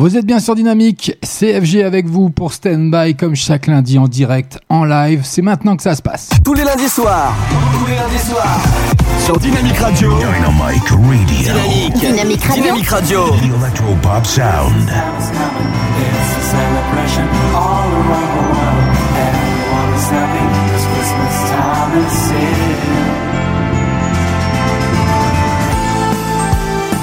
Vous 0.00 0.16
êtes 0.16 0.24
bien 0.24 0.40
sur 0.40 0.54
Dynamique, 0.54 1.12
CFG 1.22 1.82
avec 1.84 2.06
vous 2.06 2.30
pour 2.30 2.54
Stand 2.54 2.90
By 2.90 3.14
comme 3.14 3.36
chaque 3.36 3.66
lundi 3.66 3.98
en 3.98 4.08
direct, 4.08 4.58
en 4.70 4.86
live. 4.86 5.20
C'est 5.24 5.42
maintenant 5.42 5.76
que 5.76 5.82
ça 5.82 5.94
se 5.94 6.00
passe. 6.00 6.30
Tous 6.42 6.54
les 6.54 6.64
lundis 6.64 6.88
soirs. 6.88 7.34
Tous 7.78 7.84
les 7.84 7.96
lundis 7.96 8.24
soirs. 8.26 8.60
Sur 9.22 9.36
Dynamique 9.38 9.76
Radio. 9.76 10.14
Dynamic 10.16 10.88
Radio. 10.88 10.96
Dynamique. 11.26 11.98
Dynamique 12.00 12.44
Radio. 12.44 12.62
Dynamique 12.62 12.88
Radio. 12.88 13.26
The 13.26 13.44
Electropop 13.44 14.24
Sound. 14.24 14.88
It's 14.88 16.32
a 16.32 16.42
celebration 16.48 17.28
all 17.54 17.92
around 17.92 18.32
the 18.38 18.44
world. 18.56 18.96
Everyone 19.20 19.92
is 19.98 20.08
happy. 20.08 20.46
It's 20.76 20.86
Christmas 20.96 21.50
time 21.50 21.92
and 21.98 22.10
sin. 22.10 22.69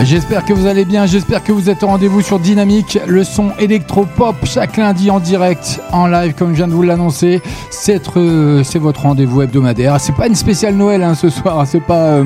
J'espère 0.04 0.45
que 0.45 0.54
vous 0.54 0.68
allez 0.68 0.86
bien, 0.86 1.07
j'espère 1.07 1.43
que 1.43 1.52
vous 1.52 1.71
êtes 1.71 1.82
au 1.82 1.88
rendez-vous 1.88 2.21
sur 2.21 2.38
Dynamique, 2.38 3.00
le 3.07 3.23
son 3.23 3.52
électro-pop 3.57 4.36
chaque 4.43 4.78
lundi 4.78 5.10
en 5.10 5.19
direct, 5.19 5.82
en 5.92 6.05
live 6.05 6.36
comme 6.38 6.51
je 6.51 6.57
viens 6.57 6.68
de 6.68 6.74
vous 6.74 6.83
l'annoncer. 6.83 7.42
C'est 7.71 8.15
euh, 8.15 8.64
votre 8.75 9.02
rendez-vous 9.02 9.41
hebdomadaire. 9.41 10.00
C'est 10.00 10.15
pas 10.15 10.28
une 10.28 10.36
spéciale 10.36 10.75
Noël 10.75 11.02
hein, 11.02 11.15
ce 11.15 11.29
soir, 11.29 11.65
c'est 11.65 11.82
pas 11.82 12.19
euh, 12.19 12.24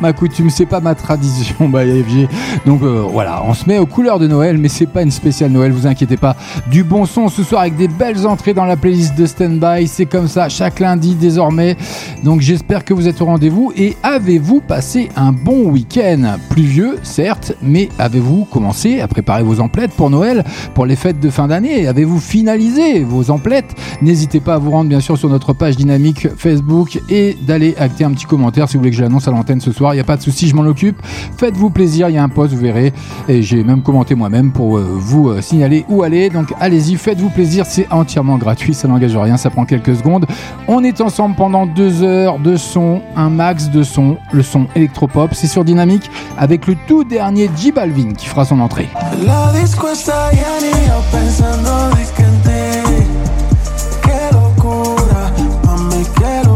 ma, 0.00 0.12
coutume, 0.12 0.48
c'est 0.48 0.64
pas 0.64 0.78
ma 0.78 0.94
tradition 0.94 1.56
by 1.68 2.02
FG. 2.04 2.28
Donc 2.66 2.82
euh, 2.82 3.04
voilà, 3.10 3.42
on 3.44 3.52
se 3.52 3.66
met 3.66 3.78
aux 3.78 3.86
couleurs 3.86 4.20
de 4.20 4.28
Noël, 4.28 4.56
mais 4.56 4.68
c'est 4.68 4.86
pas 4.86 5.02
une 5.02 5.10
spéciale 5.10 5.50
Noël, 5.50 5.72
vous 5.72 5.88
inquiétez 5.88 6.16
pas. 6.16 6.36
Du 6.70 6.84
bon 6.84 7.04
son 7.04 7.28
ce 7.28 7.42
soir 7.42 7.62
avec 7.62 7.76
des 7.76 7.88
belles 7.88 8.28
entrées 8.28 8.54
dans 8.54 8.64
la 8.64 8.76
playlist 8.76 9.16
de 9.16 9.26
Standby, 9.26 9.88
c'est 9.88 10.06
comme 10.06 10.28
ça 10.28 10.48
chaque 10.48 10.78
lundi 10.78 11.16
désormais. 11.16 11.76
Donc 12.22 12.42
j'espère 12.42 12.84
que 12.84 12.94
vous 12.94 13.08
êtes 13.08 13.20
au 13.20 13.24
rendez-vous 13.24 13.72
et 13.76 13.96
avez-vous 14.04 14.60
passé 14.60 15.08
un 15.16 15.32
bon 15.32 15.64
week-end? 15.64 16.36
Pluvieux, 16.50 16.98
certes, 17.08 17.54
mais 17.62 17.88
avez-vous 17.98 18.44
commencé 18.44 19.00
à 19.00 19.08
préparer 19.08 19.42
vos 19.42 19.60
emplettes 19.60 19.92
pour 19.92 20.10
Noël, 20.10 20.44
pour 20.74 20.86
les 20.86 20.96
fêtes 20.96 21.20
de 21.20 21.30
fin 21.30 21.48
d'année? 21.48 21.86
Avez-vous 21.88 22.20
finalisé 22.20 23.02
vos 23.02 23.30
emplettes? 23.30 23.74
N'hésitez 24.02 24.40
pas 24.40 24.54
à 24.54 24.58
vous 24.58 24.70
rendre 24.70 24.88
bien 24.88 25.00
sûr 25.00 25.18
sur 25.18 25.28
notre 25.28 25.52
page 25.52 25.76
dynamique 25.76 26.28
Facebook 26.36 27.00
et 27.08 27.36
d'aller 27.42 27.74
acter 27.78 28.04
un 28.04 28.12
petit 28.12 28.26
commentaire 28.26 28.68
si 28.68 28.76
vous 28.76 28.80
voulez 28.80 28.90
que 28.90 28.96
je 28.96 29.02
l'annonce 29.02 29.26
à 29.26 29.30
l'antenne 29.30 29.60
ce 29.60 29.72
soir. 29.72 29.94
Il 29.94 29.96
n'y 29.96 30.00
a 30.00 30.04
pas 30.04 30.16
de 30.16 30.22
souci, 30.22 30.48
je 30.48 30.54
m'en 30.54 30.62
occupe. 30.62 31.00
Faites-vous 31.36 31.70
plaisir, 31.70 32.08
il 32.08 32.14
y 32.14 32.18
a 32.18 32.22
un 32.22 32.28
post, 32.28 32.52
vous 32.52 32.60
verrez. 32.60 32.92
Et 33.28 33.42
j'ai 33.42 33.64
même 33.64 33.82
commenté 33.82 34.14
moi-même 34.14 34.52
pour 34.52 34.78
euh, 34.78 34.82
vous 34.82 35.28
euh, 35.28 35.40
signaler 35.40 35.84
où 35.88 36.02
aller. 36.02 36.30
Donc 36.30 36.52
allez-y, 36.60 36.96
faites-vous 36.96 37.30
plaisir, 37.30 37.64
c'est 37.66 37.90
entièrement 37.90 38.36
gratuit, 38.36 38.74
ça 38.74 38.86
n'engage 38.86 39.16
rien, 39.16 39.36
ça 39.36 39.50
prend 39.50 39.64
quelques 39.64 39.96
secondes. 39.96 40.26
On 40.68 40.84
est 40.84 41.00
ensemble 41.00 41.34
pendant 41.34 41.66
deux 41.66 42.02
heures 42.02 42.38
de 42.38 42.56
son, 42.56 43.00
un 43.16 43.30
max 43.30 43.70
de 43.70 43.82
son, 43.82 44.18
le 44.32 44.42
son 44.42 44.66
électropop. 44.76 45.30
C'est 45.32 45.46
sur 45.46 45.64
Dynamique 45.64 46.10
avec 46.36 46.66
le 46.66 46.76
tout 46.86 46.97
dernier 47.04 47.50
J 47.56 47.72
Balvin 47.72 48.12
qui 48.14 48.26
fera 48.26 48.44
son 48.44 48.60
entrée. 48.60 48.88
La 49.24 49.52
disco 49.52 49.88
está 49.88 50.30
llena 50.32 50.96
pensando. 51.10 51.98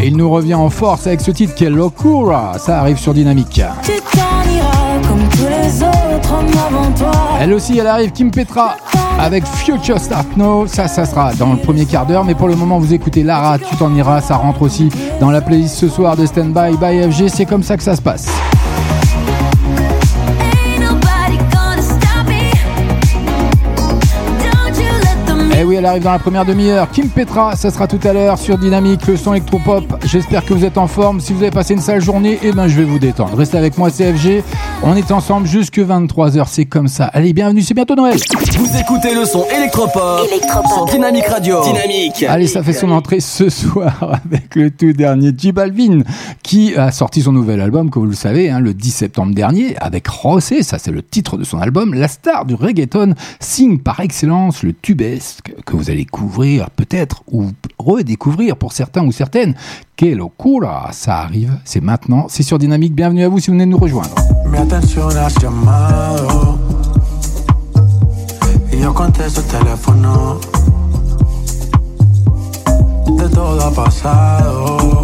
Et 0.03 0.09
il 0.09 0.17
nous 0.17 0.29
revient 0.29 0.55
en 0.55 0.69
force 0.69 1.07
avec 1.07 1.21
ce 1.21 1.31
titre 1.31 1.55
qui 1.55 1.65
est 1.65 1.71
Locura. 1.71 2.55
Ça 2.59 2.81
arrive 2.81 2.99
sur 2.99 3.15
Dynamique. 3.15 3.63
Tu 3.85 3.93
t'en 4.13 4.51
iras 4.53 5.09
comme 5.09 5.29
tous 5.31 5.47
les 5.49 5.81
autres 5.81 6.35
hommes 6.35 6.47
avant 6.67 6.91
toi. 6.93 7.13
Elle 7.41 7.53
aussi, 7.53 7.79
elle 7.79 7.87
arrive, 7.87 8.11
Kim 8.11 8.33
Petra 8.33 8.77
avec 9.21 9.47
Future 9.47 10.01
Start 10.01 10.37
Now. 10.37 10.67
Ça, 10.67 10.89
ça 10.89 11.07
sera 11.07 11.33
dans 11.35 11.53
le 11.53 11.59
premier 11.59 11.87
quart 11.87 12.05
d'heure. 12.05 12.25
Mais 12.25 12.35
pour 12.35 12.49
le 12.49 12.57
moment, 12.57 12.81
vous 12.81 12.93
écoutez 12.93 13.23
Lara, 13.23 13.61
tu 13.61 13.77
t'en 13.77 13.95
iras. 13.95 14.23
Ça 14.23 14.35
rentre 14.35 14.63
aussi 14.63 14.89
dans 15.21 15.31
la 15.31 15.41
playlist 15.41 15.77
ce 15.77 15.89
soir 15.89 16.17
de 16.17 16.27
Stand 16.27 16.53
By 16.53 16.77
by 16.77 17.09
FG. 17.13 17.29
C'est 17.29 17.47
comme 17.47 17.63
ça 17.63 17.77
que 17.77 17.85
ça 17.85 17.95
se 17.95 18.03
passe. 18.03 18.27
Elle 25.83 25.87
arrive 25.87 26.05
dans 26.05 26.13
la 26.13 26.21
première 26.21 26.45
demi-heure. 26.45 26.89
Kim 26.93 27.09
Petra, 27.09 27.57
ça 27.57 27.73
sera 27.73 27.89
tout 27.89 27.99
à 28.05 28.13
l'heure 28.13 28.39
sur 28.39 28.57
Dynamique, 28.57 29.05
le 29.09 29.17
son 29.17 29.35
électropop. 29.35 29.83
J'espère 30.05 30.45
que 30.45 30.55
vous 30.55 30.65
êtes 30.65 30.79
en 30.79 30.87
forme. 30.87 31.21
Si 31.21 31.33
vous 31.33 31.43
avez 31.43 31.51
passé 31.51 31.75
une 31.75 31.81
sale 31.81 32.01
journée, 32.01 32.39
eh 32.45 32.53
ben, 32.53 32.69
je 32.69 32.77
vais 32.77 32.85
vous 32.85 33.01
détendre. 33.01 33.37
Restez 33.37 33.59
avec 33.59 33.77
moi, 33.79 33.91
CFG. 33.91 34.45
On 34.85 34.95
est 34.95 35.11
ensemble 35.11 35.49
jusque 35.49 35.79
23h. 35.79 36.45
C'est 36.47 36.67
comme 36.67 36.87
ça. 36.87 37.07
Allez, 37.07 37.33
bienvenue. 37.33 37.63
C'est 37.63 37.75
bientôt 37.75 37.97
Noël. 37.97 38.17
Vous 38.59 38.77
écoutez 38.77 39.13
le 39.13 39.25
son 39.25 39.45
électropop. 39.53 40.29
Électropop. 40.31 40.73
Sur 40.73 40.85
Dynamique 40.85 41.27
Radio. 41.27 41.65
Dynamique. 41.65 42.23
Allez, 42.29 42.47
ça 42.47 42.63
fait 42.63 42.75
son 42.75 42.93
entrée 42.93 43.19
ce 43.19 43.51
soir 43.51 44.21
avec 44.25 44.55
le 44.55 44.71
tout 44.71 44.93
dernier 44.93 45.33
J 45.37 45.51
Balvin 45.51 46.03
qui 46.45 46.77
a 46.77 46.93
sorti 46.93 47.23
son 47.23 47.33
nouvel 47.33 47.61
album, 47.61 47.91
comme 47.91 48.05
vous 48.05 48.11
le 48.11 48.15
savez, 48.15 48.51
hein, 48.51 48.61
le 48.61 48.73
10 48.73 48.91
septembre 48.91 49.35
dernier 49.35 49.77
avec 49.79 50.07
Rosé, 50.07 50.63
ça 50.63 50.79
c'est 50.79 50.91
le 50.91 51.03
titre 51.03 51.37
de 51.37 51.45
son 51.45 51.59
album, 51.59 51.95
la 51.95 52.09
star 52.09 52.45
du 52.45 52.55
reggaeton 52.55 53.15
signe 53.41 53.79
par 53.79 54.01
excellence 54.01 54.63
le 54.63 54.73
tubesque 54.73 55.55
que 55.73 55.77
vous 55.79 55.91
allez 55.91 56.05
couvrir 56.05 56.69
peut-être 56.71 57.23
ou 57.33 57.47
redécouvrir 57.79 58.57
pour 58.59 58.73
certains 58.73 59.07
ou 59.07 59.13
certaines. 59.13 59.55
Que 59.97 60.05
locura, 60.05 60.91
ça 60.93 61.21
arrive, 61.21 61.59
c'est 61.65 61.81
maintenant, 61.81 62.27
c'est 62.29 62.43
sur 62.43 62.59
Dynamique, 62.59 62.95
bienvenue 62.95 63.25
à 63.25 63.29
vous 63.31 63.39
si 63.39 63.47
vous 63.47 63.55
venez 63.55 63.65
nous 63.65 63.79
rejoindre. 63.79 64.15
La 64.53 64.67
pensando. 73.75 75.03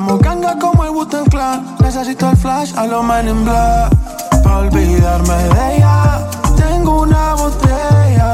Éramos 0.00 0.22
ganga 0.22 0.58
como 0.58 0.82
el 0.84 0.90
Wu-Tang 0.92 1.28
Clan. 1.28 1.76
Necesito 1.78 2.30
el 2.30 2.36
flash 2.38 2.72
a 2.74 2.86
los 2.86 3.04
Men 3.04 3.28
in 3.28 3.44
Black. 3.44 3.92
Pa' 4.42 4.60
olvidarme 4.60 5.34
de 5.34 5.76
ella. 5.76 6.26
Tengo 6.56 7.02
una 7.02 7.34
botella. 7.34 8.29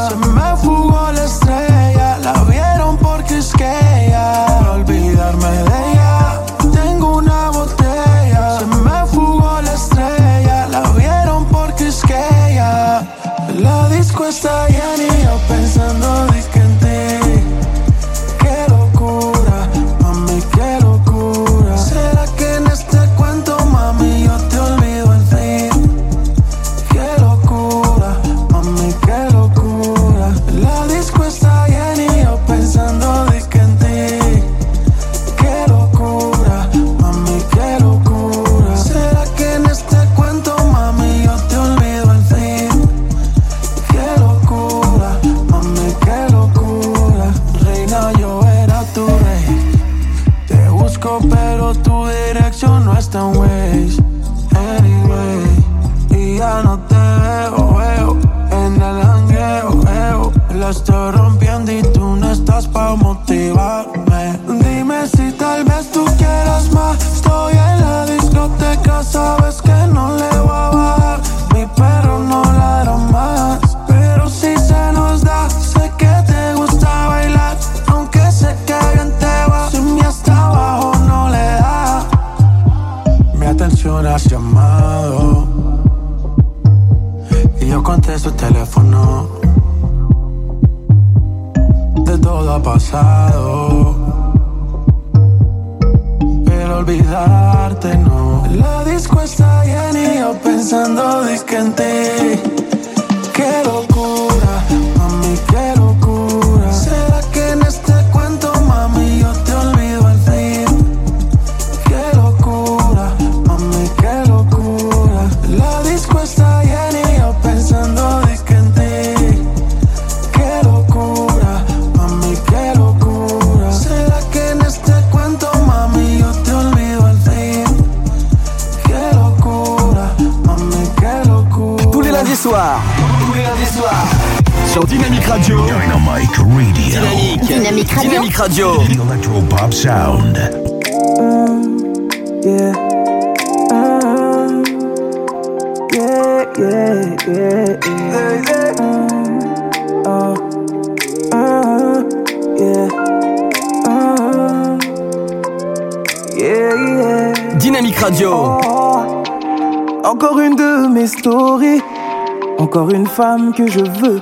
Que 163.57 163.67
je 163.67 163.81
veux. 163.81 164.21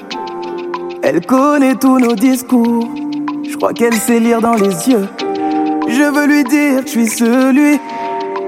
Elle 1.02 1.20
connaît 1.26 1.75
tous 1.75 1.98
nos 1.98 2.14
discours. 2.14 2.88
Je 3.48 3.56
crois 3.56 3.72
qu'elle 3.72 3.94
sait 3.94 4.20
lire 4.20 4.40
dans 4.40 4.54
les 4.54 4.88
yeux. 4.88 5.08
Je 5.88 6.02
veux 6.02 6.26
lui 6.26 6.44
dire 6.44 6.82
que 6.82 6.86
je 6.86 6.90
suis 6.90 7.08
celui 7.08 7.81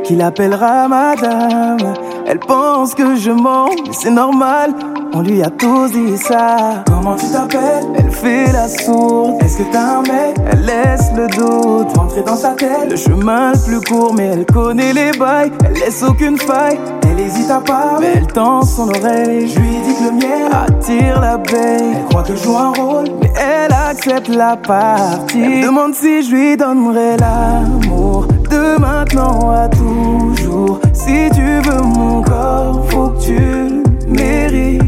qui 0.04 0.14
l'appellera 0.14 0.86
madame. 0.86 1.94
Elle 2.26 2.38
pense 2.38 2.94
que 2.94 3.16
je 3.16 3.32
mens, 3.32 3.70
mais 3.86 3.92
c'est 3.92 4.10
normal. 4.10 4.74
On 5.12 5.22
lui 5.22 5.42
a 5.42 5.50
tous 5.50 5.90
dit 5.90 6.16
ça. 6.18 6.84
Comment 6.86 7.16
tu 7.16 7.26
t'appelles? 7.26 7.86
Elle 7.96 8.10
fait 8.10 8.52
la 8.52 8.68
sourde. 8.68 9.42
Est-ce 9.42 9.58
que 9.58 9.72
t'as 9.72 9.98
un 9.98 10.02
mec 10.02 10.36
Elle 10.52 10.64
laisse 10.66 11.10
le 11.16 11.26
doute 11.28 11.96
rentrer 11.96 12.22
dans 12.22 12.36
sa 12.36 12.50
tête. 12.50 12.90
Le 12.90 12.96
chemin 12.96 13.52
le 13.52 13.58
plus 13.58 13.80
court, 13.80 14.14
mais 14.14 14.26
elle 14.26 14.46
connaît 14.46 14.92
les 14.92 15.10
bails. 15.18 15.50
Elle 15.86 15.92
laisse 15.92 16.02
aucune 16.02 16.36
faille? 16.36 16.80
Elle 17.08 17.20
hésite 17.20 17.48
à 17.48 17.62
mais 18.00 18.14
elle 18.16 18.26
tend 18.26 18.62
son 18.62 18.88
oreille. 18.88 19.48
Je 19.48 19.60
lui 19.60 19.68
dis 19.68 19.94
que 19.94 20.04
le 20.04 20.10
mien 20.10 20.50
attire 20.50 21.20
l'abeille. 21.20 21.94
Elle 21.94 22.04
croit 22.06 22.24
que 22.24 22.34
je 22.34 22.42
joue 22.42 22.56
un 22.56 22.72
rôle, 22.72 23.04
mais 23.22 23.30
elle 23.36 23.72
accepte 23.72 24.26
la 24.26 24.56
partie. 24.56 25.40
Elle 25.40 25.62
demande 25.62 25.94
si 25.94 26.24
je 26.24 26.34
lui 26.34 26.56
donnerai 26.56 27.16
l'amour 27.18 28.26
de 28.50 28.80
maintenant 28.80 29.52
à 29.52 29.68
toujours. 29.68 30.80
Si 30.92 31.30
tu 31.32 31.60
veux 31.60 31.82
mon 31.82 32.20
corps, 32.20 32.84
faut 32.90 33.10
que 33.10 33.22
tu 33.22 33.38
le 33.38 33.82
mérites. 34.08 34.82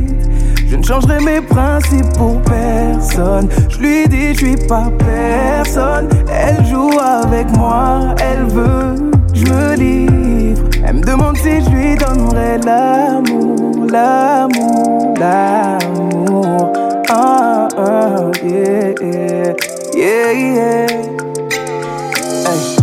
Je 0.67 0.75
ne 0.75 0.83
changerai 0.83 1.21
mes 1.21 1.41
principes 1.41 2.13
pour 2.19 2.43
personne. 2.43 3.49
Je 3.69 3.79
lui 3.79 4.09
dis, 4.09 4.35
je 4.35 4.47
suis 4.47 4.67
pas 4.67 4.91
personne. 4.99 6.09
Elle 6.29 6.67
joue 6.67 6.91
avec 6.99 7.57
moi, 7.57 8.17
elle 8.19 8.47
veut 8.47 8.97
que 9.33 9.39
je 9.39 9.47
me 9.47 9.77
livre. 9.77 10.28
Demande 11.09 11.39
si 11.39 11.65
je 11.65 11.71
lui 11.71 11.97
donnerai 11.97 12.59
l'amour, 12.67 13.87
l'amour, 13.91 15.15
l'amour. 15.19 16.73
Ah, 17.09 17.67
ah, 17.79 18.31
yeah, 18.45 18.93
yeah, 19.01 20.33
yeah. 20.33 20.87
Hey. 22.45 22.77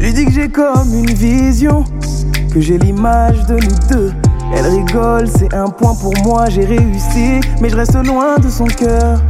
Lui 0.00 0.12
dis 0.12 0.24
que 0.24 0.32
j'ai 0.32 0.48
comme 0.48 0.92
une 0.92 1.14
vision, 1.14 1.84
que 2.52 2.60
j'ai 2.60 2.78
l'image 2.78 3.46
de 3.46 3.54
nous 3.54 3.78
deux. 3.90 4.12
Elle 4.52 4.66
rigole, 4.66 5.28
c'est 5.28 5.54
un 5.54 5.68
point 5.68 5.94
pour 5.94 6.14
moi, 6.24 6.46
j'ai 6.48 6.64
réussi, 6.64 7.40
mais 7.60 7.68
je 7.68 7.76
reste 7.76 7.94
loin 7.94 8.38
de 8.38 8.48
son 8.48 8.64
cœur. 8.64 9.20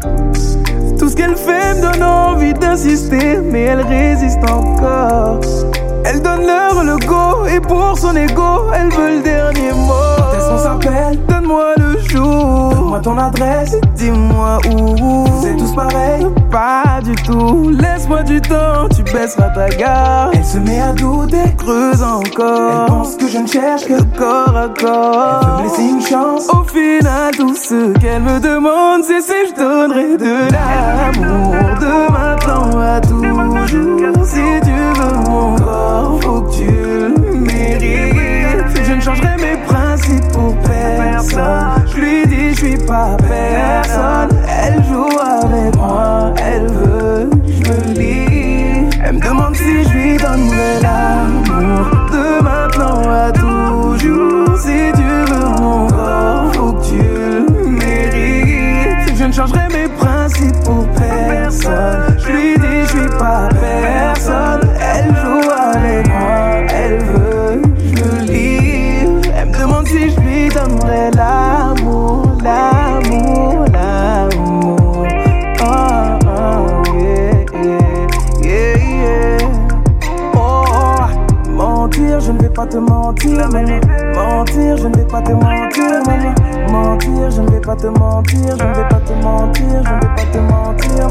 Tout 0.99 1.11
ce 1.11 1.17
qu'elle 1.17 1.37
fait 1.37 1.75
me 1.75 1.83
donne 1.83 2.03
envie 2.03 2.55
d'insister, 2.55 3.41
mais 3.45 3.65
elle 3.65 3.83
résiste 3.83 4.43
encore. 4.51 5.39
Elle 6.09 6.23
donne 6.23 6.47
l'heure 6.47 6.85
le 6.85 6.97
go, 7.05 7.47
et 7.47 7.59
pour 7.59 7.99
son 7.99 8.15
ego, 8.15 8.71
elle 8.73 8.91
veut 8.91 9.17
le 9.17 9.23
dernier 9.23 9.73
mot. 9.73 9.93
Quand 10.17 10.39
est-ce 10.39 10.49
qu'on 10.49 10.59
s'appelle 10.59 11.19
Donne-moi 11.27 11.73
le 11.79 11.99
jour. 11.99 12.71
Donne-moi 12.71 13.01
ton 13.01 13.19
adresse, 13.19 13.75
dis-moi 13.97 14.59
où. 14.71 15.25
C'est 15.43 15.57
tous 15.57 15.75
pareil 15.75 16.25
Pas 16.49 17.01
du 17.03 17.15
tout. 17.17 17.71
Laisse-moi 17.71 18.23
du 18.23 18.41
temps, 18.41 18.89
tu 18.95 19.03
baisseras 19.03 19.51
ta 19.51 19.69
garde. 19.71 20.35
Elle 20.35 20.45
se 20.45 20.59
met 20.59 20.81
à 20.81 20.93
douter, 20.93 21.57
creuse 21.59 22.03
encore. 22.03 22.83
Elle 22.83 22.87
pense 22.87 23.17
que 23.17 23.29
je 23.29 23.39
ne 23.39 23.47
cherche 23.49 23.87
que 23.87 24.01
corps 24.17 24.57
à 24.57 24.69
corps. 24.69 25.41
Elle 25.43 25.49
veut 25.49 25.57
me 25.57 25.69
laisser 25.69 25.83
une 25.83 26.03
chance. 26.03 26.49
Au 26.51 26.63
final, 26.63 27.35
tout 27.37 27.57
ce 27.57 27.93
qu'elle 27.99 28.23
me 28.23 28.39
demande, 28.39 29.03
c'est 29.03 29.21
si 29.21 29.33
je 29.49 29.55
donnerai 29.57 30.17
de 30.17 30.53
l'amour. 30.53 31.55
De 31.81 32.13
maintenant 32.13 32.81
à 32.81 33.01
toujours. 33.01 34.25
Si 34.25 34.41
tu 34.65 34.76
mon 35.37 35.57
corps, 35.57 36.19
faut 36.23 36.41
que 36.43 36.53
tu 36.57 36.71
le 36.71 37.39
mérites. 37.39 38.85
Je 38.89 38.93
ne 38.93 39.01
changerai 39.01 39.37
mes 39.37 39.57
principes 39.67 40.29
pour 40.33 40.55
personne. 40.59 41.85
Je 41.93 42.01
lui 42.01 42.27
dis, 42.27 42.51
je 42.55 42.59
suis 42.67 42.79
pas 42.79 43.17
personne. 43.17 44.37
Elle 44.63 44.83
joue 44.85 45.19
avec 45.43 45.77
moi, 45.77 46.33
elle 46.51 46.67
veut 46.69 47.31
je 47.47 47.63
me 47.69 47.95
lie. 47.99 48.89
Elle 49.05 49.15
me 49.17 49.21
demande 49.21 49.55
si 49.57 49.85
je 49.85 49.91
lui 49.91 50.17
donnerai 50.17 50.81
l'amour. 50.83 51.85
De 52.13 52.43
maintenant 52.43 53.03
à 53.11 53.33
toujours. 53.33 54.59
Si 54.59 54.79
tu 54.99 55.03
veux 55.31 55.49
mon 55.61 55.87
corps, 55.89 56.53
faut 56.55 56.73
que 56.73 56.85
tu 56.89 57.03
le 57.03 57.69
mérites. 57.69 59.17
Je 59.19 59.25
ne 59.25 59.33
changerai 59.33 59.69
mes 59.73 59.89
principes 59.89 60.61
pour 60.65 60.87
personne. 60.89 61.96
Mentir, 83.45 84.77
je 84.77 84.89
ne 84.89 84.97
vais 84.97 85.05
pas 85.05 85.23
te 85.23 85.33
mentir, 85.33 86.03
maman. 86.07 86.35
Mentir, 86.71 87.31
je 87.31 87.43
ne 87.43 87.51
vais 87.51 87.61
pas 87.61 87.77
te 87.77 87.87
mentir, 87.87 88.57
je 88.59 88.65
ne 88.65 88.75
vais 88.75 88.89
pas 88.89 89.01
te 89.01 89.13
mentir, 89.13 89.67
je 89.69 89.93
ne 89.93 89.95
vais 89.95 89.99
pas 89.99 90.01
te 90.01 90.05
mentir, 90.05 90.16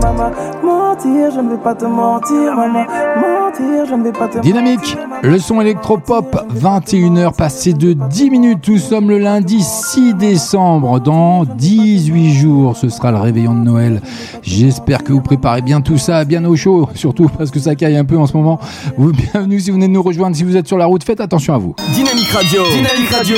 maman. 0.01 0.31
Mentir, 0.63 1.31
je 1.35 1.39
ne 1.41 1.49
vais 1.51 1.61
pas 1.61 1.75
te 1.75 1.85
mentir, 1.85 2.55
maman. 2.55 2.85
Mentir, 3.15 3.85
je 3.89 3.95
ne 3.95 4.03
vais 4.03 4.11
pas 4.11 4.27
te 4.27 4.39
Dynamique, 4.39 4.95
mentir, 4.97 5.19
le 5.23 5.39
son 5.39 5.61
électropop, 5.61 6.35
21h 6.55 7.35
passé 7.35 7.73
de 7.73 7.93
10 7.93 8.29
minutes. 8.29 8.67
Nous 8.67 8.77
sommes 8.77 9.09
le 9.09 9.17
lundi 9.17 9.61
6 9.61 10.13
décembre. 10.15 10.99
Dans 10.99 11.45
18 11.45 12.33
jours, 12.33 12.77
ce 12.77 12.89
sera 12.89 13.11
le 13.11 13.17
réveillon 13.17 13.53
de 13.53 13.59
Noël. 13.59 14.01
J'espère 14.41 15.03
que 15.03 15.13
vous 15.13 15.21
préparez 15.21 15.61
bien 15.61 15.81
tout 15.81 15.97
ça, 15.97 16.25
bien 16.25 16.43
au 16.45 16.55
chaud, 16.55 16.89
surtout 16.95 17.29
parce 17.37 17.51
que 17.51 17.59
ça 17.59 17.75
caille 17.75 17.97
un 17.97 18.05
peu 18.05 18.17
en 18.17 18.27
ce 18.27 18.35
moment. 18.35 18.59
Vous, 18.97 19.11
bienvenue 19.11 19.59
si 19.59 19.69
vous 19.69 19.75
venez 19.75 19.87
de 19.87 19.93
nous 19.93 20.03
rejoindre. 20.03 20.35
Si 20.35 20.43
vous 20.43 20.57
êtes 20.57 20.67
sur 20.67 20.77
la 20.77 20.85
route, 20.85 21.03
faites 21.03 21.21
attention 21.21 21.53
à 21.53 21.57
vous. 21.57 21.75
Dynamique 21.93 22.29
Radio. 22.29 22.63
Dynamique 22.71 23.09
Radio. 23.11 23.35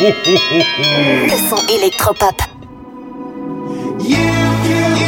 Le 0.00 1.48
son 1.48 1.66
électropop. 1.68 2.42
You, 4.00 4.16
you, 4.16 4.96
you 4.96 5.07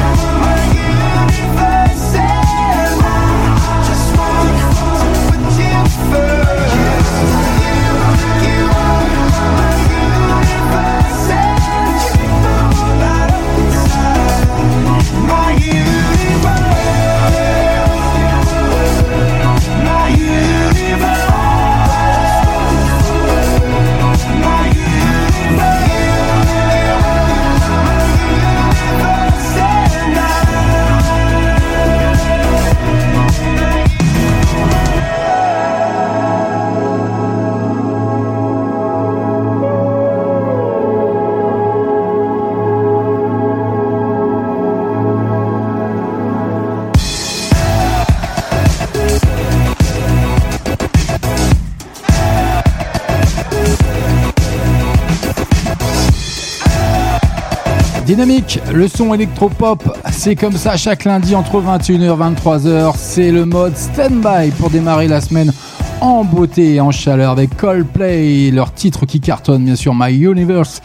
Dynamique, 58.11 58.59
le 58.73 58.89
son 58.89 59.13
électropop, 59.13 59.97
c'est 60.11 60.35
comme 60.35 60.57
ça 60.57 60.75
chaque 60.75 61.05
lundi 61.05 61.33
entre 61.33 61.61
21h 61.61 62.01
et 62.01 62.35
23h. 62.35 62.95
C'est 62.97 63.31
le 63.31 63.45
mode 63.45 63.77
stand-by 63.77 64.51
pour 64.59 64.69
démarrer 64.69 65.07
la 65.07 65.21
semaine 65.21 65.53
en 66.01 66.25
beauté 66.25 66.73
et 66.73 66.81
en 66.81 66.91
chaleur 66.91 67.31
avec 67.31 67.55
Coldplay, 67.55 68.51
leur 68.51 68.73
titre 68.73 69.05
qui 69.05 69.21
cartonne 69.21 69.63
bien 69.63 69.77
sûr, 69.77 69.93
My 69.95 70.13
Universe. 70.13 70.81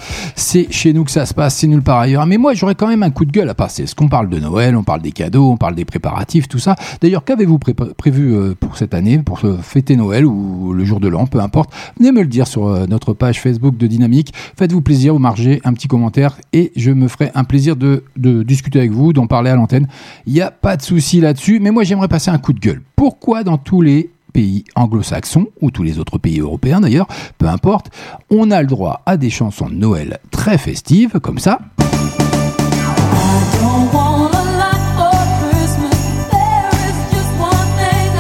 C'est 0.57 0.73
chez 0.73 0.95
nous 0.95 1.05
que 1.05 1.11
ça 1.11 1.27
se 1.27 1.35
passe, 1.35 1.55
c'est 1.57 1.67
nulle 1.67 1.83
part 1.83 1.99
ailleurs. 1.99 2.25
Mais 2.25 2.39
moi 2.39 2.55
j'aurais 2.55 2.75
quand 2.75 2.87
même 2.89 3.03
un 3.03 3.11
coup 3.11 3.27
de 3.27 3.31
gueule 3.31 3.51
à 3.51 3.55
passer. 3.55 3.83
Est-ce 3.83 3.95
qu'on 3.95 4.09
parle 4.09 4.31
de 4.31 4.39
Noël, 4.39 4.75
on 4.75 4.85
parle 4.85 5.03
des 5.03 5.13
cadeaux, 5.13 5.51
on 5.51 5.59
parle 5.59 5.75
des 5.75 5.85
préparatifs, 5.85 6.49
tout 6.49 6.59
ça? 6.59 6.77
D'ailleurs, 7.03 7.25
qu'avez-vous 7.25 7.59
pré- 7.59 7.75
prévu 7.75 8.35
euh, 8.35 8.55
pour 8.59 8.79
cette 8.79 8.95
année, 8.95 9.19
pour 9.19 9.39
fêter 9.61 9.97
Noël 9.97 10.25
ou 10.25 10.73
le 10.73 10.83
jour 10.87 10.99
de 10.99 11.09
l'an, 11.09 11.27
peu 11.27 11.41
importe? 11.41 11.75
Venez 11.99 12.11
me 12.11 12.23
le 12.23 12.27
dire 12.27 12.47
sur 12.47 12.69
euh, 12.69 12.87
notre 12.87 13.13
page 13.13 13.39
Facebook 13.39 13.77
de 13.77 13.87
Dynamique. 13.87 14.33
Faites-vous 14.57 14.81
plaisir, 14.81 15.13
vous 15.13 15.19
margez 15.19 15.61
un 15.65 15.75
petit 15.75 15.89
commentaire 15.89 16.39
et 16.55 16.73
je 16.75 16.91
me 16.91 17.07
ferai 17.09 17.31
un 17.35 17.45
plaisir 17.45 17.77
de, 17.77 18.05
de 18.17 18.43
discuter 18.43 18.79
avec 18.79 18.93
vous, 18.93 19.13
d'en 19.13 19.27
parler 19.27 19.51
à 19.51 19.57
l'antenne. 19.57 19.87
Il 20.27 20.33
n'y 20.33 20.41
a 20.41 20.51
pas 20.51 20.79
de 20.79 20.83
souci 20.83 21.21
là-dessus, 21.21 21.61
mais 21.61 21.71
moi 21.71 21.85
j'aimerais 21.85 22.09
passer 22.09 22.31
un 22.31 22.39
coup 22.39 22.55
de 22.55 22.61
gueule. 22.61 22.81
Pourquoi 22.97 23.45
dans 23.45 23.59
tous 23.59 23.83
les 23.83 24.09
pays 24.37 24.65
anglo-saxons, 24.75 25.47
ou 25.63 25.71
tous 25.71 25.83
les 25.83 25.99
autres 25.99 26.19
pays 26.19 26.41
européens 26.41 26.83
d'ailleurs, 26.83 27.07
peu 27.39 27.49
importe, 27.49 27.87
on 28.29 28.51
a 28.51 28.61
le 28.61 28.67
droit 28.67 29.01
à 29.07 29.17
des 29.17 29.31
chansons 29.31 29.71
de 29.71 29.75
Noël 29.75 30.19
très 30.31 30.59
festives, 30.59 31.21
comme 31.21 31.39
ça. 31.39 31.59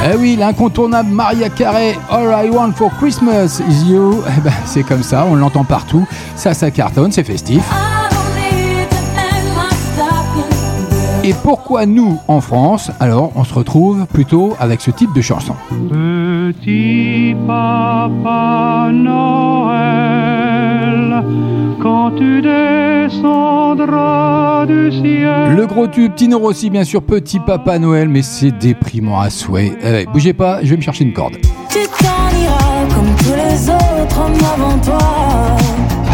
Eh 0.08 0.16
oui, 0.16 0.36
l'incontournable 0.36 1.10
Maria 1.10 1.50
Carey, 1.50 1.98
All 2.08 2.46
I 2.46 2.48
Want 2.48 2.72
for 2.72 2.90
Christmas 2.96 3.60
is 3.68 3.90
You. 3.90 4.22
Eh 4.26 4.40
ben, 4.40 4.52
c'est 4.64 4.84
comme 4.84 5.02
ça, 5.02 5.26
on 5.28 5.34
l'entend 5.34 5.64
partout. 5.64 6.06
Ça, 6.34 6.54
ça 6.54 6.70
cartonne, 6.70 7.12
c'est 7.12 7.24
festif. 7.24 7.62
Et 11.28 11.34
pourquoi 11.42 11.86
nous, 11.86 12.20
en 12.28 12.40
France, 12.40 12.92
alors, 13.00 13.32
on 13.34 13.42
se 13.42 13.52
retrouve 13.52 14.06
plutôt 14.06 14.54
avec 14.60 14.80
ce 14.80 14.92
type 14.92 15.12
de 15.12 15.20
chanson 15.20 15.56
Petit 15.90 17.34
papa 17.44 18.90
Noël, 18.92 19.74
quand 21.82 22.12
tu 22.12 22.40
descendras 22.40 24.66
du 24.66 24.92
ciel. 24.92 25.56
Le 25.56 25.66
gros 25.66 25.88
tube, 25.88 26.14
Tino 26.14 26.38
Rossi, 26.38 26.70
bien 26.70 26.84
sûr, 26.84 27.02
Petit 27.02 27.40
Papa 27.40 27.80
Noël, 27.80 28.08
mais 28.08 28.22
c'est 28.22 28.52
déprimant 28.52 29.18
à 29.18 29.28
souhait. 29.28 29.72
Eh 29.82 29.90
ouais, 29.90 30.06
bougez 30.06 30.32
pas, 30.32 30.60
je 30.62 30.70
vais 30.70 30.76
me 30.76 30.82
chercher 30.82 31.02
une 31.02 31.12
corde. 31.12 31.38
Tu 31.70 31.80
t'en 31.98 32.30
iras 32.40 32.86
comme 32.94 33.12
tous 33.18 33.34
les 33.34 33.68
autres 33.68 34.20
hommes 34.20 34.38
avant 34.54 34.78
toi. 34.78 34.98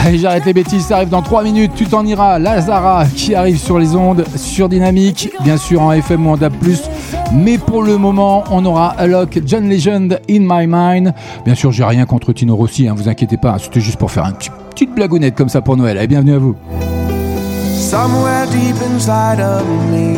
Allez, 0.05 0.19
j'arrête 0.19 0.45
les 0.47 0.53
bêtises, 0.53 0.87
ça 0.87 0.97
arrive 0.97 1.11
dans 1.11 1.23
3 1.23 1.45
minutes. 1.45 1.73
Tu 1.77 1.87
t'en 1.87 2.05
iras. 2.05 2.41
Lazara 2.41 3.05
qui 3.07 3.37
arrive 3.37 3.57
sur 3.57 3.79
les 3.79 3.95
ondes, 3.95 4.25
sur 4.35 4.69
Dynamique, 4.69 5.31
bien 5.45 5.57
sûr 5.57 5.81
en 5.81 5.93
FM 5.93 6.27
ou 6.27 6.31
en 6.31 6.37
DAB+. 6.37 6.55
Mais 7.33 7.57
pour 7.57 7.85
le 7.85 7.97
moment, 7.99 8.43
on 8.51 8.65
aura 8.65 8.89
Alok, 8.99 9.41
John 9.47 9.69
Legend, 9.69 10.21
In 10.29 10.41
My 10.41 10.67
Mind. 10.67 11.15
Bien 11.45 11.55
sûr, 11.55 11.71
j'ai 11.71 11.85
rien 11.85 12.05
contre 12.05 12.33
Tino 12.33 12.57
Rossi, 12.57 12.89
hein, 12.89 12.95
vous 12.97 13.09
inquiétez 13.09 13.37
pas. 13.37 13.57
C'était 13.61 13.81
juste 13.81 13.97
pour 13.97 14.11
faire 14.11 14.25
une 14.25 14.35
petite, 14.71 14.93
blagounette 14.93 15.37
comme 15.37 15.49
ça 15.49 15.61
pour 15.61 15.77
Noël. 15.77 15.97
Allez, 15.97 16.09
bienvenue 16.09 16.35
à 16.35 16.39
vous. 16.39 16.57
Somewhere 17.77 18.47
deep 18.51 18.77
inside 18.93 19.41
of 19.41 19.63
me, 19.93 20.17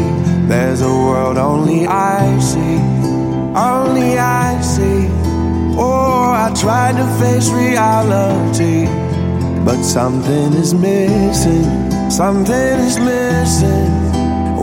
there's 0.48 0.80
a 0.80 0.88
world 0.88 1.36
only 1.36 1.86
I 1.86 2.40
see. 2.40 2.80
Only 3.54 4.18
I 4.18 4.60
see. 4.62 5.08
Oh, 5.76 6.32
I 6.32 6.50
tried 6.54 6.96
to 6.96 7.04
face 7.18 7.50
reality, 7.50 8.88
but 9.64 9.82
something 9.82 10.52
is 10.52 10.74
missing. 10.74 11.64
Something 12.10 12.78
is 12.88 12.98
missing. 12.98 13.90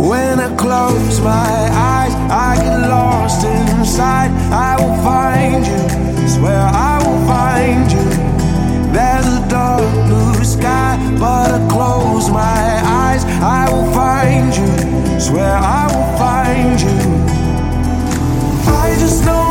When 0.09 0.39
I 0.39 0.55
close 0.55 1.19
my 1.21 1.69
eyes, 1.93 2.13
I 2.29 2.55
get 2.55 2.89
lost 2.89 3.43
inside. 3.43 4.31
I 4.51 4.75
will 4.79 4.97
find 5.03 5.65
you. 5.65 6.27
Swear 6.27 6.61
I 6.61 6.97
will 7.03 7.21
find 7.27 7.91
you. 7.91 8.09
There's 8.93 9.25
a 9.25 9.47
dark 9.49 9.91
blue 10.07 10.43
sky, 10.43 10.97
but 11.19 11.51
I 11.51 11.67
close 11.69 12.29
my 12.29 12.81
eyes. 13.03 13.23
I 13.41 13.69
will 13.71 13.91
find 13.93 14.55
you. 14.55 15.19
Swear 15.19 15.55
I 15.55 15.87
will 15.93 16.17
find 16.17 16.79
you. 16.79 16.97
I 18.67 18.95
just 18.99 19.25
know 19.25 19.50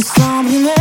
Je 0.00 0.06
me 0.06 0.64
sens 0.64 0.79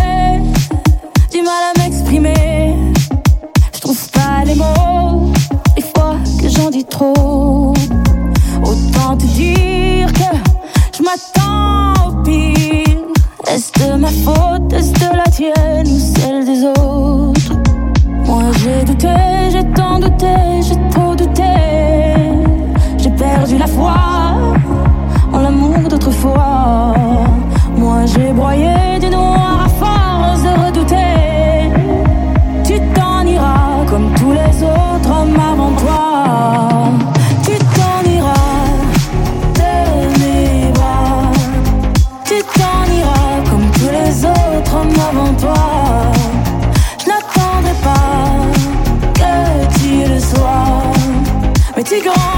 Mais 52.00 52.12
tu 52.14 52.29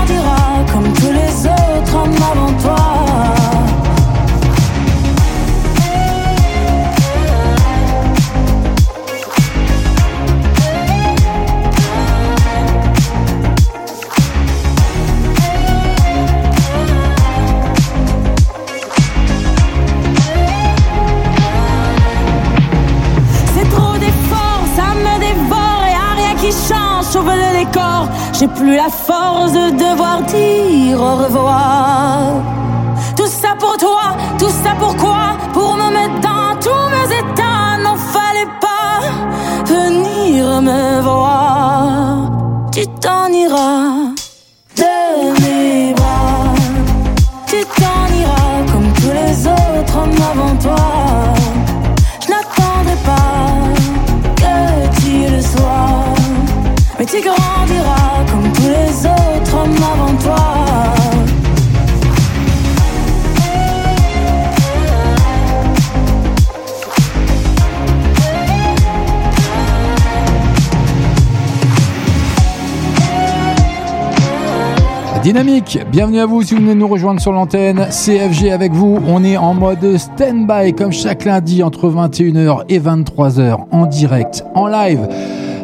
J'ai 28.41 28.47
plus 28.47 28.75
la 28.75 28.89
force 28.89 29.53
de 29.53 29.69
devoir 29.69 30.23
dire 30.23 30.99
au 30.99 31.15
revoir. 31.15 32.41
Tout 33.15 33.27
ça 33.27 33.49
pour 33.59 33.77
toi, 33.77 34.17
tout 34.39 34.49
ça 34.49 34.71
pourquoi 34.79 35.37
Pour 35.53 35.75
me 35.75 35.91
mettre 35.93 36.19
dans 36.21 36.59
tous 36.59 36.87
mes 36.95 37.17
états, 37.19 37.77
n'en 37.83 37.95
fallait 37.95 38.51
pas 38.59 39.01
venir 39.67 40.59
me 40.59 41.01
voir. 41.01 42.31
Tu 42.71 42.87
t'en 42.87 43.27
iras 43.27 44.09
de 44.75 45.41
mes 45.43 45.93
bras. 45.93 46.55
Tu 47.45 47.57
t'en 47.79 48.03
iras 48.21 48.71
comme 48.71 48.91
tous 48.93 49.13
les 49.21 49.47
autres 49.47 49.97
hommes 49.99 50.23
avant 50.31 50.55
toi. 50.55 50.85
Je 52.21 52.27
n'attendrai 52.31 52.97
pas 53.05 54.33
que 54.35 54.99
tu 54.99 55.31
le 55.31 55.41
sois. 55.41 56.05
Mais 56.97 57.05
tu 57.05 57.21
grandiras 57.21 58.11
Dynamique, 75.23 75.79
bienvenue 75.91 76.19
à 76.19 76.25
vous 76.25 76.41
si 76.41 76.55
vous 76.55 76.61
venez 76.61 76.75
nous 76.75 76.87
rejoindre 76.87 77.21
sur 77.21 77.31
l'antenne. 77.31 77.87
CFG 77.89 78.51
avec 78.51 78.73
vous, 78.73 78.99
on 79.07 79.23
est 79.23 79.37
en 79.37 79.53
mode 79.53 79.97
stand-by 79.97 80.73
comme 80.73 80.91
chaque 80.91 81.25
lundi 81.25 81.63
entre 81.63 81.89
21h 81.89 82.63
et 82.67 82.79
23h 82.79 83.67
en 83.71 83.85
direct, 83.85 84.43
en 84.55 84.67
live. 84.67 85.07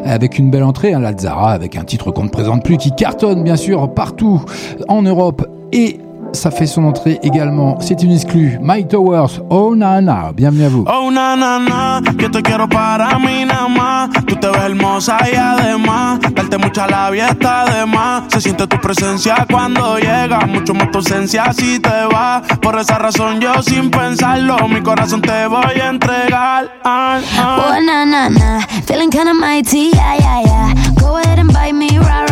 Avec 0.07 0.39
une 0.39 0.49
belle 0.49 0.63
entrée, 0.63 0.93
hein, 0.93 1.01
l'Alzara, 1.01 1.51
avec 1.51 1.75
un 1.75 1.83
titre 1.83 2.11
qu'on 2.11 2.23
ne 2.23 2.29
présente 2.29 2.63
plus, 2.63 2.77
qui 2.77 2.91
cartonne 2.91 3.43
bien 3.43 3.57
sûr 3.57 3.93
partout 3.93 4.41
en 4.87 5.01
Europe 5.01 5.45
et 5.73 5.99
ça 6.33 6.51
fait 6.51 6.67
son 6.67 6.83
entrée 6.83 7.19
également. 7.23 7.79
C'est 7.79 8.03
une 8.03 8.11
exclue. 8.11 8.57
My 8.61 8.87
Towers, 8.87 9.41
oh 9.49 9.75
nana, 9.75 10.31
bienvenue 10.33 10.65
à 10.65 10.69
vous. 10.69 10.85
Oh, 10.87 11.09
na, 11.11 11.35
na, 11.35 11.59
na, 11.59 12.01
yo 12.19 12.29
te 12.29 12.41
quiero 12.41 12.67
para 12.67 13.17
mí 13.19 13.45
nada 13.45 13.67
más. 13.67 14.09
Tú 14.25 14.35
te 14.35 14.47
ves 14.47 14.61
hermosa 14.61 15.17
y 15.31 15.35
además, 15.35 16.19
darte 16.33 16.57
mucha 16.57 16.87
labia 16.87 17.29
está 17.29 17.65
de 17.65 17.85
más. 17.85 18.23
Se 18.29 18.41
siente 18.41 18.67
tu 18.67 18.77
presencia 18.79 19.45
cuando 19.49 19.97
llega, 19.97 20.45
mucho 20.45 20.73
más 20.73 20.91
tu 20.91 20.99
ausencia 20.99 21.51
si 21.53 21.79
te 21.79 22.05
vas. 22.11 22.43
Por 22.61 22.77
esa 22.79 22.97
razón 22.97 23.39
yo 23.39 23.61
sin 23.63 23.89
pensarlo, 23.89 24.67
mi 24.67 24.81
corazón 24.81 25.21
te 25.21 25.47
voy 25.47 25.79
a 25.81 25.89
entregar. 25.89 26.69
Ah, 26.83 27.19
ah. 27.37 27.57
Oh, 27.67 27.81
na 27.81 28.05
na 28.05 28.29
na, 28.29 28.67
feeling 28.85 29.09
kinda 29.09 29.33
mighty, 29.33 29.91
yeah, 29.93 30.15
yeah, 30.19 30.41
yeah. 30.45 30.73
Go 30.99 31.17
ahead 31.17 31.39
and 31.39 31.51
bite 31.51 31.73
me, 31.73 31.89
rah, 31.97 32.26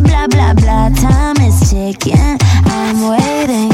blah 0.00 0.26
blah 0.26 0.54
blah. 0.54 0.88
Time 0.90 1.36
is 1.46 1.70
ticking, 1.70 2.38
I'm 2.66 3.08
waiting. 3.08 3.70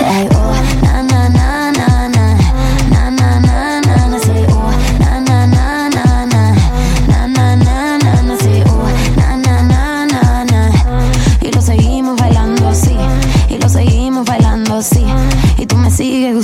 Like, 0.00 0.30
oh, 0.32 0.71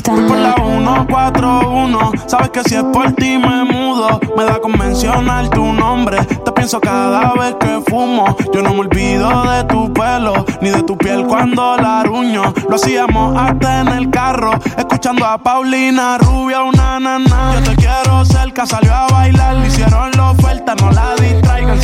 Voy 0.09 0.23
por 0.23 0.39
la 0.39 0.55
141, 0.55 2.13
sabes 2.27 2.49
que 2.49 2.63
si 2.65 2.77
es 2.77 2.85
por 2.85 3.13
ti 3.13 3.37
me 3.37 3.65
mudo. 3.65 4.19
Me 4.39 4.45
da 4.45 4.59
con 4.59 4.73
mencionar 4.79 5.51
tu 5.51 5.71
nombre. 5.71 6.25
Te 6.25 6.51
pienso 6.53 6.81
cada 6.81 7.35
vez 7.35 7.57
que 7.61 7.83
fumo. 7.91 8.35
Yo 8.55 8.63
no 8.63 8.73
me 8.73 8.81
olvido 8.81 9.29
de 9.51 9.65
tu 9.65 9.93
pelo, 9.93 10.47
ni 10.63 10.71
de 10.71 10.83
tu 10.85 10.97
piel 10.97 11.27
cuando 11.27 11.77
la 11.77 12.05
ruño. 12.05 12.55
Lo 12.71 12.77
hacíamos 12.77 13.37
hasta 13.37 13.81
en 13.81 13.89
el 13.89 14.09
carro, 14.09 14.53
escuchando 14.79 15.27
a 15.27 15.37
Paulina 15.37 16.17
Rubia, 16.17 16.63
una 16.63 16.99
nana. 16.99 17.55
Yo 17.57 17.63
te 17.71 17.77
quiero 17.77 18.25
cerca, 18.25 18.65
salió 18.65 18.95
a 18.95 19.09
bailar, 19.09 19.57
le 19.57 19.67
hicieron 19.67 20.11
la 20.13 20.31
oferta, 20.31 20.75
no 20.77 20.91
la 20.91 21.17
distraigan. 21.17 21.79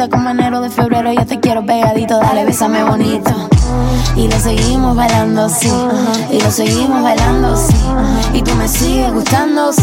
Cerquita 0.00 0.16
como 0.16 0.30
enero 0.30 0.60
de 0.62 0.70
febrero, 0.70 1.12
yo 1.12 1.26
te 1.26 1.40
quiero 1.40 1.64
pegadito, 1.66 2.18
dale, 2.18 2.46
bésame 2.46 2.82
bonito. 2.84 3.30
Y 4.16 4.28
lo 4.28 4.38
seguimos 4.40 4.96
bailando 4.96 5.44
así, 5.44 5.70
y 6.30 6.40
lo 6.40 6.50
seguimos 6.50 7.02
bailando 7.02 7.48
así, 7.48 7.76
y 8.32 8.40
tú 8.40 8.54
me 8.54 8.66
sigues 8.66 9.12
gustando, 9.12 9.72
sí, 9.72 9.82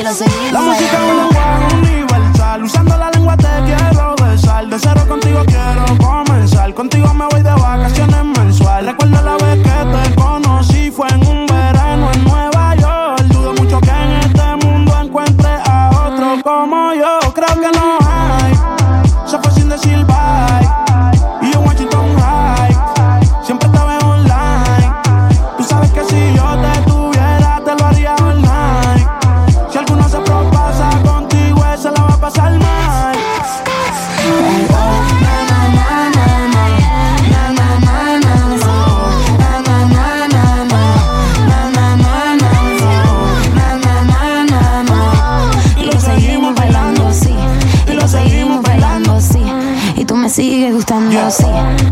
y 0.00 0.02
lo 0.02 0.14
seguimos 0.14 0.52
La 0.52 0.60
música 0.60 0.84
es 0.84 1.00
un 1.02 1.08
bailando. 1.08 1.28
lenguaje 1.28 1.74
universal. 1.76 2.64
Usando 2.64 2.96
la 2.96 3.10
lengua 3.10 3.36
te 3.36 3.48
quiero 3.66 4.14
besar. 4.16 4.66
De 4.66 4.78
cero 4.78 5.04
contigo 5.08 5.42
quiero 5.46 5.98
comenzar. 5.98 6.74
Contigo 6.74 7.12
me 7.14 7.26
voy 7.30 7.42
see. 51.34 51.83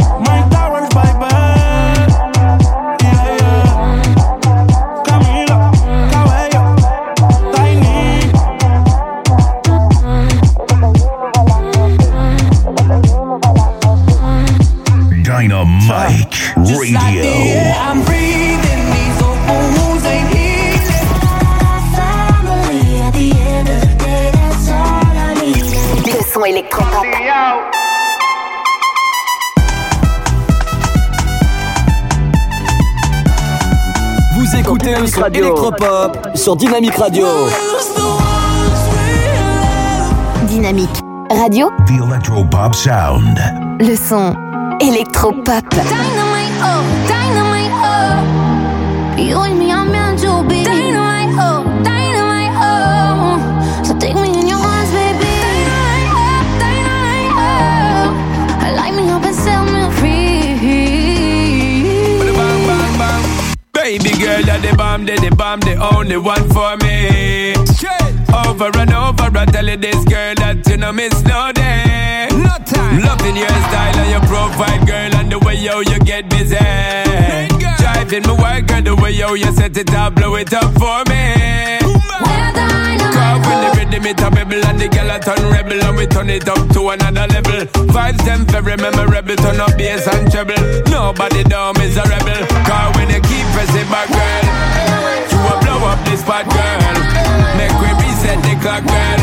Sur 36.42 36.56
Dynamique 36.56 36.96
Radio. 36.96 37.24
Dynamique 40.48 40.90
Radio, 41.30 41.70
The 41.86 42.02
Electropop 42.04 42.74
Sound. 42.74 43.38
le 43.78 43.94
son 43.94 44.34
électropop. 44.80 45.64
Dynamite, 45.70 46.52
oh, 46.64 46.82
dynamite, 47.06 47.70
oh. 47.84 49.71
Girl, 64.44 64.60
you're 64.60 64.70
the 64.70 64.76
bomb, 64.76 65.04
the, 65.04 65.14
the 65.16 65.34
bomb, 65.34 65.60
the 65.60 65.74
only 65.94 66.16
one 66.16 66.48
for 66.50 66.76
me. 66.78 67.54
Over 68.32 68.70
and 68.78 68.92
over, 68.92 69.38
I 69.38 69.44
tell 69.46 69.66
you 69.66 69.76
this 69.76 70.04
girl 70.04 70.34
that 70.36 70.66
you 70.68 70.76
know 70.76 70.92
miss 70.92 71.22
no 71.24 71.52
day. 71.52 72.28
No 72.30 72.56
time. 72.64 73.02
Loving 73.02 73.36
your 73.36 73.48
style 73.48 73.98
and 73.98 74.10
your 74.10 74.20
profile, 74.22 74.86
girl, 74.86 75.14
and 75.16 75.30
the 75.30 75.38
way 75.40 75.56
yo 75.56 75.80
you 75.80 75.98
get 76.00 76.28
busy. 76.30 76.56
Driving 77.78 78.22
my 78.22 78.36
work, 78.40 78.66
girl, 78.66 78.82
the 78.82 78.96
way 78.96 79.12
yo 79.12 79.34
you 79.34 79.52
set 79.52 79.76
it 79.76 79.92
up, 79.94 80.14
blow 80.14 80.34
it 80.36 80.52
up 80.52 80.72
for 80.74 81.04
me. 81.10 82.81
When 83.46 83.58
the 83.62 83.68
rhythm 83.76 84.06
it 84.06 84.20
a 84.20 84.28
bubble 84.30 84.64
and 84.66 84.78
the 84.78 84.88
girl 84.88 85.10
a 85.10 85.18
turn 85.18 85.42
rebel 85.50 85.80
and 85.82 85.96
we 85.96 86.06
turn 86.06 86.30
it 86.30 86.48
up 86.48 86.62
to 86.74 86.80
another 86.90 87.26
level. 87.28 87.60
Vibes 87.92 88.22
them 88.24 88.46
very 88.46 88.76
memorable, 88.76 89.36
turn 89.36 89.60
up 89.60 89.76
bass 89.76 90.06
and 90.06 90.30
treble. 90.30 90.58
Nobody 90.90 91.44
down 91.44 91.80
is 91.80 91.96
a 91.96 92.04
rebel. 92.08 92.40
Cause 92.66 92.90
when 92.96 93.08
you 93.10 93.20
keep 93.28 93.46
pressing 93.54 93.88
back, 93.90 94.08
girl, 94.08 94.44
you 95.30 95.38
will 95.44 95.58
blow 95.62 95.88
up 95.90 96.00
this 96.06 96.20
spot, 96.20 96.46
girl. 96.48 96.80
Make 97.58 97.74
we 97.82 97.90
reset 98.00 98.38
the 98.46 98.54
clock, 98.62 98.84
girl. 98.86 99.20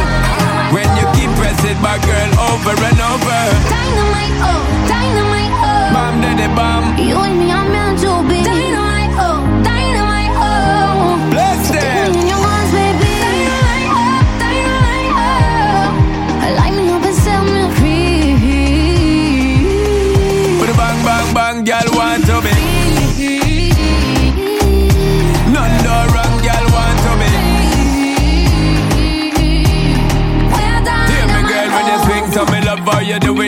When 0.76 0.90
you 1.00 1.06
keep 1.18 1.32
pressing 1.40 1.80
back, 1.82 2.02
girl, 2.06 2.30
over 2.54 2.78
and 2.78 3.00
over. 3.02 3.42
Dynamite, 3.74 4.38
oh, 4.46 4.62
dynamite, 4.86 5.56
oh. 5.66 5.94
Bam, 5.96 6.14
daddy, 6.22 6.48
bam. 6.54 6.84
You 7.02 7.18
and 7.18 7.40
me 7.40 7.50
are 7.52 7.66
meant 7.68 7.98
to 8.06 8.12
be. 8.30 8.44
Dynamite, 8.46 8.89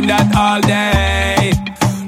doing 0.01 0.07
that 0.07 0.35
all 0.35 0.61
day. 0.61 1.51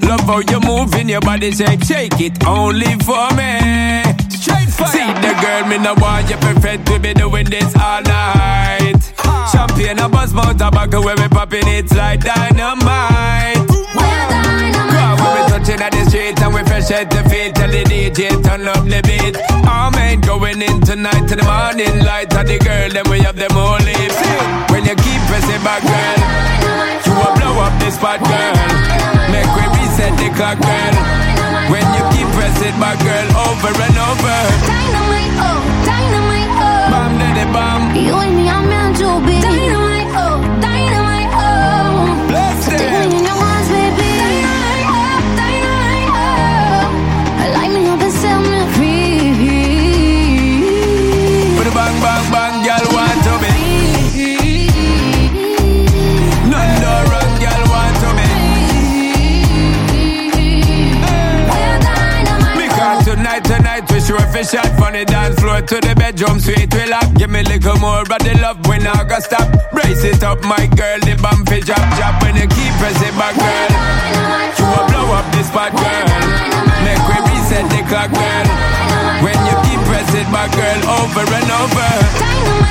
Love 0.08 0.22
how 0.22 0.40
you 0.40 0.60
moving 0.60 1.10
your 1.10 1.22
body, 1.22 1.52
shake, 1.52 1.84
shake 1.84 2.20
it 2.20 2.46
only 2.46 2.94
for 3.06 3.28
me. 3.36 4.04
Straight 4.30 4.70
fire. 4.70 4.92
See 4.92 5.14
the 5.22 5.34
girl, 5.42 5.68
me 5.68 5.78
no 5.78 5.94
want 5.96 6.30
you 6.30 6.38
perfect, 6.38 6.90
we 6.90 7.00
be 7.00 7.14
doing 7.14 7.46
this 7.46 7.76
all 7.76 8.02
night. 8.02 9.00
Champagne, 9.52 10.00
a 10.00 10.10
buzz, 10.10 10.34
mouth, 10.34 10.58
tobacco, 10.58 11.02
where 11.02 11.16
we 11.16 11.28
popping 11.30 11.68
it 11.68 11.92
like 11.96 12.22
dynamite. 12.22 13.73
Cause 15.74 15.82
when 15.82 15.82
we 15.82 15.82
touching 15.82 15.82
at 15.82 15.92
the 15.92 16.10
street 16.10 16.42
and 16.42 16.54
we 16.54 16.62
fresh 16.64 16.92
at 16.92 17.10
the 17.10 17.22
feet. 17.30 17.56
Tell 17.56 17.72
the 17.72 17.84
DJ 17.84 18.30
turn 18.44 18.68
up 18.68 18.84
the 18.86 19.02
beat. 19.04 19.38
All 19.66 19.92
men 19.92 20.22
going 20.22 20.62
in 20.62 20.82
tonight 20.82 21.28
to 21.28 21.36
the 21.36 21.44
morning 21.44 22.06
light. 22.06 22.34
And 22.34 22.48
the 22.48 22.60
girl 22.60 22.90
then 22.90 23.06
we 23.10 23.20
have 23.22 23.36
them 23.36 23.56
all 23.58 23.80
lips 23.82 24.18
When 24.70 24.86
you 24.86 24.96
keep 24.96 25.22
pressing 25.30 25.64
back 25.64 25.82
girl 25.82 26.18
You 27.06 27.14
will 27.18 27.34
blow 27.38 27.64
up 27.64 27.74
this 27.80 27.96
spot 27.96 28.20
girl. 28.22 28.54
Make 29.34 29.50
we 29.58 29.66
reset 29.82 30.14
the 30.18 30.30
clock 30.38 30.60
girl. 30.62 30.94
When 31.72 31.86
you 31.96 32.04
keep 32.14 32.28
pressing 32.38 32.78
back 32.78 33.00
girl 33.02 33.28
over 33.50 33.74
and 33.74 33.98
over. 33.98 34.40
Dynamite, 34.68 35.34
oh, 35.42 35.60
dynamite, 35.88 36.54
oh. 36.62 36.92
Bam 36.92 37.12
daddy 37.18 37.46
bam. 37.50 37.82
You 37.98 38.16
and 38.20 38.36
me 38.36 38.46
are 38.50 38.62
meant 38.62 38.98
to 39.02 39.10
be. 39.26 39.42
Dynamite, 39.42 39.93
on 64.12 64.94
the 64.94 65.06
dance 65.06 65.40
floor 65.40 65.62
to 65.62 65.76
the 65.80 65.96
bedroom 65.96 66.40
suite. 66.40 66.74
We 66.74 66.86
lock, 66.88 67.08
give 67.16 67.30
me 67.30 67.40
a 67.40 67.44
little 67.44 67.78
more, 67.80 68.04
but 68.04 68.22
the 68.22 68.36
love 68.42 68.60
when 68.68 68.86
I 68.86 69.04
got 69.08 69.24
stop. 69.24 69.48
Brace 69.72 70.04
it 70.04 70.24
up, 70.24 70.44
my 70.44 70.68
girl, 70.76 71.00
the 71.00 71.16
bump 71.22 71.50
it 71.52 71.66
drop, 71.66 71.80
drop 71.96 72.22
when 72.22 72.36
you 72.36 72.48
keep 72.48 72.74
pressing 72.84 73.16
back, 73.16 73.36
girl. 73.40 73.72
You 74.60 74.66
will 74.68 74.88
blow 74.92 75.08
up 75.16 75.28
this 75.32 75.48
spot, 75.48 75.72
girl. 75.72 76.08
Make 76.84 77.04
we 77.08 77.18
reset 77.32 77.66
the 77.72 77.82
clock, 77.88 78.12
girl. 78.12 78.48
When 79.24 79.40
you 79.48 79.56
keep 79.72 79.80
pressing 79.88 80.30
back, 80.36 80.52
girl, 80.52 80.82
over 81.00 81.24
and 81.24 81.50
over. 81.64 82.63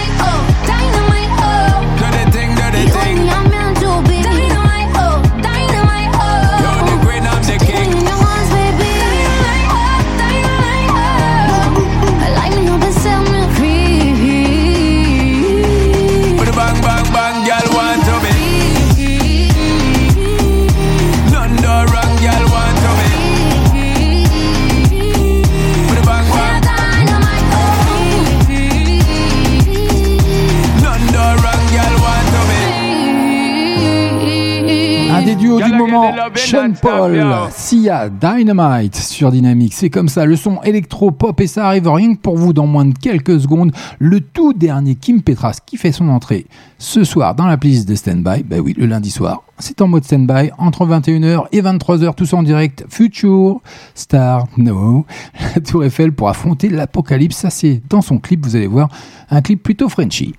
Des 35.34 35.40
duos 35.40 35.60
du 35.60 35.72
moment, 35.72 36.12
Sean 36.34 36.72
Paul. 36.80 37.24
Sia, 37.50 38.08
Dynamite 38.08 38.96
sur 38.96 39.30
Dynamique. 39.30 39.72
C'est 39.74 39.90
comme 39.90 40.08
ça, 40.08 40.26
le 40.26 40.36
son 40.36 40.60
électro-pop 40.62 41.40
et 41.40 41.46
ça 41.46 41.66
arrive 41.66 41.88
rien 41.88 42.14
que 42.14 42.20
pour 42.20 42.36
vous 42.36 42.52
dans 42.52 42.66
moins 42.66 42.84
de 42.84 42.94
quelques 42.94 43.40
secondes. 43.40 43.72
Le 43.98 44.20
tout 44.20 44.52
dernier 44.52 44.94
Kim 44.94 45.22
Petras 45.22 45.58
qui 45.64 45.76
fait 45.76 45.92
son 45.92 46.08
entrée 46.08 46.46
ce 46.78 47.04
soir 47.04 47.34
dans 47.34 47.46
la 47.46 47.56
playlist 47.56 47.88
de 47.88 47.94
Standby. 47.94 48.42
Ben 48.44 48.60
oui, 48.60 48.74
le 48.76 48.86
lundi 48.86 49.10
soir. 49.10 49.42
C'est 49.58 49.80
en 49.80 49.88
mode 49.88 50.04
Standby 50.04 50.50
entre 50.58 50.86
21h 50.86 51.46
et 51.52 51.62
23h, 51.62 52.14
tous 52.14 52.32
en 52.34 52.42
direct. 52.42 52.84
Future 52.88 53.60
Star 53.94 54.46
No. 54.56 55.06
La 55.54 55.60
Tour 55.60 55.84
Eiffel 55.84 56.12
pour 56.12 56.28
affronter 56.28 56.68
l'apocalypse. 56.68 57.36
Ça, 57.36 57.50
c'est 57.50 57.80
dans 57.88 58.02
son 58.02 58.18
clip, 58.18 58.44
vous 58.44 58.56
allez 58.56 58.66
voir. 58.66 58.88
Un 59.30 59.40
clip 59.40 59.62
plutôt 59.62 59.88
Frenchy. 59.88 60.34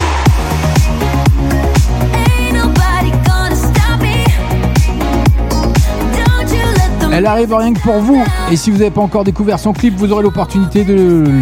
Elle 7.16 7.28
arrive 7.28 7.54
rien 7.54 7.74
que 7.74 7.80
pour 7.80 8.00
vous. 8.00 8.24
Et 8.52 8.56
si 8.56 8.72
vous 8.72 8.78
n'avez 8.80 8.90
pas 8.90 9.02
encore 9.02 9.24
découvert 9.24 9.60
son 9.60 9.72
clip, 9.72 9.96
vous 9.96 10.12
aurez 10.12 10.24
l'opportunité 10.24 10.84
de 10.84 10.94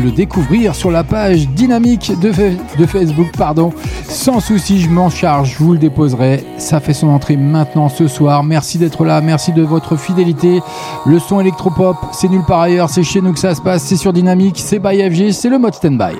le 0.03 0.11
découvrir 0.11 0.75
sur 0.75 0.91
la 0.91 1.05
page 1.05 1.47
dynamique 1.47 2.11
de, 2.19 2.31
Fa- 2.33 2.41
de 2.77 2.85
Facebook. 2.85 3.27
Pardon. 3.37 3.71
Sans 4.07 4.41
souci, 4.41 4.81
je 4.81 4.89
m'en 4.89 5.09
charge, 5.09 5.55
je 5.57 5.63
vous 5.63 5.71
le 5.71 5.79
déposerai. 5.79 6.43
Ça 6.57 6.81
fait 6.81 6.93
son 6.93 7.07
entrée 7.07 7.37
maintenant 7.37 7.87
ce 7.87 8.09
soir. 8.09 8.43
Merci 8.43 8.79
d'être 8.79 9.05
là, 9.05 9.21
merci 9.21 9.53
de 9.53 9.61
votre 9.61 9.95
fidélité. 9.95 10.61
Le 11.05 11.19
son 11.19 11.39
électropop, 11.39 11.95
c'est 12.11 12.27
nulle 12.27 12.43
part 12.45 12.61
ailleurs, 12.61 12.89
c'est 12.89 13.03
chez 13.03 13.21
nous 13.21 13.31
que 13.31 13.39
ça 13.39 13.55
se 13.55 13.61
passe, 13.61 13.83
c'est 13.83 13.95
sur 13.95 14.11
Dynamique, 14.11 14.55
c'est 14.59 14.79
by 14.79 14.97
FG, 15.09 15.31
c'est 15.31 15.49
le 15.49 15.57
mode 15.57 15.73
standby. 15.75 16.17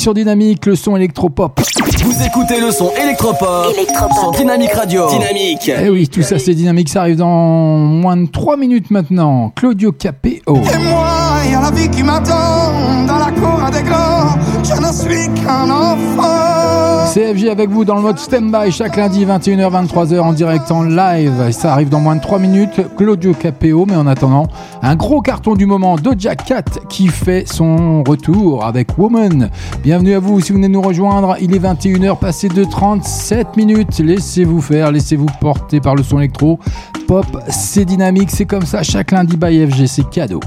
sur 0.00 0.14
Dynamique, 0.14 0.64
le 0.64 0.76
son 0.76 0.96
électropop. 0.96 1.60
Vous 2.02 2.22
écoutez 2.24 2.58
le 2.58 2.70
son 2.70 2.90
électropop, 3.00 3.66
électropop. 3.74 4.34
Dynamique 4.34 4.72
Radio. 4.72 5.10
Dynamique. 5.10 5.70
Eh 5.78 5.90
oui, 5.90 6.08
tout 6.08 6.22
ça 6.22 6.38
c'est 6.38 6.54
dynamique, 6.54 6.88
ça 6.88 7.02
arrive 7.02 7.16
dans 7.16 7.76
moins 7.76 8.16
de 8.16 8.26
3 8.26 8.56
minutes 8.56 8.90
maintenant. 8.90 9.52
Claudio 9.54 9.92
Capéo. 9.92 10.40
Et 10.46 10.78
moi, 10.78 11.06
il 11.44 11.52
y 11.52 11.54
a 11.54 11.60
la 11.60 11.70
vie 11.70 11.90
qui 11.90 12.02
m'attend 12.02 13.04
dans 13.06 13.18
la 13.18 13.30
cour 13.30 13.62
à 13.62 13.70
des 13.70 13.82
grands. 13.82 14.38
Je 14.64 14.80
ne 14.80 14.92
suis 14.92 15.28
qu'un 15.42 15.68
enfant. 15.70 16.49
CFJ 17.12 17.46
avec 17.46 17.70
vous 17.70 17.84
dans 17.84 17.96
le 17.96 18.02
mode 18.02 18.18
stand-by 18.20 18.70
chaque 18.70 18.96
lundi 18.96 19.26
21h 19.26 19.84
23h 19.84 20.20
en 20.20 20.32
direct 20.32 20.70
en 20.70 20.84
live. 20.84 21.50
Ça 21.50 21.72
arrive 21.72 21.88
dans 21.88 21.98
moins 21.98 22.14
de 22.14 22.20
3 22.20 22.38
minutes. 22.38 22.80
Claudio 22.96 23.34
Capéo, 23.34 23.84
mais 23.84 23.96
en 23.96 24.06
attendant, 24.06 24.46
un 24.80 24.94
gros 24.94 25.20
carton 25.20 25.56
du 25.56 25.66
moment 25.66 25.96
de 25.96 26.14
Jack 26.16 26.44
Cat 26.44 26.62
qui 26.88 27.08
fait 27.08 27.48
son 27.48 28.04
retour 28.04 28.64
avec 28.64 28.96
Woman. 28.96 29.50
Bienvenue 29.82 30.14
à 30.14 30.20
vous 30.20 30.40
si 30.40 30.52
vous 30.52 30.58
venez 30.58 30.68
nous 30.68 30.82
rejoindre. 30.82 31.34
Il 31.40 31.52
est 31.52 31.58
21h 31.58 32.16
passé 32.16 32.48
de 32.48 32.62
37 32.62 33.56
minutes. 33.56 33.98
Laissez-vous 33.98 34.60
faire, 34.60 34.92
laissez-vous 34.92 35.26
porter 35.40 35.80
par 35.80 35.96
le 35.96 36.04
son 36.04 36.18
électro. 36.18 36.60
Pop, 37.08 37.26
c'est 37.48 37.84
dynamique, 37.84 38.30
c'est 38.30 38.46
comme 38.46 38.66
ça 38.66 38.84
chaque 38.84 39.10
lundi 39.10 39.36
by 39.36 39.66
FG, 39.66 39.86
c'est 39.86 40.08
cadeau. 40.10 40.38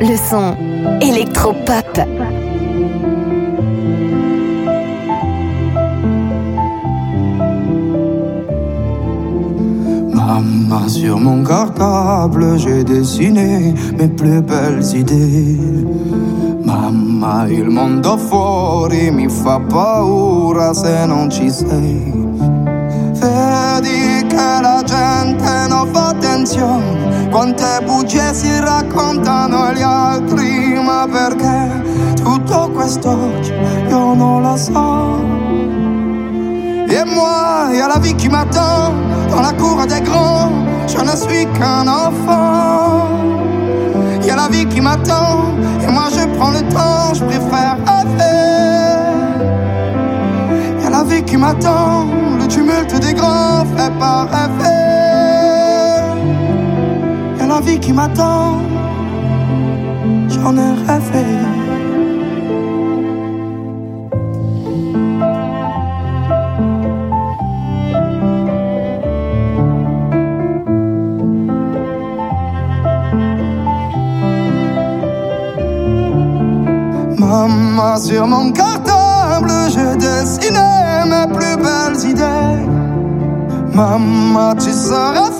Le 0.00 0.16
son 0.16 0.54
électropop. 1.00 2.00
Maman, 10.12 10.88
sur 10.88 11.18
mon 11.18 11.42
cartable, 11.42 12.58
j'ai 12.58 12.84
dessiné 12.84 13.74
mes 13.98 14.08
plus 14.08 14.40
belles 14.42 14.84
idées. 14.94 15.58
Mamma, 16.62 17.46
il 17.48 17.70
mondo 17.70 18.16
fuori 18.18 19.10
mi 19.10 19.28
fa 19.28 19.58
paura 19.58 20.74
se 20.74 21.06
non 21.06 21.30
ci 21.30 21.50
sei. 21.50 22.12
Vedi 23.20 24.26
che 24.28 24.60
la 24.60 24.82
gente 24.84 25.66
non 25.68 25.86
fa 25.92 26.08
attenzione, 26.08 26.97
quante 27.30 27.80
bugie 27.84 28.32
si 28.34 28.58
raccontano 28.60 29.64
agli 29.64 29.82
altri, 29.82 30.80
ma 30.82 31.06
perché 31.10 32.14
tutto 32.22 32.70
questo 32.74 33.10
oggi 33.10 33.52
io 33.88 34.14
non 34.14 34.42
lo 34.42 34.56
so. 34.56 35.36
Et 36.90 37.04
moi, 37.04 37.74
y 37.74 37.80
a 37.80 37.86
la 37.86 37.98
vie 37.98 38.14
qui 38.14 38.28
m'attend 38.28 38.94
dans 39.30 39.42
la 39.42 39.52
cour 39.52 39.86
des 39.86 40.00
grands. 40.00 40.50
Je 40.86 40.98
ne 40.98 41.14
suis 41.14 41.46
qu'un 41.52 41.86
enfant. 41.86 43.06
Y 44.24 44.30
a 44.30 44.36
la 44.36 44.48
vie 44.48 44.66
qui 44.66 44.80
m'attend 44.80 45.44
et 45.82 45.90
moi 45.92 46.08
je 46.10 46.26
prends 46.36 46.50
le 46.50 46.62
temps, 46.72 47.14
je 47.14 47.24
préfère 47.24 47.76
rêver. 47.86 48.38
Y 50.82 50.86
a 50.86 50.90
la 50.90 51.04
vie 51.04 51.22
qui 51.22 51.36
m'attend, 51.36 52.06
le 52.38 52.46
tumulte 52.46 52.98
des 53.00 53.12
grands 53.12 53.66
fait 53.76 53.92
pas 53.98 54.26
rêver. 54.32 54.77
Vie 57.60 57.80
qui 57.80 57.92
m'attend, 57.92 58.60
j'en 60.28 60.56
ai 60.56 60.72
rêvé. 60.86 61.24
Maman, 77.18 77.96
sur 77.96 78.26
mon 78.28 78.52
cartable, 78.52 79.50
j'ai 79.74 79.96
dessiné 79.96 80.58
mes 81.06 81.26
plus 81.34 81.56
belles 81.56 82.08
idées. 82.08 82.68
Maman, 83.74 84.54
tu 84.54 84.70
seras 84.70 85.30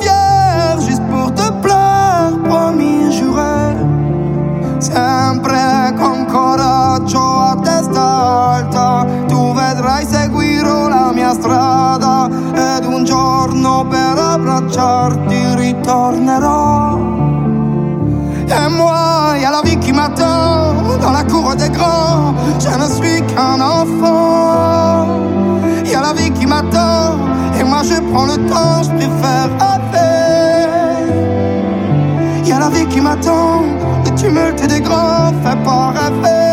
Je 22.79 22.85
ne 22.85 22.89
suis 22.91 23.20
qu'un 23.26 23.61
enfant. 23.61 25.09
Y 25.85 25.95
a 25.97 26.01
la 26.01 26.12
vie 26.12 26.31
qui 26.31 26.47
m'attend 26.47 27.16
et 27.59 27.64
moi 27.64 27.83
je 27.83 28.01
prends 28.12 28.26
le 28.26 28.37
temps, 28.49 28.83
je 28.85 28.91
préfère 28.91 29.51
rêver. 29.59 30.68
Y 32.47 32.53
a 32.53 32.59
la 32.61 32.68
vie 32.68 32.87
qui 32.87 33.01
m'attend, 33.01 33.62
le 34.05 34.11
tumulte 34.14 34.64
des 34.68 34.81
grands 34.81 35.33
fait 35.43 35.61
pas 35.64 35.93
rêver. 35.99 36.45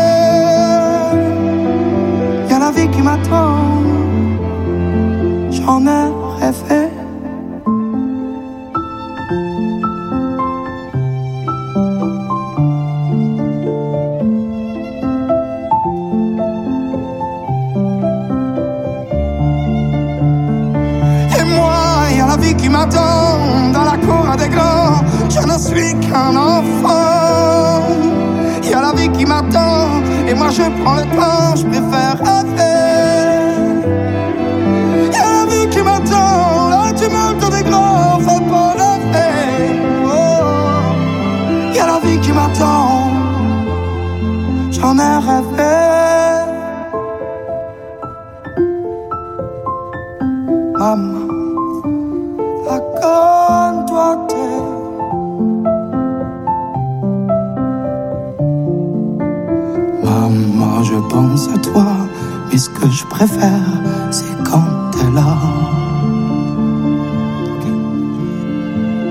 Y 2.50 2.52
a 2.52 2.58
la 2.58 2.70
vie 2.72 2.88
qui 2.88 3.02
m'attend, 3.02 3.45
moi 30.36 30.50
je 30.50 30.62
prends 30.82 30.96
le 30.96 31.06
temps, 31.16 31.56
je 31.56 31.64
préfère 31.66 32.05
préfère, 63.16 63.82
c'est 64.10 64.36
quand 64.44 64.90
t'es 64.92 65.10
là. 65.14 65.38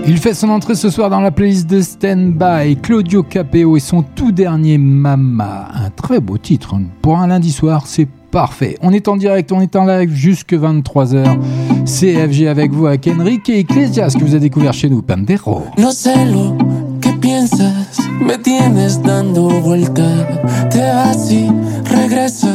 Il 0.08 0.20
fait 0.20 0.36
son 0.36 0.50
entrée 0.50 0.76
ce 0.76 0.92
soir 0.92 1.10
dans 1.10 1.22
la 1.22 1.32
playlist 1.32 1.68
de 1.68 1.82
Stand 1.82 2.34
By, 2.34 2.78
Claudio 2.78 3.24
Capeo 3.24 3.76
et 3.76 3.80
son 3.80 4.04
tout 4.04 4.32
dernier 4.32 4.78
Mama. 4.78 5.70
Un 5.74 5.90
très 5.90 6.20
beau 6.20 6.38
titre. 6.38 6.76
Pour 7.02 7.18
un 7.18 7.26
lundi 7.26 7.52
soir, 7.52 7.88
c'est 7.88 8.08
parfait. 8.30 8.78
On 8.82 8.92
est 8.92 9.08
en 9.08 9.18
direct, 9.18 9.52
on 9.52 9.62
est 9.62 9.76
en 9.76 9.86
live 9.86 10.14
jusque 10.14 10.54
23h. 10.54 11.40
CFG 11.86 12.48
avec 12.48 12.72
vous, 12.72 12.86
avec 12.86 13.08
Enrique 13.08 13.50
Iglesias 13.50 14.14
que 14.20 14.24
vous 14.24 14.36
avez 14.36 14.42
découvert 14.42 14.74
chez 14.74 14.90
nous, 14.90 15.02
Pandero. 15.02 15.64
No 15.80 15.92
sé 15.92 16.14
lo 16.32 16.56
que 17.02 17.10
piensas, 17.20 17.98
me 18.22 18.38
tienes 18.38 19.02
dando 19.02 19.50
vueltas. 19.62 20.26
Te 20.70 20.80
vas 20.80 21.32
y 21.32 21.50
regresas, 21.90 22.48
me 22.48 22.55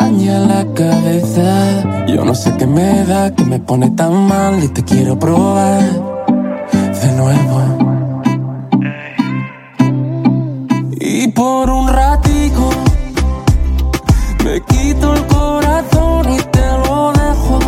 daña 0.00 0.38
la 0.40 0.62
cabeza. 0.74 2.06
Yo 2.06 2.24
no 2.24 2.34
sé 2.34 2.54
qué 2.58 2.66
me 2.66 3.04
da, 3.04 3.34
que 3.34 3.44
me 3.44 3.58
pone 3.58 3.90
tan 3.90 4.14
mal 4.28 4.62
y 4.62 4.68
te 4.68 4.82
quiero 4.84 5.18
probar 5.18 5.82
de 7.02 7.10
nuevo. 7.20 7.56
Y 11.00 11.28
por 11.28 11.70
un 11.70 11.88
ratico 11.88 12.70
Me 14.44 14.60
quito 14.70 15.14
el 15.14 15.26
corazón 15.26 16.22
y 16.38 16.40
te 16.54 16.66
lo 16.82 17.12
dejo. 17.12 17.58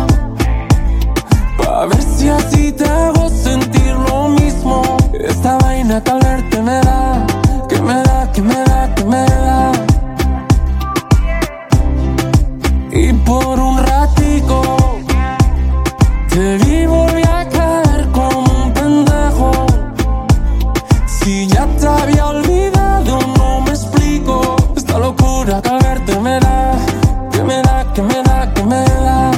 Pa' 1.57 1.85
ver 1.85 2.03
si 2.15 2.29
así 2.29 2.71
te 2.71 2.85
hago 2.85 3.29
sentir 3.29 3.93
lo 4.09 4.29
mismo. 4.29 4.81
Esta 5.13 5.57
vaina 5.57 6.01
que 6.51 6.61
me 6.61 6.77
da, 6.87 7.27
por 13.29 13.59
un 13.59 13.77
ratico 13.77 15.01
te 16.29 16.57
vi 16.57 16.87
volví 16.87 17.21
a 17.21 17.47
caer 17.47 18.09
como 18.11 18.39
un 18.63 18.73
pendejo. 18.73 19.51
Si 21.05 21.45
ya 21.45 21.67
te 21.79 21.87
había 21.87 22.25
olvidado, 22.25 23.19
no 23.37 23.61
me 23.61 23.69
explico. 23.69 24.55
Esta 24.75 24.97
locura 24.97 25.61
que 25.61 25.69
al 25.69 25.79
verte 25.79 26.19
me 26.19 26.39
da, 26.39 26.73
que 27.31 27.43
me 27.43 27.61
da, 27.61 27.93
que 27.93 28.01
me 28.01 28.23
da, 28.23 28.53
que 28.55 28.63
me 28.63 28.83
da. 29.05 29.31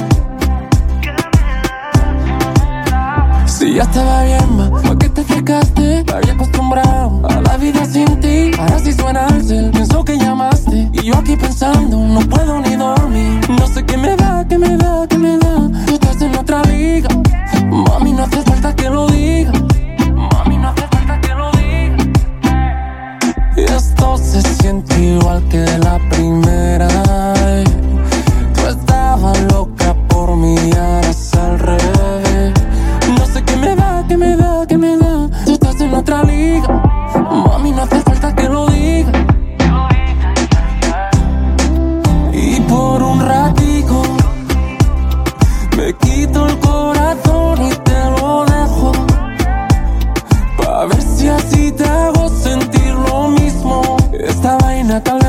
Si 3.44 3.74
ya 3.74 3.82
estaba 3.82 4.24
bien, 4.24 4.56
ma, 4.56 4.70
¿por 4.70 4.96
qué 4.96 5.08
te 5.10 5.20
acercaste? 5.20 6.04
Me 6.06 6.12
había 6.14 6.32
acostumbrado 6.32 7.20
a 7.28 7.40
la 7.42 7.58
vida 7.58 7.84
sin 7.84 8.08
ti. 8.20 8.52
Ahora 8.58 8.78
sí 8.78 8.92
suena 8.94 9.26
el 9.26 9.44
cel, 9.44 9.70
pienso 9.70 10.02
que 10.02 10.16
llamaste. 10.16 10.88
Y 10.94 11.02
yo 11.08 11.18
aquí 11.18 11.36
pensando, 11.36 11.98
no 11.98 12.20
puedo 12.20 12.58
ni 12.60 12.74
dormir. 12.74 13.41
Sé 13.72 13.82
qué 13.86 13.96
me 13.96 14.14
da, 14.16 14.44
qué 14.46 14.58
me 14.58 14.76
da, 14.76 15.06
qué 15.08 15.16
me 15.16 15.38
da. 15.38 15.70
Tú 15.86 15.94
estás 15.94 16.20
en 16.20 16.36
otra 16.36 16.62
liga. 16.64 17.08
Mami, 17.70 18.12
no 18.12 18.24
hace 18.24 18.42
falta 18.42 18.76
que 18.76 18.90
lo 18.90 19.06
diga. 19.08 19.52
Mami, 20.14 20.58
no 20.58 20.68
hace 20.68 20.86
falta 20.88 21.18
que 21.22 21.34
lo 21.34 21.50
diga. 21.52 21.96
Y 23.56 23.62
esto 23.62 24.18
se 24.18 24.42
siente 24.42 25.00
igual 25.00 25.42
que 25.48 25.64
la 25.78 25.98
vaina 54.82 55.00
que 55.00 55.21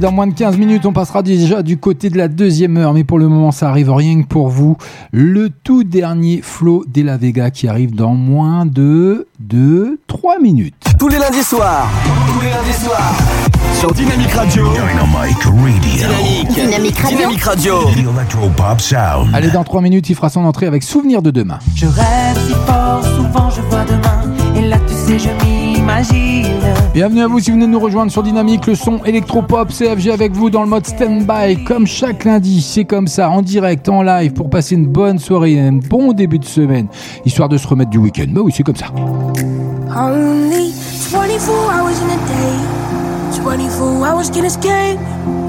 Allez, 0.00 0.06
dans 0.06 0.12
moins 0.12 0.26
de 0.26 0.32
15 0.32 0.56
minutes, 0.56 0.86
on 0.86 0.94
passera 0.94 1.22
déjà 1.22 1.62
du 1.62 1.76
côté 1.76 2.08
de 2.08 2.16
la 2.16 2.28
deuxième 2.28 2.78
heure. 2.78 2.94
Mais 2.94 3.04
pour 3.04 3.18
le 3.18 3.28
moment, 3.28 3.52
ça 3.52 3.68
arrive 3.68 3.92
rien 3.92 4.22
que 4.22 4.26
pour 4.26 4.48
vous. 4.48 4.78
Le 5.12 5.50
tout 5.50 5.84
dernier 5.84 6.40
Flo 6.42 6.86
de 6.88 7.02
la 7.02 7.18
Vega 7.18 7.50
qui 7.50 7.68
arrive 7.68 7.94
dans 7.94 8.14
moins 8.14 8.64
de, 8.64 9.26
de 9.40 9.98
3 10.06 10.38
minutes. 10.38 10.82
Tous 10.98 11.08
les 11.08 11.18
lundis 11.18 11.42
soirs. 11.42 11.86
Tous 12.32 12.40
les 12.40 12.48
lundis 12.48 12.78
soirs. 12.82 13.14
Sur 13.78 13.92
Dynamic 13.92 14.30
Radio. 14.30 14.64
Dynamic 14.72 15.42
Radio. 15.42 16.54
Dynamique 16.54 16.98
Radio. 16.98 17.18
Dynamic 17.18 17.42
Radio. 17.42 17.74
Electropop 17.88 18.80
Sound. 18.80 19.34
Allez, 19.34 19.50
dans 19.50 19.64
3 19.64 19.82
minutes, 19.82 20.08
il 20.08 20.16
fera 20.16 20.30
son 20.30 20.46
entrée 20.46 20.66
avec 20.66 20.82
Souvenir 20.82 21.20
de 21.20 21.30
demain. 21.30 21.58
Je 21.74 21.84
rêve 21.84 22.38
si 22.46 22.54
fort, 22.66 23.04
souvent 23.04 23.50
je 23.50 23.60
vois 23.62 23.84
demain. 23.84 24.56
Et 24.56 24.66
là, 24.66 24.78
tu 24.86 24.94
sais, 24.94 25.18
je 25.18 25.28
m'imagine. 25.28 25.59
Bienvenue 26.94 27.22
à 27.22 27.26
vous 27.26 27.40
si 27.40 27.50
vous 27.50 27.56
venez 27.56 27.66
de 27.66 27.72
nous 27.72 27.80
rejoindre 27.80 28.12
sur 28.12 28.22
Dynamique, 28.22 28.66
le 28.66 28.74
son 28.74 29.04
électropop 29.04 29.68
CFG 29.68 30.10
avec 30.10 30.32
vous 30.32 30.48
dans 30.48 30.62
le 30.62 30.68
mode 30.68 30.86
stand-by, 30.86 31.64
comme 31.64 31.86
chaque 31.86 32.24
lundi, 32.24 32.62
c'est 32.62 32.84
comme 32.84 33.06
ça, 33.06 33.28
en 33.30 33.42
direct, 33.42 33.88
en 33.88 34.02
live, 34.02 34.32
pour 34.32 34.50
passer 34.50 34.76
une 34.76 34.86
bonne 34.86 35.18
soirée, 35.18 35.58
un 35.58 35.72
bon 35.72 36.12
début 36.12 36.38
de 36.38 36.44
semaine, 36.44 36.86
histoire 37.24 37.48
de 37.48 37.56
se 37.56 37.66
remettre 37.66 37.90
du 37.90 37.98
week-end. 37.98 38.26
Bah 38.28 38.40
oui, 38.44 38.52
c'est 38.56 38.62
comme 38.62 38.76
ça. 38.76 38.86
Only 39.96 40.72
24 41.10 41.48
hours 41.48 42.00
in 42.02 42.10
a 42.10 42.18
day. 42.28 42.80
24 43.42 44.04
hours 44.04 44.30
can 44.30 44.44
escape. 44.44 44.98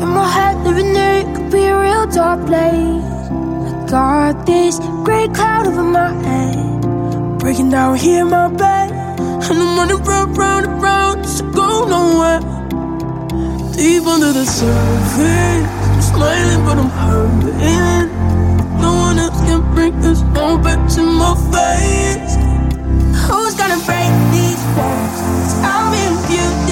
In 0.01 0.07
my 0.07 0.27
head, 0.27 0.57
living 0.65 0.93
there 0.93 1.23
could 1.35 1.51
be 1.51 1.65
a 1.65 1.79
real 1.79 2.07
dark 2.07 2.45
place. 2.47 2.59
I 2.59 3.85
got 3.87 4.45
this 4.45 4.79
great 5.03 5.33
cloud 5.33 5.67
over 5.67 5.83
my 5.83 6.11
head. 6.23 7.37
Breaking 7.39 7.69
down 7.69 7.95
here 7.95 8.21
in 8.21 8.31
my 8.31 8.47
bed. 8.47 8.80
And 9.49 9.59
I'm 9.59 9.77
running 9.77 10.03
round, 10.03 10.37
round, 10.37 10.65
and 10.67 10.81
round. 10.81 11.23
Just 11.23 11.39
to 11.39 11.51
go 11.51 11.85
nowhere. 11.87 12.39
Deep 13.73 14.05
under 14.05 14.31
the 14.31 14.45
surface. 14.45 15.67
I'm 15.89 16.01
smiling, 16.01 16.63
but 16.65 16.77
I'm 16.77 16.89
hurting. 17.03 18.07
No 18.79 18.91
one 19.07 19.17
else 19.19 19.39
can 19.47 19.61
bring 19.73 19.99
this 20.01 20.21
all 20.37 20.57
back 20.57 20.79
to 20.95 21.01
my 21.01 21.33
face. 21.51 22.35
Who's 23.25 23.55
gonna 23.55 23.79
break 23.89 24.13
these 24.33 24.61
walls? 24.77 25.19
I've 25.63 25.91
been 25.91 26.15
beautiful. 26.27 26.70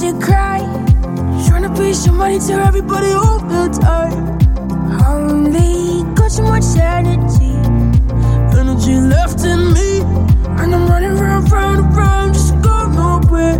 Tears 0.00 0.24
cry. 0.24 0.60
Trying 1.46 1.62
to 1.62 1.70
be 1.70 2.10
money 2.12 2.38
to 2.38 2.52
everybody 2.52 3.12
all 3.12 3.38
the 3.38 3.68
time. 3.80 4.36
Only 5.06 6.02
got 6.14 6.30
so 6.30 6.42
much 6.42 6.64
energy, 6.76 7.54
energy 8.58 8.94
left 8.94 9.44
in 9.44 9.72
me, 9.72 10.00
and 10.60 10.74
I'm 10.74 10.86
running 10.88 11.16
round, 11.16 11.50
round, 11.50 11.96
round, 11.96 12.34
just 12.34 12.52
to 12.52 12.60
go 12.60 12.76
nowhere. 12.86 13.58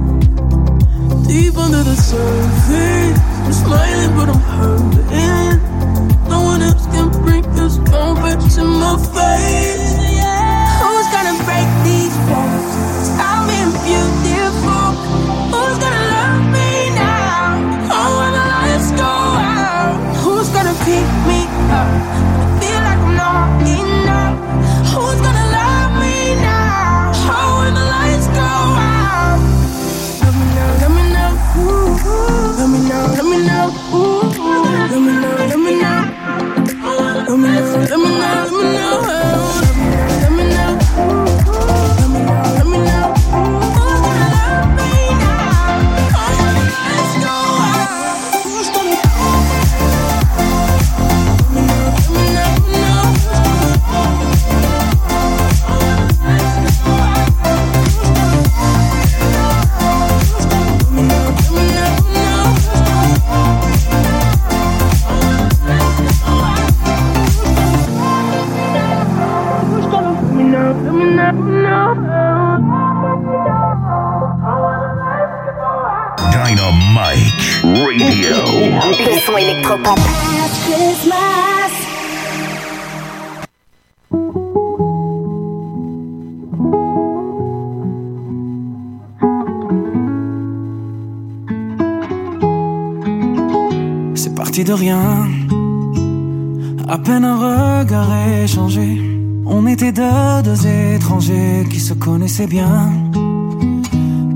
Deep 1.27 1.57
under 1.57 1.83
the 1.83 1.97
surface, 1.97 2.46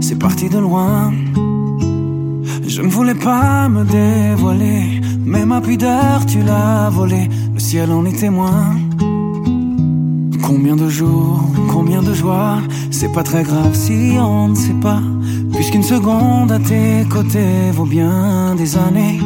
C'est 0.01 0.19
parti 0.19 0.49
de 0.49 0.59
loin. 0.59 1.13
Je 2.67 2.83
ne 2.83 2.89
voulais 2.89 3.15
pas 3.15 3.69
me 3.69 3.85
dévoiler, 3.85 5.01
mais 5.25 5.47
ma 5.47 5.61
pudeur 5.61 6.27
tu 6.27 6.43
l'as 6.43 6.91
volée. 6.91 7.29
Le 7.55 7.61
ciel 7.61 7.93
en 7.93 8.05
est 8.05 8.19
témoin. 8.19 8.75
Combien 10.43 10.75
de 10.75 10.89
jours, 10.89 11.45
combien 11.71 12.03
de 12.03 12.13
joies, 12.13 12.59
c'est 12.91 13.13
pas 13.13 13.23
très 13.23 13.45
grave 13.45 13.75
si 13.75 14.17
on 14.19 14.49
ne 14.49 14.57
sait 14.57 14.81
pas. 14.83 15.03
Puisqu'une 15.53 15.85
seconde 15.85 16.51
à 16.51 16.59
tes 16.59 17.05
côtés 17.09 17.71
vaut 17.73 17.85
bien 17.85 18.57
des 18.57 18.77
années. 18.77 19.21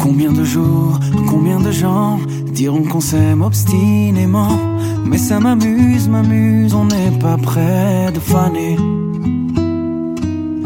Combien 0.00 0.32
de 0.32 0.42
jours, 0.42 0.98
combien 1.28 1.60
de 1.60 1.70
gens 1.70 2.18
diront 2.52 2.82
qu'on 2.82 3.00
s'aime 3.00 3.42
obstinément. 3.42 4.75
Mais 5.08 5.18
ça 5.18 5.40
m'amuse, 5.40 6.08
m'amuse, 6.08 6.74
on 6.74 6.84
n'est 6.84 7.18
pas 7.18 7.36
près 7.36 8.10
de 8.12 8.20
faner. 8.20 8.76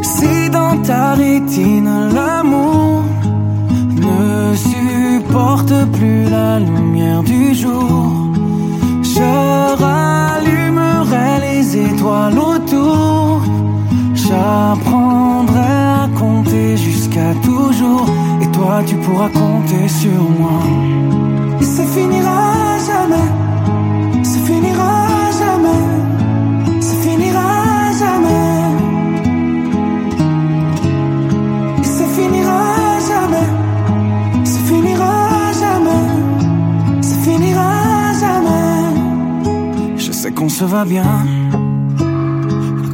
Si 0.03 0.51
dans 0.51 0.77
ta 0.83 1.15
rétine 1.15 1.91
l'amour 2.15 3.05
ne 4.07 4.55
supporte 4.57 5.75
plus 5.93 6.25
la 6.29 6.59
lumière 6.59 7.23
du 7.23 7.55
jour, 7.55 8.13
je 9.03 9.83
rallumerai 9.85 11.31
les 11.47 11.77
étoiles 11.77 12.39
autour. 12.39 13.43
J'apprendrai 14.15 15.71
à 16.05 16.09
compter 16.19 16.77
jusqu'à 16.77 17.35
toujours, 17.43 18.07
et 18.43 18.47
toi 18.57 18.83
tu 18.87 18.95
pourras 18.97 19.29
compter 19.29 19.89
sur 19.89 20.23
moi. 20.39 20.61
Et 21.61 21.65
ça 21.65 21.85
finira 21.85 22.79
jamais, 22.89 23.29
qu'on 40.41 40.49
se 40.49 40.65
va 40.65 40.87
bien, 40.87 41.27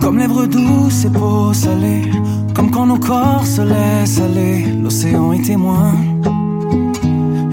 comme 0.01 0.19
lèvres 0.19 0.47
douces 0.47 1.05
et 1.05 1.11
peau 1.11 1.53
salée, 1.53 2.11
comme 2.55 2.73
quand 2.73 2.87
nos 2.87 2.99
corps 2.99 3.47
se 3.47 3.63
laissent 3.63 4.21
aller, 4.21 4.65
l'océan 4.83 5.33
est 5.33 5.45
témoin. 5.45 5.93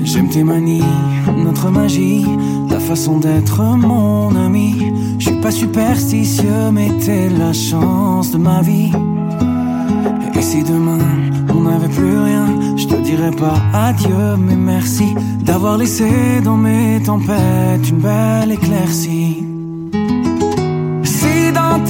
J'aime 0.03 0.29
tes 0.29 0.43
manies, 0.43 0.89
notre 1.37 1.69
magie, 1.69 2.25
ta 2.69 2.79
façon 2.79 3.19
d'être 3.19 3.61
mon 3.61 4.35
ami. 4.35 4.91
Je 5.19 5.29
suis 5.29 5.39
pas 5.41 5.51
superstitieux, 5.51 6.71
mais 6.71 6.89
t'es 7.05 7.29
la 7.29 7.53
chance 7.53 8.31
de 8.31 8.39
ma 8.39 8.61
vie. 8.63 8.91
Et 10.33 10.41
si 10.41 10.63
demain 10.63 11.05
on 11.55 11.61
n'avait 11.61 11.93
plus 11.99 12.17
rien, 12.17 12.47
je 12.77 12.87
te 12.87 12.95
dirais 12.95 13.35
pas 13.43 13.61
adieu, 13.75 14.37
mais 14.39 14.55
merci 14.55 15.13
d'avoir 15.45 15.77
laissé 15.77 16.41
dans 16.43 16.57
mes 16.57 16.99
tempêtes 17.03 17.87
une 17.91 17.99
belle 17.99 18.53
éclaircie. 18.53 19.42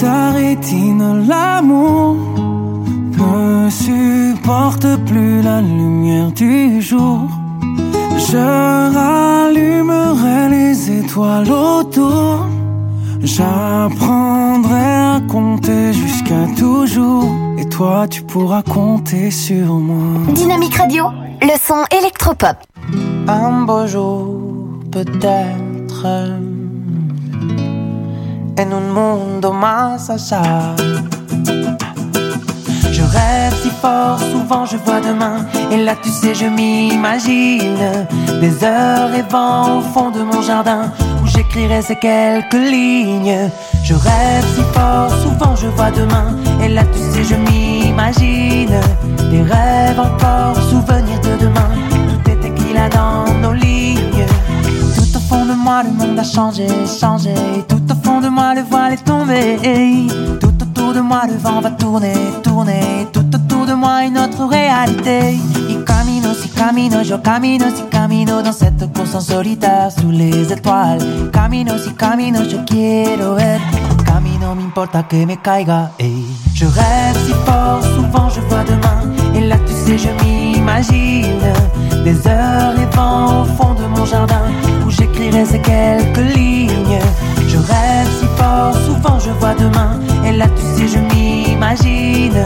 Ta 0.00 0.30
rétine 0.30 1.26
l'amour 1.26 2.16
ne 3.18 3.68
supporte 3.70 4.86
plus 5.06 5.42
la 5.42 5.60
lumière 5.60 6.30
du 6.32 6.80
jour, 6.80 7.28
je 8.30 8.94
rallumerai 8.94 10.48
les 10.50 10.90
étoiles 11.00 11.50
autour. 11.50 12.46
J'apprendrai 13.20 14.84
à 15.16 15.20
compter 15.28 15.92
jusqu'à 15.92 16.46
toujours. 16.56 17.34
Et 17.58 17.68
toi, 17.68 18.06
tu 18.08 18.22
pourras 18.22 18.62
compter 18.62 19.30
sur 19.30 19.74
moi. 19.74 20.32
Dynamique 20.32 20.76
Radio, 20.76 21.06
le 21.42 21.58
son 21.60 21.84
électropop. 21.98 22.56
Un 23.26 23.62
beau 23.62 23.86
jour, 23.86 24.40
peut-être, 24.92 26.06
en 28.60 28.72
un 28.72 28.92
mundo 28.92 29.52
más 29.52 30.10
allá. 30.10 30.74
Je 32.90 33.02
rêve 33.02 33.54
si 33.62 33.70
fort, 33.70 34.18
souvent 34.32 34.64
je 34.66 34.76
vois 34.78 35.00
demain. 35.00 35.46
Et 35.70 35.76
là, 35.76 35.94
tu 36.02 36.08
sais, 36.08 36.34
je 36.34 36.46
m'imagine 36.46 37.78
des 38.40 38.64
heures 38.64 39.10
rêvant 39.10 39.78
au 39.78 39.80
fond 39.80 40.10
de 40.10 40.22
mon 40.22 40.42
jardin 40.42 40.92
où 41.22 41.26
j'écrirai 41.26 41.82
ces 41.82 41.96
quelques 41.96 42.54
lignes. 42.54 43.50
Je 43.84 43.94
rêve 43.94 44.44
si 44.56 44.62
fort, 44.74 45.10
souvent 45.22 45.54
je 45.54 45.68
vois 45.68 45.92
demain. 45.92 46.34
Et 46.60 46.68
là, 46.68 46.82
tu 46.92 46.98
sais, 46.98 47.24
je 47.24 47.36
m'imagine 47.36 48.80
des 49.30 49.42
rêves 49.42 50.00
encore, 50.00 50.56
souvenirs 50.68 51.20
de 51.20 51.44
demain. 51.44 51.70
Tout 52.10 52.30
était 52.32 52.52
qu'il 52.54 52.76
a 52.76 52.88
dans 52.88 53.32
nos 53.40 53.52
lignes. 53.52 54.26
Tout 54.96 55.16
au 55.16 55.20
fond 55.20 55.44
de 55.46 55.52
moi, 55.52 55.84
le 55.84 55.90
monde 55.90 56.18
a 56.18 56.24
changé, 56.24 56.66
changé. 57.00 57.34
Tout 57.68 57.87
de 58.16 58.28
moi, 58.28 58.54
le 58.54 58.62
voile 58.62 58.94
est 58.94 59.04
tombé. 59.04 59.58
Tout 60.40 60.54
autour 60.62 60.92
de 60.94 61.00
moi, 61.00 61.22
le 61.28 61.36
vent 61.36 61.60
va 61.60 61.70
tourner, 61.70 62.14
tourner. 62.42 63.06
Tout 63.12 63.26
autour 63.34 63.66
de 63.66 63.74
moi, 63.74 64.04
une 64.04 64.18
autre 64.18 64.46
réalité. 64.46 65.38
Y 65.68 65.76
camino, 65.84 66.32
si 66.34 66.48
camino, 66.48 67.02
yo 67.02 67.18
camino, 67.22 67.66
si 67.76 67.82
camino 67.90 68.42
dans 68.42 68.52
cette 68.52 68.92
course 68.94 69.14
en 69.14 69.20
solitaire 69.20 69.90
sous 69.92 70.10
les 70.10 70.52
étoiles. 70.52 71.00
Camino, 71.32 71.78
si 71.78 71.92
camino, 71.92 72.42
yo 72.42 72.58
quiero 72.66 73.34
ver. 73.34 73.60
Camino, 74.04 74.54
me 74.54 74.62
importa 74.62 75.02
que 75.02 75.26
me 75.26 75.36
caiga. 75.36 75.90
Je 76.54 76.66
rêve 76.66 77.16
si 77.26 77.32
fort, 77.46 77.82
souvent 77.94 78.28
je 78.30 78.40
vois 78.48 78.64
demain. 78.64 79.00
Et 79.34 79.42
là, 79.46 79.56
tu 79.66 79.72
sais, 79.72 79.98
je 79.98 80.10
m'imagine 80.24 81.44
des 82.04 82.26
heures 82.26 82.74
rêvant 82.74 83.42
au 83.42 83.44
fond 83.56 83.74
de 83.74 83.86
mon 83.94 84.04
jardin 84.06 84.46
où 84.84 84.90
j'écrirai 84.90 85.44
ces 85.44 85.60
quelques 85.60 86.34
lignes. 86.34 87.00
Je 87.48 87.58
rêve 87.58 87.87
fort, 88.58 88.74
souvent 88.74 89.18
je 89.18 89.30
vois 89.40 89.54
demain. 89.54 89.92
Et 90.26 90.32
là, 90.32 90.46
tu 90.56 90.62
sais, 90.74 90.88
je 90.94 91.00
m'imagine 91.10 92.38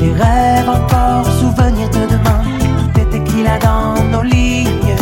des 0.00 0.12
rêves 0.22 0.68
encore, 0.68 1.26
souvenirs 1.40 1.90
de 1.90 2.04
demain. 2.14 2.40
Tout 2.78 3.00
était 3.00 3.22
qu'il 3.24 3.46
a 3.46 3.58
dans 3.58 4.02
nos 4.12 4.22
lignes. 4.22 4.96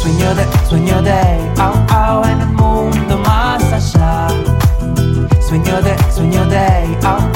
Sueño 0.00 0.30
de, 0.38 0.44
sueño 0.68 0.98
de, 1.08 1.20
au, 1.66 1.74
au, 2.00 2.24
en 2.24 2.40
el 2.40 2.52
mundo 2.60 3.14
más 3.26 3.62
allá. 3.78 4.28
Sueño 5.46 5.76
de, 5.86 5.94
sueño 6.14 6.42
de, 6.54 6.66
au, 7.06 7.10
au, 7.10 7.10
en 7.10 7.14
el 7.14 7.26
mundo 7.26 7.31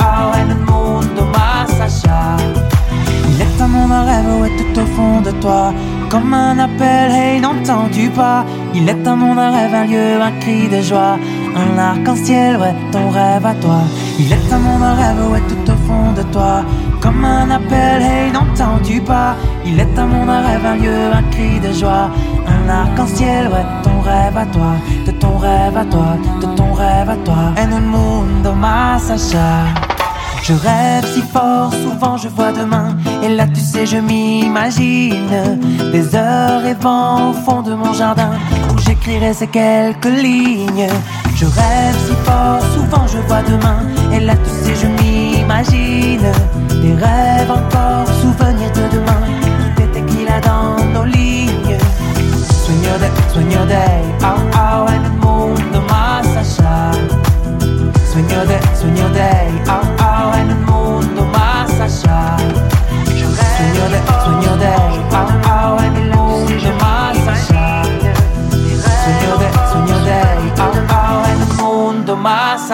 tout 4.59 4.81
au 4.81 4.87
fond 4.87 5.21
de 5.21 5.31
toi. 5.43 5.73
Comme 6.09 6.33
un 6.33 6.59
appel, 6.59 7.11
hey, 7.11 7.41
n'entendu 7.41 8.09
pas? 8.11 8.45
Il 8.75 8.89
est 8.89 9.07
un 9.07 9.17
monde, 9.17 9.39
un 9.39 9.51
rêve, 9.51 9.75
un 9.75 9.85
lieu, 9.85 10.23
un 10.23 10.31
cri 10.41 10.69
de 10.69 10.81
joie. 10.81 11.19
Un 11.57 11.79
arc-en-ciel, 11.79 12.57
ouais, 12.59 12.75
ton 12.93 13.11
rêve 13.11 13.45
à 13.45 13.55
toi. 13.55 13.81
Il 14.19 14.33
est 14.33 14.53
un 14.53 14.59
monde, 14.59 14.83
un 14.83 14.95
rêve, 14.95 15.31
ouais, 15.33 15.43
tout 15.49 15.73
au 15.73 15.77
fond 15.87 16.13
de 16.17 16.23
toi. 16.33 16.65
Comme 17.01 17.25
un 17.25 17.51
appel, 17.51 18.03
hey, 18.03 18.31
n'entendu 18.33 19.01
pas? 19.01 19.35
Il 19.65 19.81
est 19.81 19.99
un 19.99 20.07
monde, 20.07 20.31
un 20.31 20.41
rêve, 20.41 20.67
un 20.67 20.77
lieu, 20.77 21.13
un 21.13 21.23
cri 21.33 21.61
de 21.61 21.73
joie. 21.73 22.11
Un 22.47 22.69
arc-en-ciel, 22.69 23.49
ouais, 23.49 23.67
ton 23.83 24.01
rêve 24.01 24.37
à 24.37 24.47
toi. 24.47 24.73
De 25.07 25.13
ton 25.13 25.37
rêve 25.39 25.77
à 25.77 25.85
toi, 25.85 26.17
de 26.41 26.47
ton 26.57 26.73
rêve 26.73 27.11
à 27.11 27.17
toi. 27.25 27.53
En 27.59 27.73
un 27.73 27.81
mundo 27.81 28.53
más. 28.53 29.11
Je 30.49 30.53
rêve 30.53 31.05
si 31.13 31.23
fort, 31.23 31.73
souvent 31.73 32.17
je 32.17 32.29
vois 32.29 32.53
demain. 32.53 32.97
Et 33.25 33.29
là, 33.31 33.49
tu 33.49 33.59
sais, 33.59 33.85
je 33.85 33.97
m'imagine 33.97 35.29
des 35.91 36.15
heures 36.15 36.63
rêvant 36.63 37.31
au 37.31 37.33
fond 37.33 37.63
de 37.63 37.75
mon 37.75 37.93
jardin 37.93 38.31
où 38.73 38.79
j'écrirai 38.79 39.35
ces 39.35 39.49
quelques 39.49 40.05
lignes. 40.05 40.87
Je 41.35 41.47
rêve 41.47 41.97
si 42.07 42.15
fort, 42.25 42.61
souvent 42.75 43.09
je 43.09 43.19
vois 43.27 43.43
demain. 43.43 43.81
Et 44.13 44.21
là, 44.21 44.35
tu 44.37 44.51
sais, 44.51 44.77
je 44.81 44.87
m'imagine 44.87 46.23
des 46.81 46.95
rêves 46.95 47.51
encore, 47.51 48.07
souvenirs 48.21 48.71
de 48.71 48.97
demain. 48.97 49.23
Des 49.77 49.89
tequila 49.89 50.41
dans 50.43 50.85
nos 50.95 51.05
lignes. 51.07 51.77
Sueño 52.63 52.95
de, 53.03 53.33
sueño 53.33 53.67
de, 53.67 54.25
au, 54.25 54.46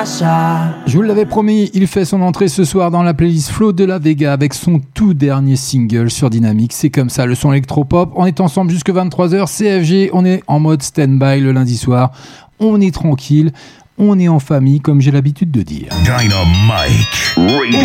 Je 0.05 0.97
vous 0.97 1.03
l'avais 1.03 1.27
promis, 1.27 1.71
il 1.75 1.87
fait 1.87 2.05
son 2.05 2.23
entrée 2.23 2.49
ce 2.49 2.65
soir 2.65 2.91
dans 2.91 3.05
la 3.05 3.15
playlist 3.15 3.51
Flo 3.51 3.73
de 3.73 3.85
la 3.85 4.01
Vega 4.01 4.33
avec 4.33 4.53
son 4.53 4.81
tout 4.95 5.15
dernier 5.15 5.55
single 5.55 6.11
sur 6.11 6.29
Dynamique. 6.29 6.73
C'est 6.73 6.91
comme 6.91 7.09
ça, 7.09 7.25
le 7.25 7.37
son 7.37 7.53
électropop. 7.53 8.11
On 8.17 8.27
est 8.27 8.41
ensemble 8.41 8.73
jusque 8.73 8.91
23h. 8.91 9.47
CFG, 9.47 10.11
on 10.13 10.25
est 10.25 10.43
en 10.49 10.59
mode 10.59 10.83
stand-by 10.83 11.41
le 11.41 11.53
lundi 11.53 11.77
soir. 11.77 12.11
On 12.59 12.81
est 12.81 12.93
tranquille. 12.93 13.53
On 13.97 14.19
est 14.19 14.27
en 14.27 14.41
famille, 14.41 14.81
comme 14.81 15.01
j'ai 15.01 15.13
l'habitude 15.13 15.53
de 15.53 15.63
dire. 15.63 15.89
Dynamite 16.03 17.37
Radio. 17.37 17.79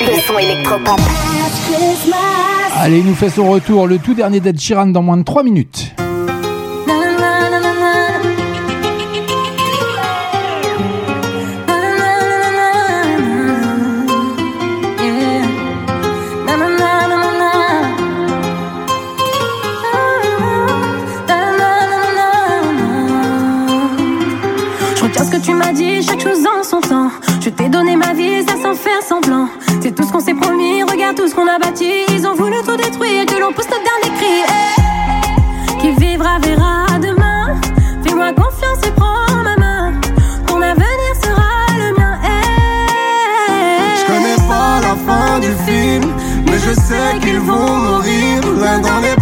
Le 0.00 0.20
son 0.26 0.38
électropop. 0.38 1.00
Allez, 2.76 2.98
il 2.98 3.06
nous 3.06 3.14
fait 3.14 3.30
son 3.30 3.48
retour, 3.48 3.86
le 3.86 3.98
tout 3.98 4.14
dernier 4.14 4.40
d'Ed 4.40 4.58
Sheeran 4.58 4.86
dans 4.86 5.02
moins 5.02 5.18
de 5.18 5.22
3 5.22 5.44
minutes. 5.44 5.94
Chaque 25.76 26.20
chose 26.20 26.44
en 26.46 26.64
son 26.64 26.80
temps. 26.80 27.10
Je 27.40 27.48
t'ai 27.48 27.68
donné 27.68 27.94
ma 27.94 28.12
vie, 28.12 28.42
ça 28.42 28.54
sans 28.60 28.74
faire 28.74 29.02
semblant. 29.02 29.48
C'est 29.80 29.94
tout 29.94 30.02
ce 30.02 30.10
qu'on 30.10 30.18
s'est 30.18 30.34
promis, 30.34 30.82
regarde 30.82 31.16
tout 31.16 31.28
ce 31.28 31.34
qu'on 31.34 31.46
a 31.46 31.58
bâti. 31.58 31.90
Ils 32.12 32.26
ont 32.26 32.34
voulu 32.34 32.56
tout 32.66 32.76
détruire, 32.76 33.24
que 33.26 33.40
l'on 33.40 33.52
pousse 33.52 33.68
notre 33.70 33.84
dernier 33.84 34.16
cri. 34.18 34.42
Eh, 34.48 35.80
Qui 35.80 35.90
vivra 35.92 36.38
verra 36.40 36.98
demain. 37.00 37.54
Fais-moi 38.02 38.32
confiance 38.32 38.80
et 38.84 38.90
prends 38.90 39.42
ma 39.44 39.56
main. 39.56 39.92
Ton 40.48 40.60
avenir 40.60 41.12
sera 41.22 41.66
le 41.78 41.96
mien. 41.96 42.18
Eh. 42.24 43.96
Je 43.96 44.06
connais 44.12 44.48
pas 44.48 44.80
la 44.82 44.96
fin 45.06 45.38
du 45.38 45.52
film, 45.66 46.12
mais 46.46 46.58
je 46.58 46.72
sais 46.80 47.18
qu'ils 47.20 47.40
vont 47.40 47.76
mourir 47.76 48.40
l'un 48.60 48.80
dans 48.80 48.98
les 48.98 49.14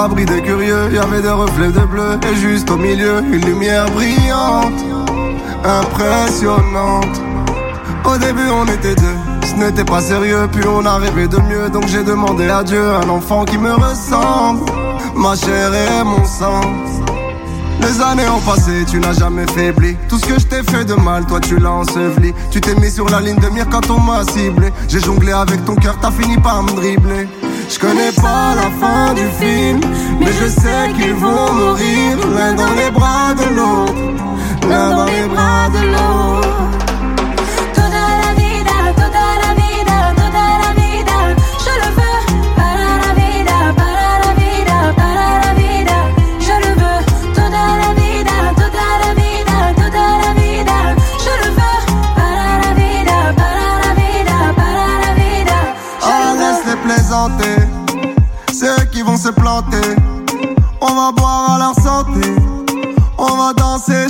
l'abri 0.00 0.24
des 0.24 0.40
curieux, 0.40 0.90
y 0.92 0.98
avait 0.98 1.20
des 1.20 1.28
reflets 1.28 1.72
de 1.72 1.80
bleu, 1.80 2.18
et 2.26 2.34
juste 2.34 2.70
au 2.70 2.76
milieu, 2.78 3.18
une 3.20 3.44
lumière 3.44 3.84
brillante, 3.90 4.80
impressionnante. 5.62 7.20
Au 8.06 8.16
début, 8.16 8.48
on 8.50 8.64
était 8.64 8.94
deux, 8.94 9.18
ce 9.46 9.54
n'était 9.62 9.84
pas 9.84 10.00
sérieux, 10.00 10.48
puis 10.50 10.66
on 10.66 10.86
a 10.86 10.96
rêvé 10.96 11.28
de 11.28 11.36
mieux, 11.36 11.68
donc 11.68 11.86
j'ai 11.86 12.02
demandé 12.02 12.48
à 12.48 12.62
Dieu 12.62 12.82
un 12.82 13.10
enfant 13.10 13.44
qui 13.44 13.58
me 13.58 13.74
ressemble, 13.74 14.70
ma 15.14 15.36
chair 15.36 15.70
et 15.74 16.02
mon 16.02 16.24
sang. 16.24 16.62
Les 17.82 18.00
années 18.00 18.28
ont 18.28 18.40
passé, 18.40 18.84
tu 18.90 19.00
n'as 19.00 19.14
jamais 19.14 19.46
faibli. 19.54 19.96
Tout 20.08 20.18
ce 20.18 20.26
que 20.26 20.38
je 20.38 20.46
t'ai 20.46 20.62
fait 20.62 20.84
de 20.84 20.94
mal, 20.94 21.26
toi 21.26 21.40
tu 21.40 21.58
l'as 21.58 21.72
enseveli. 21.72 22.34
Tu 22.50 22.60
t'es 22.60 22.74
mis 22.74 22.90
sur 22.90 23.08
la 23.08 23.20
ligne 23.20 23.38
de 23.38 23.48
mire 23.48 23.66
quand 23.70 23.88
on 23.90 23.98
m'a 23.98 24.22
ciblé. 24.24 24.70
J'ai 24.86 25.00
jonglé 25.00 25.32
avec 25.32 25.64
ton 25.64 25.74
cœur, 25.76 25.96
t'as 26.00 26.10
fini 26.10 26.36
par 26.36 26.62
me 26.62 26.72
dribbler. 26.72 27.26
Je 27.70 27.78
connais 27.78 28.12
pas 28.12 28.54
la 28.56 28.68
fin 28.80 29.14
du 29.14 29.26
film, 29.38 29.80
mais 30.18 30.32
je 30.40 30.46
sais 30.48 30.92
qu'ils 30.96 31.14
vont 31.14 31.52
mourir 31.52 32.18
l'un 32.36 32.54
dans 32.54 32.74
les 32.74 32.90
bras 32.90 33.32
de 33.34 33.54
l'autre, 33.54 33.94
l'un 34.68 34.90
dans 34.90 35.04
les 35.04 35.28
bras 35.28 35.68
de 35.70 35.86
l'autre. 35.92 36.69
On 60.80 60.94
va 60.94 61.12
boire 61.12 61.52
à 61.52 61.58
leur 61.58 61.74
santé, 61.74 62.26
on 63.18 63.36
va 63.36 63.52
danser, 63.52 64.08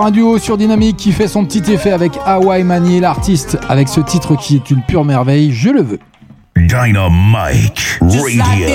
Encore 0.00 0.08
un 0.08 0.12
duo 0.12 0.38
sur 0.38 0.56
Dynamique 0.56 0.96
qui 0.96 1.12
fait 1.12 1.28
son 1.28 1.44
petit 1.44 1.70
effet 1.70 1.90
avec 1.90 2.12
Hawaii 2.24 2.64
Mani, 2.64 3.00
l'artiste, 3.00 3.58
avec 3.68 3.86
ce 3.86 4.00
titre 4.00 4.34
qui 4.34 4.56
est 4.56 4.70
une 4.70 4.80
pure 4.80 5.04
merveille. 5.04 5.52
Je 5.52 5.68
le 5.68 5.82
veux. 5.82 5.98
Dynamite 6.56 7.98
Radio. 8.00 8.66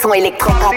Son 0.00 0.12
électropop. 0.14 0.74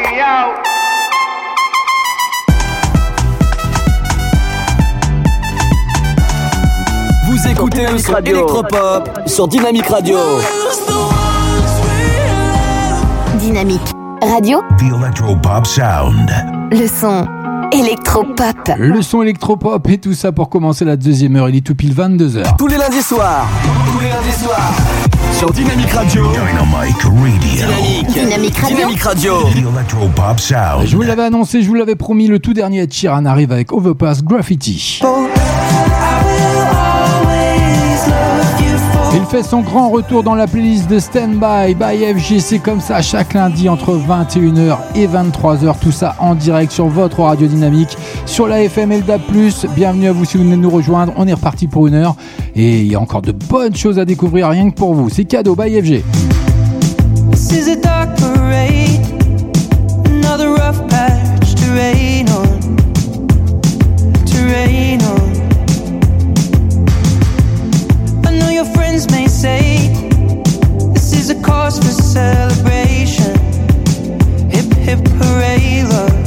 Vous 7.29 7.47
écoutez 7.47 7.87
le 7.87 7.97
son 7.97 8.17
électropop 8.17 9.09
sur 9.27 9.47
Dynamique 9.47 9.87
Radio. 9.87 10.17
Dynamique. 13.47 13.93
Radio, 14.21 14.59
The 14.77 14.93
Electropop 14.93 15.65
Sound. 15.65 16.29
le 16.69 16.85
son 16.85 17.25
électropop. 17.71 18.57
Le 18.77 19.01
son 19.01 19.21
électropop 19.21 19.89
et 19.89 19.97
tout 19.99 20.13
ça 20.13 20.33
pour 20.33 20.49
commencer 20.49 20.83
la 20.83 20.97
deuxième 20.97 21.37
heure. 21.37 21.47
Il 21.47 21.55
est 21.55 21.61
tout 21.61 21.73
pile 21.73 21.93
22h. 21.93 22.57
Tous 22.57 22.67
les 22.67 22.75
lundis 22.75 23.01
soirs. 23.01 23.47
Tous 23.93 24.01
les 24.01 24.09
lundis 24.09 24.37
soirs. 24.43 24.73
Sur 25.31 25.51
Dynamic 25.51 25.89
Radio. 25.91 26.25
Dynamic 26.29 27.01
Radio. 27.01 27.11
Dynamique. 27.39 28.07
Dynamique 28.09 28.57
Radio. 28.57 28.75
Dynamic 28.75 29.01
Radio. 29.01 29.33
The 29.43 29.75
Electropop 29.77 30.39
Sound. 30.41 30.85
Je 30.85 30.97
vous 30.97 31.03
l'avais 31.03 31.23
annoncé, 31.23 31.61
je 31.61 31.69
vous 31.69 31.75
l'avais 31.75 31.95
promis, 31.95 32.27
le 32.27 32.39
tout 32.39 32.53
dernier 32.53 32.85
Sheeran 32.91 33.23
arrive 33.23 33.53
avec 33.53 33.71
Overpass 33.71 34.25
Graffiti. 34.25 34.99
Il 35.03 35.36
fait 39.30 39.43
son 39.43 39.61
grand 39.61 39.89
retour 39.89 40.23
dans 40.23 40.36
la 40.36 40.47
playlist 40.47 40.89
de 40.89 40.99
Standby 40.99 41.75
by 41.75 42.13
FG. 42.17 42.39
C'est 42.39 42.59
comme 42.59 42.80
ça 42.80 43.01
chaque 43.01 43.34
lundi 43.34 43.67
entre 43.67 43.97
21h 43.97 44.78
et 44.95 45.05
23h. 45.05 45.80
Tout 45.82 45.91
ça 45.91 46.15
en 46.19 46.34
direct 46.34 46.71
sur 46.71 46.88
votre 46.88 47.21
radio 47.21 47.45
dynamique, 47.47 47.97
sur 48.25 48.47
la 48.47 48.63
FM 48.63 48.91
LDA+. 48.91 49.17
Bienvenue 49.75 50.07
à 50.07 50.13
vous 50.13 50.23
si 50.23 50.38
vous 50.38 50.43
venez 50.43 50.55
nous 50.55 50.69
rejoindre. 50.69 51.11
On 51.17 51.28
est 51.28 51.34
reparti 51.34 51.67
pour 51.67 51.88
une 51.88 51.95
heure 51.95 52.15
et 52.55 52.82
il 52.82 52.91
y 52.91 52.95
a 52.95 53.01
encore 53.01 53.21
de 53.21 53.34
bonnes 53.34 53.75
choses 53.75 53.99
à 53.99 54.05
découvrir 54.05 54.47
rien 54.49 54.69
que 54.69 54.75
pour 54.75 54.93
vous. 54.93 55.09
C'est 55.09 55.25
cadeau 55.25 55.55
by 55.55 55.82
FG. 55.82 56.03
Cause 71.43 71.77
for 71.77 71.91
celebration. 72.01 73.35
Hip 74.49 74.71
hip 74.88 74.99
hooray, 75.19 75.83
love. 75.83 76.17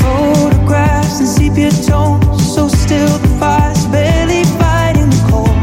Photographs 0.00 1.20
and 1.20 1.28
sepia 1.28 1.70
tones, 1.86 2.54
so 2.54 2.68
still 2.68 3.18
the 3.18 3.28
fire's 3.40 3.86
barely 3.86 4.44
fighting 4.60 5.10
the 5.10 5.22
cold. 5.30 5.58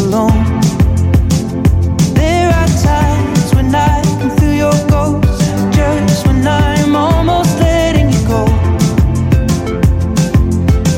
Alone. 0.00 0.44
There 2.14 2.50
are 2.50 2.68
times 2.82 3.54
when 3.54 3.74
I 3.74 4.08
your 4.58 4.72
ghost, 4.88 5.40
just 5.72 6.26
when 6.26 6.46
I'm 6.46 6.96
almost 6.96 7.58
letting 7.60 8.10
you 8.10 8.26
go. 8.26 8.44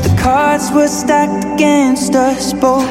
The 0.01 0.15
cards 0.19 0.71
were 0.71 0.87
stacked 0.87 1.45
against 1.53 2.15
us 2.15 2.53
both. 2.53 2.89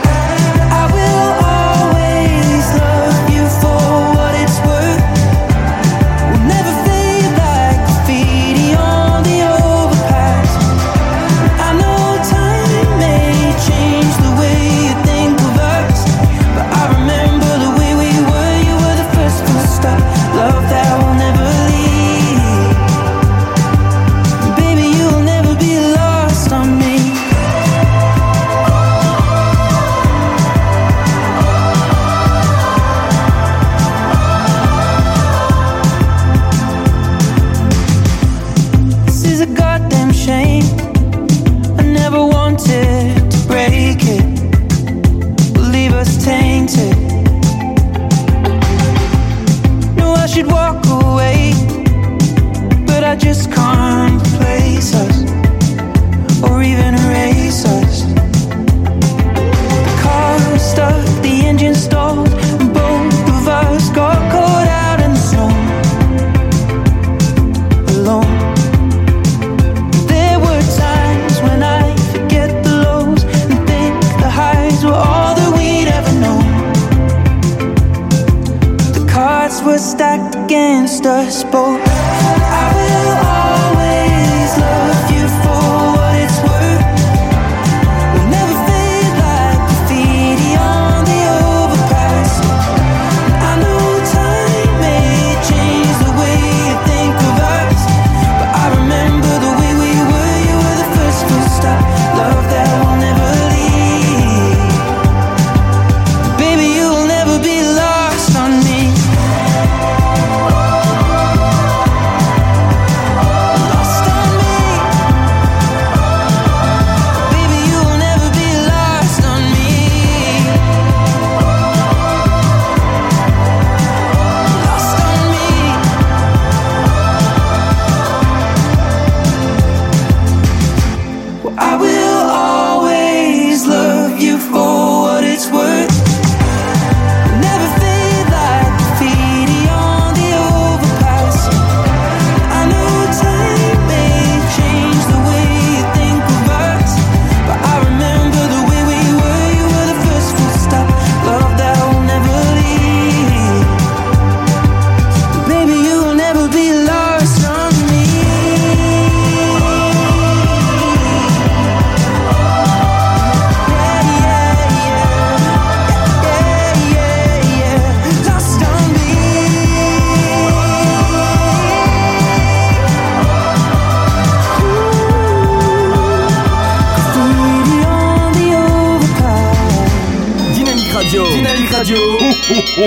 Le 182.80 182.86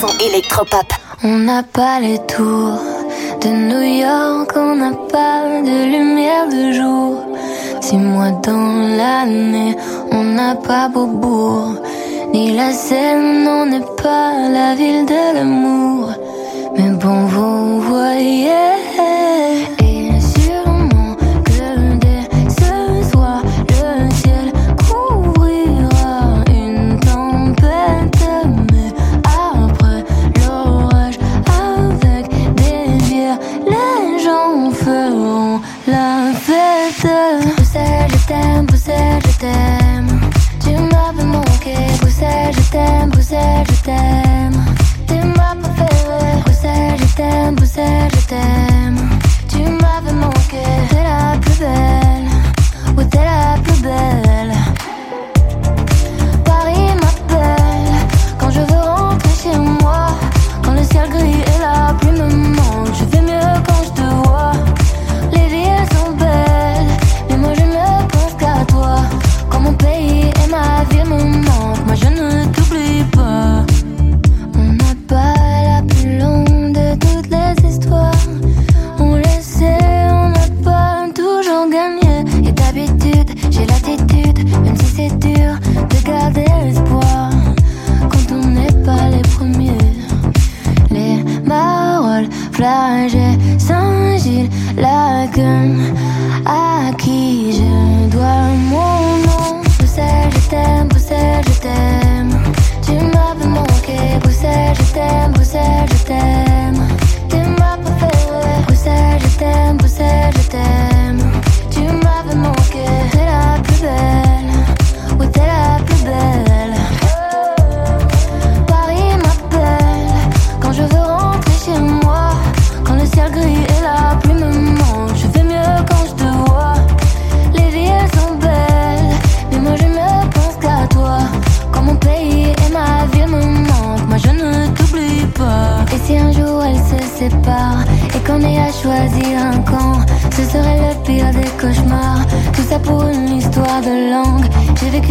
son 0.00 0.16
électropop. 0.24 0.86
On 1.24 1.38
n'a 1.38 1.64
pas 1.64 1.98
les 1.98 2.18
tours 2.18 2.78
de 3.42 3.48
New 3.48 3.82
York, 3.82 4.52
on 4.54 4.76
n'a 4.76 4.92
pas 5.10 5.60
de 5.60 5.90
lumière 5.90 6.46
de 6.46 6.70
jour. 6.70 7.24
Six 7.80 7.96
mois 7.96 8.30
dans 8.30 8.96
l'année, 8.96 9.76
on 10.12 10.22
n'a 10.22 10.54
pas 10.54 10.88
Beaubourg, 10.88 11.82
ni 12.32 12.54
la 12.54 12.70
Seine, 12.70 13.44
on 13.48 13.66
n'est 13.66 13.90
pas 14.00 14.34
la 14.48 14.76
ville 14.76 15.04
de 15.04 15.34
l'amour. 15.34 16.10
Mais 16.76 16.90
bon, 16.90 17.26
vous 17.26 17.80
voyez. 17.80 19.23
Je 42.52 42.70
t'aime, 42.70 43.10
Bruxelles, 43.10 43.66
je 43.68 43.82
t'aime. 43.82 44.64
T'es 45.06 45.22
ma 45.24 45.56
préférée. 45.62 46.40
Bruxelles, 46.44 46.98
je 46.98 47.16
t'aime, 47.16 47.54
Bruxelles, 47.54 48.10
je 48.16 48.26
t'aime. 48.26 48.96
Tu 49.48 49.58
m'avais 49.58 50.12
manqué. 50.12 50.62
T'es 50.90 51.02
la 51.02 51.38
plus 51.40 51.58
belle. 51.58 52.28
Oui, 52.96 53.08
t'es 53.08 53.24
la 53.24 53.58
plus 53.62 53.80
belle. 53.82 54.53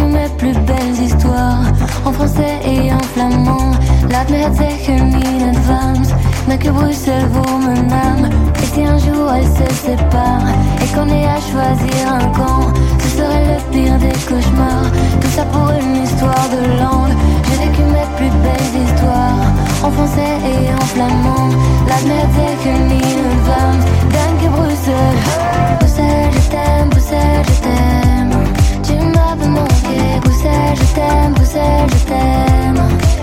Mes 0.04 0.28
plus 0.36 0.52
belles 0.52 1.00
histoires 1.02 1.64
en 2.04 2.12
français 2.12 2.60
et 2.64 2.92
en 2.92 3.02
flamand. 3.14 3.72
Laat 4.10 4.28
me 4.28 4.36
het 4.36 4.56
zeggen 4.56 5.12
in 5.12 5.48
advance, 5.48 6.10
mais 6.46 6.58
que 6.58 6.70
Bruxelles 6.70 7.28
vaut 7.32 7.58
mon 7.58 7.90
âme. 7.90 8.28
Et 8.62 8.66
si 8.72 8.84
un 8.84 8.98
jour 8.98 9.32
elles 9.34 9.52
se 9.60 9.74
séparent 9.86 10.48
et 10.82 10.86
qu'on 10.94 11.08
ait 11.08 11.26
à 11.26 11.40
choisir 11.50 12.02
un 12.20 12.26
camp, 12.38 12.72
ce 13.02 13.08
serait 13.16 13.46
le 13.52 13.58
pire 13.72 13.98
des 13.98 14.16
cauchemars. 14.28 14.90
Tout 15.20 15.32
ça 15.36 15.44
pour 15.46 15.68
une 15.70 16.02
histoire 16.04 16.48
de 16.56 16.62
langue. 16.82 17.16
J'ai 17.46 17.58
vécu 17.64 17.82
mes 17.96 18.08
plus 18.18 18.32
belles 18.44 18.74
histoires 18.84 19.46
en 19.82 19.90
français 19.90 20.34
et 20.52 20.72
en 20.80 20.86
flamand. 20.92 21.48
Laat 21.88 22.04
me 22.08 22.14
het 22.22 22.32
zeggen 22.38 22.80
in 22.90 23.18
advance, 23.34 23.84
dank 24.14 24.36
je 24.42 24.48
Bruxelles. 24.48 25.22
Bruxelles, 25.78 26.32
je 26.34 26.48
t'aime, 26.52 26.88
Bruxelles, 26.90 27.46
je 27.48 27.60
t'aime. 27.66 28.32
Tu 28.86 28.92
m'avais 29.14 29.48
manqué, 29.48 29.73
Bruxelles, 30.20 30.76
je 30.76 30.94
t'aime, 30.94 31.32
Bruxelles, 31.34 31.90
je 31.98 32.04
t'aime. 32.04 33.13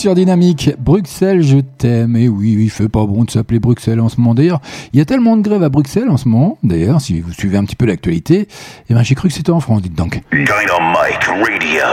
Sur 0.00 0.14
Dynamique, 0.14 0.70
Bruxelles, 0.78 1.42
je 1.42 1.58
t'aime. 1.58 2.16
Et 2.16 2.26
oui, 2.26 2.56
il 2.58 2.70
fait 2.70 2.88
pas 2.88 3.04
bon 3.04 3.24
de 3.24 3.30
s'appeler 3.30 3.60
Bruxelles 3.60 4.00
en 4.00 4.08
ce 4.08 4.18
moment. 4.18 4.34
D'ailleurs, 4.34 4.62
il 4.94 4.98
y 4.98 5.02
a 5.02 5.04
tellement 5.04 5.36
de 5.36 5.42
grèves 5.42 5.62
à 5.62 5.68
Bruxelles 5.68 6.08
en 6.08 6.16
ce 6.16 6.26
moment. 6.26 6.56
D'ailleurs, 6.62 7.02
si 7.02 7.20
vous 7.20 7.34
suivez 7.34 7.58
un 7.58 7.64
petit 7.64 7.76
peu 7.76 7.84
l'actualité, 7.84 8.48
eh 8.88 8.94
ben, 8.94 9.02
j'ai 9.02 9.14
cru 9.14 9.28
que 9.28 9.34
c'était 9.34 9.50
en 9.50 9.60
France, 9.60 9.82
dites 9.82 9.94
donc. 9.94 10.22
Dynamite 10.32 11.26
Radio. 11.26 11.84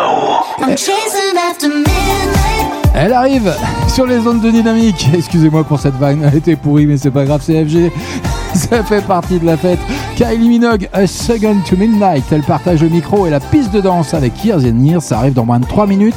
I'm 0.61 0.77
chasing 0.77 1.35
after 1.51 1.67
midnight. 1.67 2.93
Elle 2.95 3.11
arrive 3.11 3.53
sur 3.89 4.05
les 4.05 4.21
zones 4.21 4.39
de 4.39 4.51
dynamique. 4.51 5.09
Excusez-moi 5.13 5.65
pour 5.65 5.81
cette 5.81 5.95
vanne, 5.95 6.23
elle 6.23 6.37
était 6.37 6.55
pourrie, 6.55 6.85
mais 6.85 6.95
c'est 6.95 7.11
pas 7.11 7.25
grave, 7.25 7.41
c'est 7.43 7.65
FG. 7.65 7.91
Ça 8.53 8.83
fait 8.85 9.05
partie 9.05 9.37
de 9.37 9.45
la 9.45 9.57
fête. 9.57 9.79
Kylie 10.15 10.47
Minogue, 10.47 10.87
A 10.93 11.05
Second 11.05 11.57
to 11.69 11.75
Midnight. 11.75 12.23
Elle 12.31 12.43
partage 12.43 12.81
le 12.81 12.89
micro 12.89 13.27
et 13.27 13.29
la 13.29 13.41
piste 13.41 13.73
de 13.73 13.81
danse 13.81 14.13
avec 14.13 14.43
Years 14.45 14.63
and 14.63 14.83
Years. 14.83 15.03
Ça 15.03 15.17
arrive 15.17 15.33
dans 15.33 15.45
moins 15.45 15.59
de 15.59 15.65
3 15.65 15.85
minutes 15.85 16.15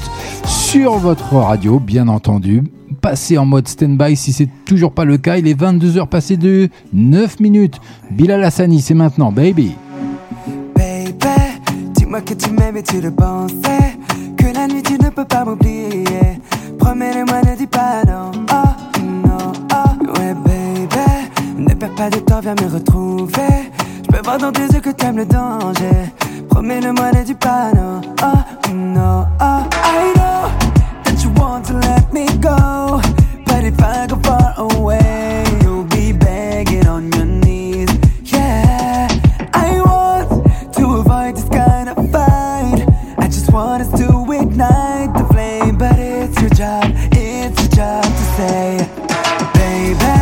sur 0.71 0.99
votre 0.99 1.35
radio, 1.35 1.81
bien 1.81 2.07
entendu. 2.07 2.63
Passez 3.01 3.37
en 3.39 3.45
mode 3.45 3.67
stand-by 3.67 4.15
si 4.15 4.33
c'est 4.33 4.49
toujours 4.65 4.93
pas 4.93 5.05
le 5.05 5.19
cas. 5.19 5.37
Il 5.37 5.49
est 5.49 5.61
22h 5.61 6.07
passé 6.07 6.37
de 6.37 6.69
9 6.93 7.41
minutes. 7.41 7.81
Bilal 8.13 8.45
Hassani, 8.45 8.81
c'est 8.81 8.95
maintenant, 8.95 9.33
baby. 9.33 9.75
Baby, 10.77 11.13
dis-moi 11.95 12.21
que 12.21 12.35
tu 12.35 12.53
m'aimes 12.53 12.77
et 12.77 12.85
tu 12.85 13.01
le 13.01 13.11
pensais. 13.11 13.99
Que 14.37 14.55
la 14.55 14.69
nuit 14.69 14.85
tu 14.85 14.93
ne 14.93 15.11
peux 15.11 15.25
pas 15.25 15.45
m'oublier. 15.45 16.39
Promets-le-moi, 16.79 17.41
ne 17.51 17.57
dis 17.57 17.67
pas 17.67 18.05
non. 18.07 18.31
Oh, 18.53 19.01
non, 19.27 19.53
oh, 19.73 20.21
ouais, 20.21 20.35
baby. 20.35 21.65
Ne 21.65 21.75
perds 21.75 21.95
pas 21.97 22.11
de 22.11 22.21
temps, 22.21 22.39
viens 22.39 22.55
me 22.55 22.73
retrouver. 22.73 23.73
Je 24.05 24.17
peux 24.17 24.23
voir 24.23 24.39
dans 24.39 24.53
tes 24.53 24.73
yeux 24.73 24.81
que 24.81 24.91
t'aimes 24.91 25.17
le 25.17 25.27
danger. 25.27 26.13
Promets-le-moi, 26.49 27.11
ne 27.11 27.25
dis 27.25 27.35
pas 27.35 27.73
non. 27.75 28.01
Oh, 28.23 28.73
non, 28.73 29.27
oh. 29.41 29.81
I 29.93 30.13
know 30.15 30.30
want 31.51 31.67
to 31.67 31.75
let 31.79 32.13
me 32.13 32.27
go. 32.39 33.01
But 33.45 33.65
if 33.65 33.83
I 33.83 34.07
go 34.07 34.17
far 34.29 34.55
away, 34.57 35.45
you'll 35.63 35.85
be 35.85 36.13
begging 36.13 36.87
on 36.87 37.11
your 37.13 37.25
knees. 37.25 37.91
Yeah, 38.23 39.09
I 39.53 39.69
want 39.89 40.29
to 40.77 40.85
avoid 41.01 41.35
this 41.35 41.49
kind 41.49 41.89
of 41.89 41.97
fight. 42.13 42.87
I 43.19 43.27
just 43.27 43.53
want 43.53 43.83
us 43.83 43.91
to 44.01 44.07
ignite 44.41 45.13
the 45.19 45.27
flame, 45.33 45.77
but 45.77 45.99
it's 45.99 46.41
your 46.41 46.51
job, 46.51 46.85
it's 47.11 47.59
your 47.63 47.73
job 47.79 48.05
to 48.05 48.25
say, 48.37 48.67
baby, 49.55 50.15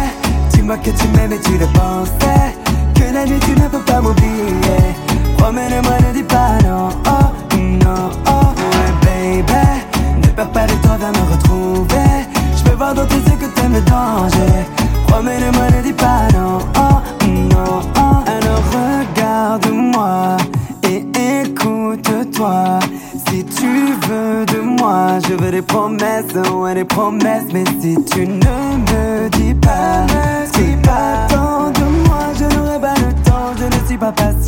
dis-moi 0.50 0.78
que 0.78 0.92
tu 0.98 1.06
m'aimes 1.08 1.34
et 1.34 1.40
tu 1.40 1.58
le 1.58 1.68
pensais, 1.78 2.46
que 2.96 3.12
la 3.12 3.26
nuit 3.26 3.40
tu 3.40 3.52
ne 3.60 3.68
peux 3.68 3.84
pas 3.90 4.00
m'oublier. 4.00 4.82
Promets-le-moi, 5.36 5.96
ne 6.00 6.00
dis 6.00 6.06
pas 6.06 6.07
Promets-le-moi, 15.06 15.70
ne 15.76 15.82
dis 15.82 15.92
pas 15.92 16.28
non, 16.34 16.58
oh 16.76 17.26
non, 17.26 17.80
oh. 17.96 18.00
Alors 18.26 18.62
regarde-moi 18.72 20.36
et 20.84 21.04
écoute-toi. 21.42 22.78
Si 23.28 23.44
tu 23.44 23.92
veux 24.08 24.46
de 24.46 24.60
moi, 24.60 25.18
je 25.28 25.34
veux 25.34 25.50
des 25.50 25.62
promesses, 25.62 26.34
ouais 26.52 26.74
des 26.74 26.84
promesses. 26.84 27.44
Mais 27.52 27.64
si 27.80 27.96
tu 28.04 28.26
ne 28.26 28.34
me 28.34 29.28
dis 29.30 29.54
pas, 29.54 30.06
si 30.52 30.76
pas 30.82 31.26
tant 31.28 31.70
de 31.70 31.84
moi, 32.06 32.32
je 32.38 32.44
n'aurai 32.56 32.80
pas 32.80 32.94
le 32.94 33.12
temps. 33.22 33.52
Je 33.58 33.64
ne 33.64 33.86
suis 33.86 33.98
pas 33.98 34.12
patient, 34.12 34.47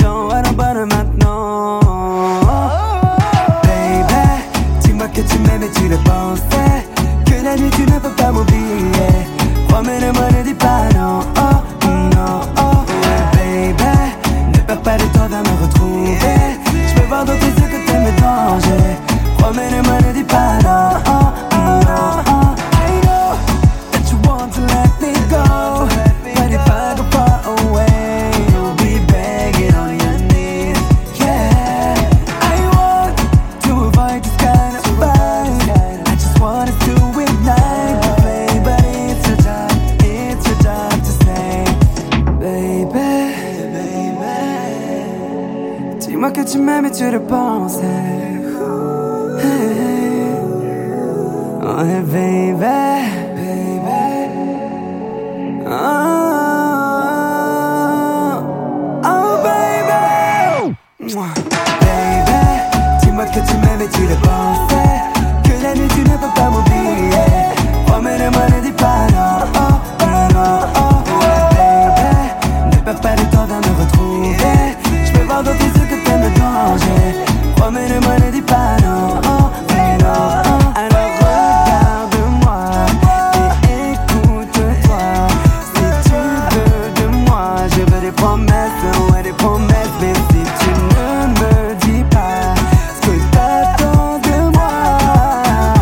des 88.10 88.16
promesses, 88.16 89.10
ouais 89.12 89.22
des 89.22 89.32
promesses, 89.32 89.88
mais 90.00 90.12
si 90.14 90.42
tu 90.60 90.70
ne 90.70 91.28
me 91.28 91.74
dis 91.80 92.04
pas 92.10 92.54
ce 92.94 93.06
que 93.06 93.16
t'attends 93.30 94.18
de 94.18 94.50
moi, 94.52 95.78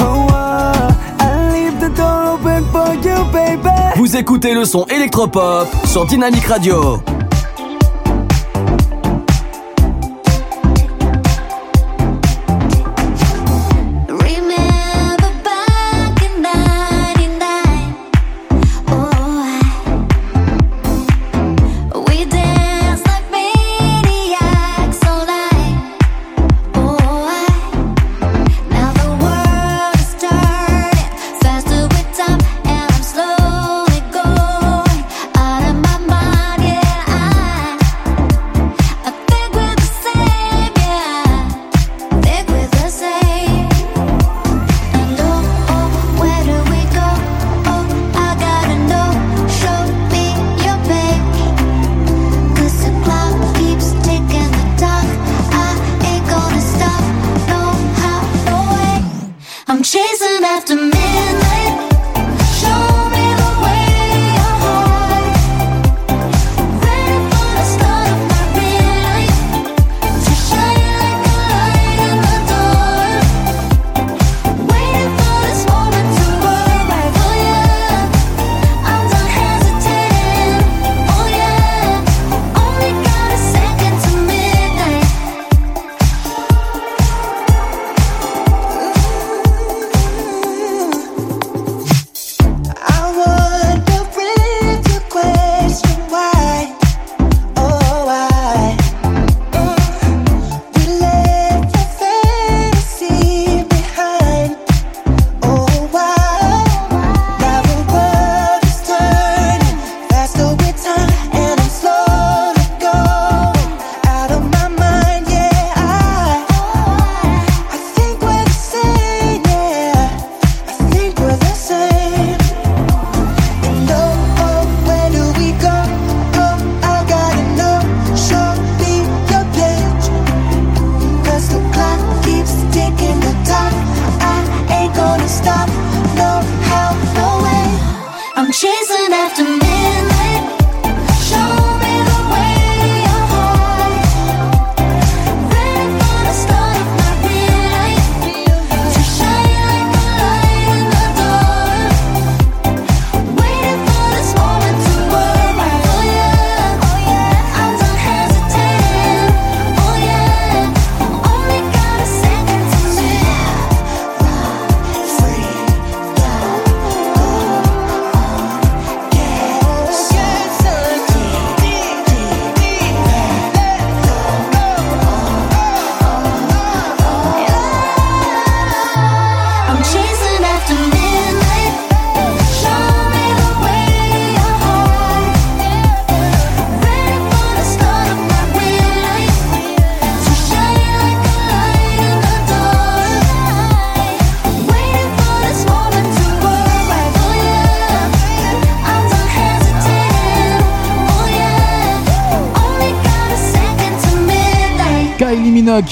oh, 0.00 0.26
oh, 0.28 1.20
I 1.20 1.52
leave 1.52 1.78
the 1.80 1.94
door 1.96 2.34
open 2.34 2.64
for 2.72 2.94
you, 2.94 3.24
baby. 3.32 3.70
Vous 3.96 4.16
écoutez 4.16 4.54
le 4.54 4.64
son 4.64 4.84
électropop 4.86 5.68
sur 5.86 6.06
Dynamic 6.06 6.44
Radio. 6.46 7.00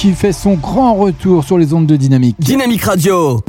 qui 0.00 0.14
fait 0.14 0.32
son 0.32 0.54
grand 0.54 0.94
retour 0.94 1.44
sur 1.44 1.58
les 1.58 1.74
ondes 1.74 1.84
de 1.84 1.94
Dynamique. 1.94 2.36
Dynamique 2.38 2.84
Radio 2.84 3.42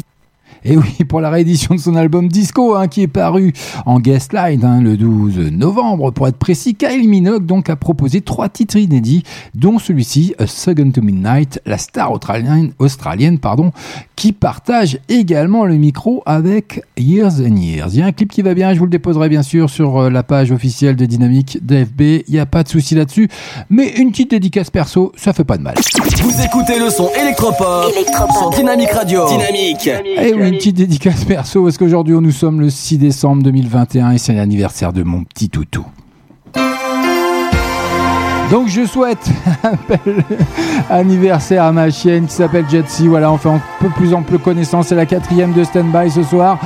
et 0.64 0.78
oui, 0.78 1.04
pour 1.08 1.22
la 1.22 1.30
réédition 1.30 1.74
de 1.74 1.80
son 1.80 1.96
album 1.96 2.28
Disco, 2.28 2.76
hein, 2.76 2.88
qui 2.88 3.02
est 3.02 3.08
paru 3.08 3.52
en 3.86 4.00
guest 4.00 4.34
line 4.34 4.64
hein, 4.64 4.82
le 4.82 4.96
12 4.96 5.52
novembre, 5.52 6.12
pour 6.12 6.28
être 6.28 6.38
précis, 6.38 6.76
Kyle 6.76 7.10
Minogue 7.10 7.46
donc 7.46 7.70
a 7.70 7.76
proposé 7.76 8.22
trois 8.22 8.48
titres 8.48 8.78
inédits, 8.78 9.24
dont 9.56 9.80
celui-ci, 9.80 10.36
A 10.38 10.46
Second 10.46 10.92
to 10.92 11.02
Midnight, 11.02 11.60
la 11.66 11.78
star 11.78 12.12
australienne, 12.12 13.40
pardon, 13.40 13.72
qui 14.16 14.34
partage 14.34 15.00
également 15.10 15.66
le 15.66 15.76
micro 15.78 16.22
avec 16.28 16.84
Years 16.96 17.42
and 17.42 17.56
Years. 17.56 17.90
Il 17.94 18.00
y 18.00 18.02
a 18.04 18.06
un 18.06 18.12
clip 18.12 18.32
qui 18.32 18.44
va 18.44 18.54
bien, 18.54 18.74
je 18.74 18.80
vous 18.80 18.86
le 18.86 18.92
déposerai 18.92 19.30
bien 19.30 19.44
sûr 19.44 19.70
sur 19.70 19.98
euh, 19.98 20.10
la 20.12 20.22
page 20.22 20.52
officielle 20.52 20.96
de 20.96 21.06
Dynamique 21.06 21.58
DFB, 21.64 22.02
il 22.02 22.34
n'y 22.34 22.40
a 22.40 22.46
pas 22.46 22.62
de 22.62 22.70
souci 22.70 22.94
là-dessus, 22.94 23.30
mais 23.72 23.90
une 23.98 24.12
petite 24.12 24.32
dédicace 24.32 24.70
perso, 24.70 25.12
ça 25.16 25.34
fait 25.34 25.44
pas 25.44 25.58
de 25.58 25.64
mal. 25.64 25.76
Vous 26.22 26.42
écoutez 26.42 26.80
le 26.80 26.92
son 26.92 27.10
sur 28.38 28.50
Dynamique 28.52 28.92
Radio. 28.92 29.24
Eh 30.04 30.51
une 30.52 30.58
petite 30.58 30.76
dédicace 30.76 31.24
perso 31.24 31.64
parce 31.64 31.78
qu'aujourd'hui 31.78 32.14
nous 32.16 32.32
sommes 32.32 32.60
le 32.60 32.70
6 32.70 32.98
décembre 32.98 33.42
2021 33.44 34.12
et 34.12 34.18
c'est 34.18 34.34
l'anniversaire 34.34 34.92
de 34.92 35.02
mon 35.02 35.24
petit 35.24 35.50
toutou. 35.50 35.86
Donc 38.52 38.68
je 38.68 38.86
souhaite 38.86 39.30
un 39.64 39.72
bel 39.88 40.24
anniversaire 40.90 41.64
à 41.64 41.72
ma 41.72 41.90
chienne 41.90 42.26
qui 42.26 42.34
s'appelle 42.34 42.66
Jetsi. 42.70 43.08
Voilà, 43.08 43.32
on 43.32 43.38
fait 43.38 43.50
un 43.50 43.62
peu 43.80 43.88
plus 43.90 44.14
ample 44.14 44.38
connaissance. 44.40 44.88
C'est 44.88 44.96
la 44.96 45.06
quatrième 45.06 45.54
de 45.54 45.64
Standby 45.64 46.12
ce 46.12 46.22
soir. 46.24 46.58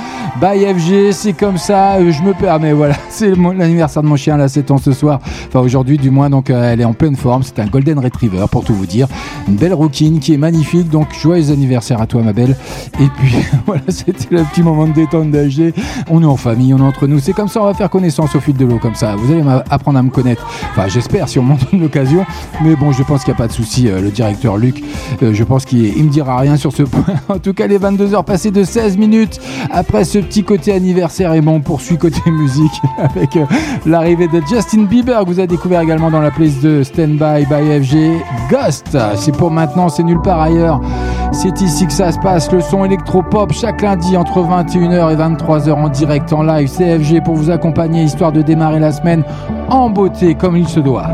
By 0.41 0.65
FG, 0.65 1.11
c'est 1.11 1.33
comme 1.33 1.57
ça. 1.57 1.93
euh, 1.93 2.11
Je 2.11 2.21
me 2.23 2.33
permets, 2.33 2.73
voilà. 2.73 2.95
C'est 3.09 3.33
l'anniversaire 3.35 4.03
de 4.03 4.07
mon 4.07 4.17
chien, 4.17 4.35
là, 4.35 4.49
7 4.49 4.69
ans 4.71 4.77
ce 4.77 4.91
soir. 4.91 5.19
Enfin, 5.47 5.61
aujourd'hui, 5.61 5.97
du 5.97 6.09
moins, 6.09 6.29
donc 6.29 6.49
euh, 6.49 6.73
elle 6.73 6.81
est 6.81 6.85
en 6.85 6.91
pleine 6.91 7.15
forme. 7.15 7.41
C'est 7.43 7.59
un 7.59 7.67
Golden 7.67 7.99
Retriever, 7.99 8.43
pour 8.51 8.65
tout 8.65 8.73
vous 8.73 8.85
dire. 8.85 9.07
Une 9.47 9.55
belle 9.55 9.73
rouquine 9.73 10.19
qui 10.19 10.33
est 10.33 10.37
magnifique. 10.37 10.89
Donc, 10.89 11.07
joyeux 11.17 11.51
anniversaire 11.53 12.01
à 12.01 12.05
toi, 12.07 12.21
ma 12.21 12.33
belle. 12.33 12.57
Et 12.99 13.07
puis, 13.17 13.33
voilà, 13.65 13.83
c'était 13.87 14.25
le 14.35 14.43
petit 14.43 14.61
moment 14.61 14.87
de 14.87 14.91
détente 14.93 15.31
d'AG. 15.31 15.73
On 16.09 16.21
est 16.21 16.25
en 16.25 16.35
famille, 16.35 16.73
on 16.73 16.79
est 16.79 16.81
entre 16.81 17.07
nous. 17.07 17.19
C'est 17.19 17.31
comme 17.33 17.47
ça, 17.47 17.61
on 17.61 17.65
va 17.65 17.73
faire 17.73 17.89
connaissance 17.89 18.35
au 18.35 18.41
fil 18.41 18.57
de 18.57 18.65
l'eau, 18.65 18.77
comme 18.79 18.95
ça. 18.95 19.15
Vous 19.15 19.31
allez 19.31 19.43
apprendre 19.69 19.99
à 19.99 20.03
me 20.03 20.09
connaître. 20.09 20.45
Enfin, 20.71 20.89
j'espère, 20.89 21.29
si 21.29 21.39
on 21.39 21.43
m'en 21.43 21.55
donne 21.71 21.74
l'occasion. 21.81 22.25
Mais 22.63 22.75
bon, 22.75 22.91
je 22.91 23.03
pense 23.03 23.23
qu'il 23.23 23.33
n'y 23.33 23.37
a 23.37 23.39
pas 23.39 23.47
de 23.47 23.53
souci. 23.53 23.87
euh, 23.87 24.01
le 24.01 24.09
directeur 24.09 24.57
Luc, 24.57 24.83
euh, 25.23 25.33
je 25.33 25.43
pense 25.43 25.65
qu'il 25.65 25.85
il 25.97 26.03
me 26.03 26.09
dira 26.09 26.37
rien 26.37 26.57
sur 26.57 26.71
ce 26.71 26.83
point. 26.83 27.03
En 27.29 27.39
tout 27.39 27.53
cas, 27.53 27.67
les 27.67 27.77
22 27.77 28.13
heures 28.13 28.23
passées 28.23 28.51
de 28.51 28.63
16 28.63 28.97
minutes 28.97 29.39
après 29.71 30.03
ce 30.03 30.19
petit 30.19 30.43
côté 30.43 30.71
anniversaire. 30.73 31.33
Et 31.33 31.41
bon, 31.41 31.55
on 31.55 31.61
poursuit 31.61 31.97
côté 31.97 32.19
musique 32.31 32.81
avec 32.97 33.35
euh, 33.35 33.45
l'arrivée 33.85 34.27
de 34.27 34.41
Justin 34.47 34.83
Bieber 34.83 35.21
que 35.21 35.27
vous 35.27 35.39
avez 35.39 35.47
découvert 35.47 35.81
également 35.81 36.11
dans 36.11 36.21
la 36.21 36.31
playlist 36.31 36.63
de 36.63 36.83
Stand 36.83 37.17
By 37.17 37.45
by 37.45 37.83
FG. 37.83 37.95
Ghost, 38.49 38.97
c'est 39.15 39.35
pour 39.35 39.51
maintenant, 39.51 39.89
c'est 39.89 40.03
nulle 40.03 40.21
part 40.21 40.41
ailleurs. 40.41 40.79
C'est 41.31 41.59
ici 41.61 41.85
que 41.87 41.93
ça 41.93 42.11
se 42.11 42.19
passe. 42.19 42.51
Le 42.51 42.61
son 42.61 42.85
électropop 42.85 43.51
chaque 43.51 43.81
lundi 43.81 44.15
entre 44.15 44.39
21h 44.39 45.11
et 45.11 45.15
23h 45.15 45.71
en 45.73 45.89
direct 45.89 46.31
en 46.31 46.43
live. 46.43 46.69
CFG 46.69 47.23
pour 47.23 47.35
vous 47.35 47.49
accompagner 47.49 48.03
histoire 48.03 48.31
de 48.31 48.41
démarrer 48.41 48.79
la 48.79 48.91
semaine 48.91 49.23
en 49.69 49.89
beauté 49.89 50.35
comme 50.35 50.55
il 50.55 50.67
se 50.67 50.79
doit. 50.79 51.07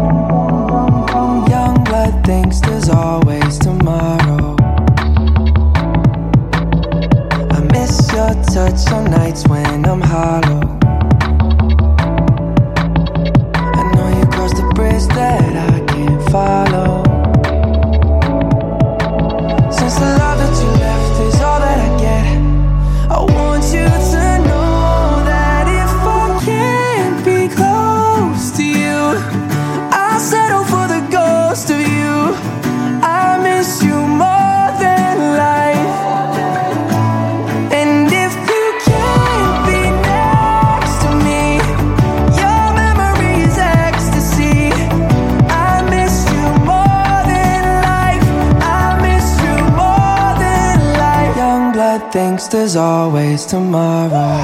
Thinks 52.11 52.47
there's 52.47 52.75
always 52.75 53.45
tomorrow. 53.45 54.43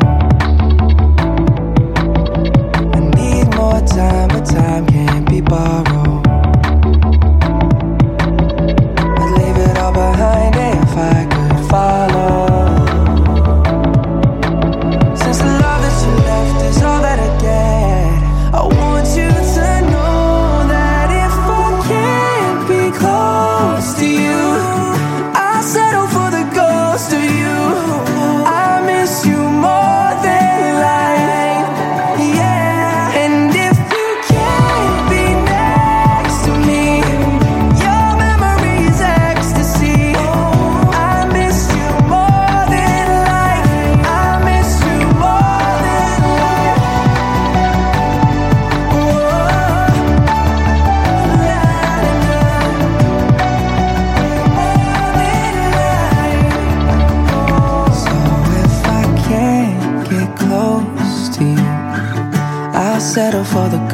I 2.96 3.00
need 3.16 3.54
more 3.56 3.82
time, 3.82 4.30
but 4.30 4.46
time 4.46 4.86
can't 4.88 5.30
be 5.30 5.42
borrowed. 5.42 5.97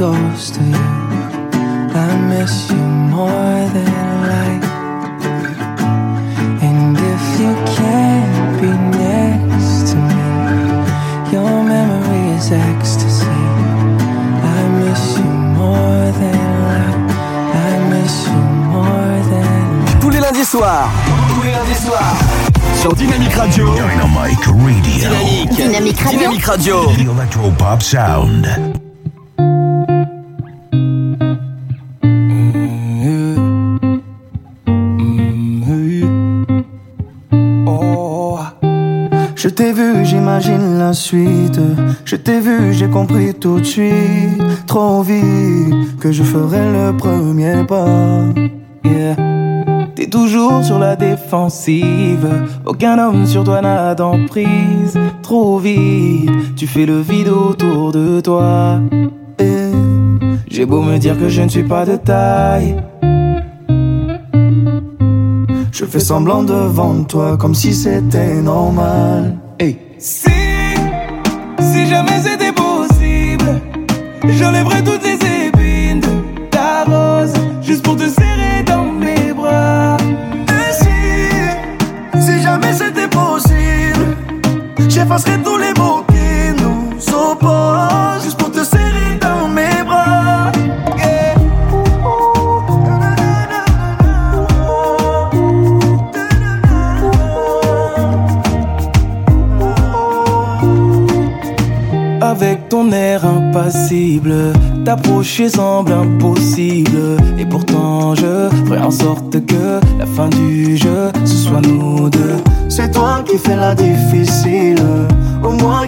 For 0.04 0.12
the 0.12 0.18
ghost 0.18 0.58
of 0.58 0.68
you. 0.68 0.76
I 1.96 2.10
miss 2.32 2.70
you 2.70 2.84
more 3.16 3.60
than 3.76 3.92
life. 4.34 4.70
And 6.68 6.98
if 6.98 7.26
you 7.40 7.54
can't 7.78 8.62
be 8.62 8.72
next 8.98 9.92
to 9.92 9.98
me, 10.12 10.26
your 11.32 11.64
memory 11.64 12.36
is 12.38 12.52
ecstasy. 12.52 13.40
I 14.56 14.62
miss 14.82 15.18
you 15.18 15.32
more 15.60 16.06
than 16.22 16.40
life. 16.68 17.02
I 17.56 17.74
miss 17.92 18.28
you 18.28 18.42
more 18.76 19.16
than 19.32 20.00
Tous 20.02 20.10
les 20.10 20.20
lundis 20.20 20.46
soirs. 20.46 20.90
Tous 21.34 21.44
les 21.44 21.52
lundis 21.52 21.80
soirs. 21.86 22.18
Sur 22.82 22.94
Dynamic 22.94 23.34
Radio. 23.36 23.74
Dynamic 23.76 24.44
Radio. 24.46 25.10
Dynamique. 25.10 25.56
Dynamique 25.56 26.00
Radio. 26.02 26.20
Dynamic 26.20 26.46
Radio. 26.46 26.88
The 26.98 27.10
Electropop 27.10 27.82
Sound. 27.82 28.73
T'ai 39.54 39.72
vu, 39.72 40.06
j'imagine 40.06 40.78
la 40.80 40.94
suite. 40.94 41.60
Je 42.06 42.16
t'ai 42.16 42.40
vu, 42.40 42.74
j'ai 42.74 42.90
compris 42.90 43.34
tout 43.34 43.60
de 43.60 43.66
suite, 43.66 44.42
trop 44.66 45.02
vite, 45.02 45.98
que 46.00 46.12
je 46.12 46.24
ferai 46.24 46.72
le 46.72 46.96
premier 46.98 47.64
pas. 47.68 48.26
T'es 49.96 50.08
toujours 50.08 50.64
sur 50.64 50.80
la 50.80 50.96
défensive, 50.96 52.28
aucun 52.66 52.98
homme 52.98 53.26
sur 53.26 53.44
toi 53.44 53.62
n'a 53.62 53.94
d'emprise. 53.96 54.98
Trop 55.22 55.60
vite, 55.60 56.56
tu 56.56 56.68
fais 56.68 56.86
le 56.86 57.00
vide 57.00 57.30
autour 57.30 57.92
de 57.92 58.20
toi. 58.22 58.80
J'ai 60.48 60.66
beau 60.66 60.82
me 60.82 60.98
dire 60.98 61.18
que 61.18 61.30
je 61.30 61.42
ne 61.42 61.50
suis 61.50 61.64
pas 61.64 61.86
de 61.86 61.96
taille. 61.96 62.76
Je 65.72 65.86
fais 65.86 66.00
semblant 66.00 66.44
devant 66.44 67.04
toi 67.04 67.38
comme 67.38 67.56
si 67.56 67.74
c'était 67.74 68.42
normal. 68.42 69.43
Si, 70.06 70.30
si 71.62 71.88
jamais 71.88 72.20
c'était 72.22 72.52
possible, 72.52 73.62
j'enlèverais 74.26 74.84
toutes 74.84 75.02
les 75.02 75.14
épines 75.14 76.02
de 76.02 76.50
ta 76.52 76.84
rose 76.84 77.32
juste 77.62 77.86
pour 77.86 77.96
te 77.96 78.10
serrer 78.10 78.64
dans 78.66 78.84
mes 78.84 79.32
bras. 79.32 79.96
Et 80.50 80.74
si, 80.74 82.22
si 82.22 82.42
jamais 82.42 82.74
c'était 82.74 83.08
possible, 83.08 84.18
j'effacerais 84.90 85.38
tous 85.42 85.53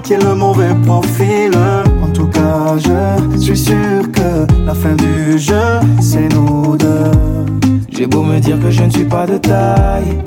qui 0.05 0.13
est 0.13 0.23
le 0.23 0.35
mauvais 0.35 0.73
profil. 0.85 1.51
En 2.03 2.11
tout 2.13 2.27
cas, 2.27 2.77
Je 2.77 3.37
suis 3.39 3.57
sûr 3.57 4.11
que 4.11 4.45
la 4.65 4.73
fin 4.75 4.95
du 4.95 5.39
jeu, 5.39 5.79
c'est 5.99 6.29
nous 6.33 6.77
deux. 6.77 7.11
J'ai 7.89 8.05
beau 8.05 8.21
me 8.21 8.39
dire 8.39 8.59
que 8.59 8.69
je 8.69 8.83
ne 8.83 8.89
suis 8.89 9.05
pas 9.05 9.25
de 9.25 9.37
taille. 9.37 10.21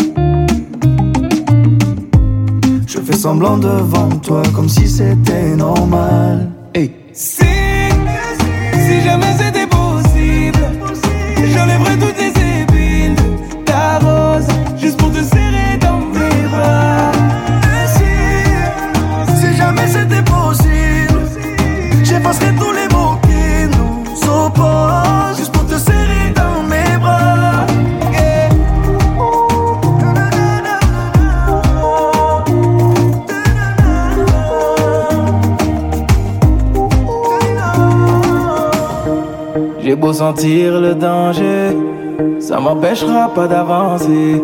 Je 2.86 2.98
fais 2.98 3.16
semblant 3.16 3.56
devant 3.56 4.08
toi 4.20 4.42
comme 4.54 4.68
si 4.68 4.88
c'était 4.88 5.54
normal. 5.54 6.50
Pas 43.34 43.46
d'avancer. 43.46 44.42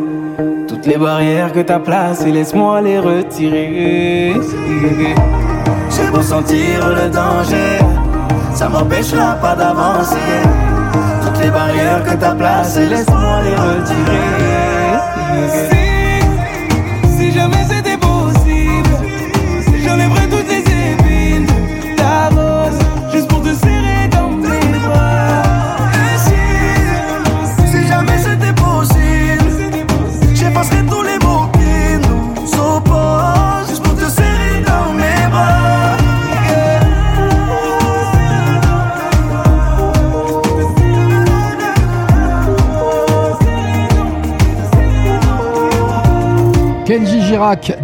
Toutes 0.69 0.87
les 0.87 0.97
barrières 0.97 1.53
que 1.53 1.61
t'as 1.61 1.79
placées, 1.79 2.31
laisse-moi 2.31 2.81
les 2.81 2.99
retirer. 2.99 4.35
J'ai 5.91 6.11
beau 6.11 6.23
sentir 6.23 6.89
le 6.89 7.09
danger, 7.09 7.79
ça 8.53 8.69
m'empêchera 8.69 9.35
pas 9.35 9.55
d'avancer. 9.55 10.17
Toutes 11.25 11.41
les 11.43 11.51
barrières 11.51 12.03
que 12.05 12.15
t'as 12.15 12.35
placées, 12.35 12.87
laisse-moi 12.87 13.43
les 13.45 13.55
retirer. 13.55 14.31
Si, 15.71 17.17
si 17.17 17.33
jamais 17.33 17.74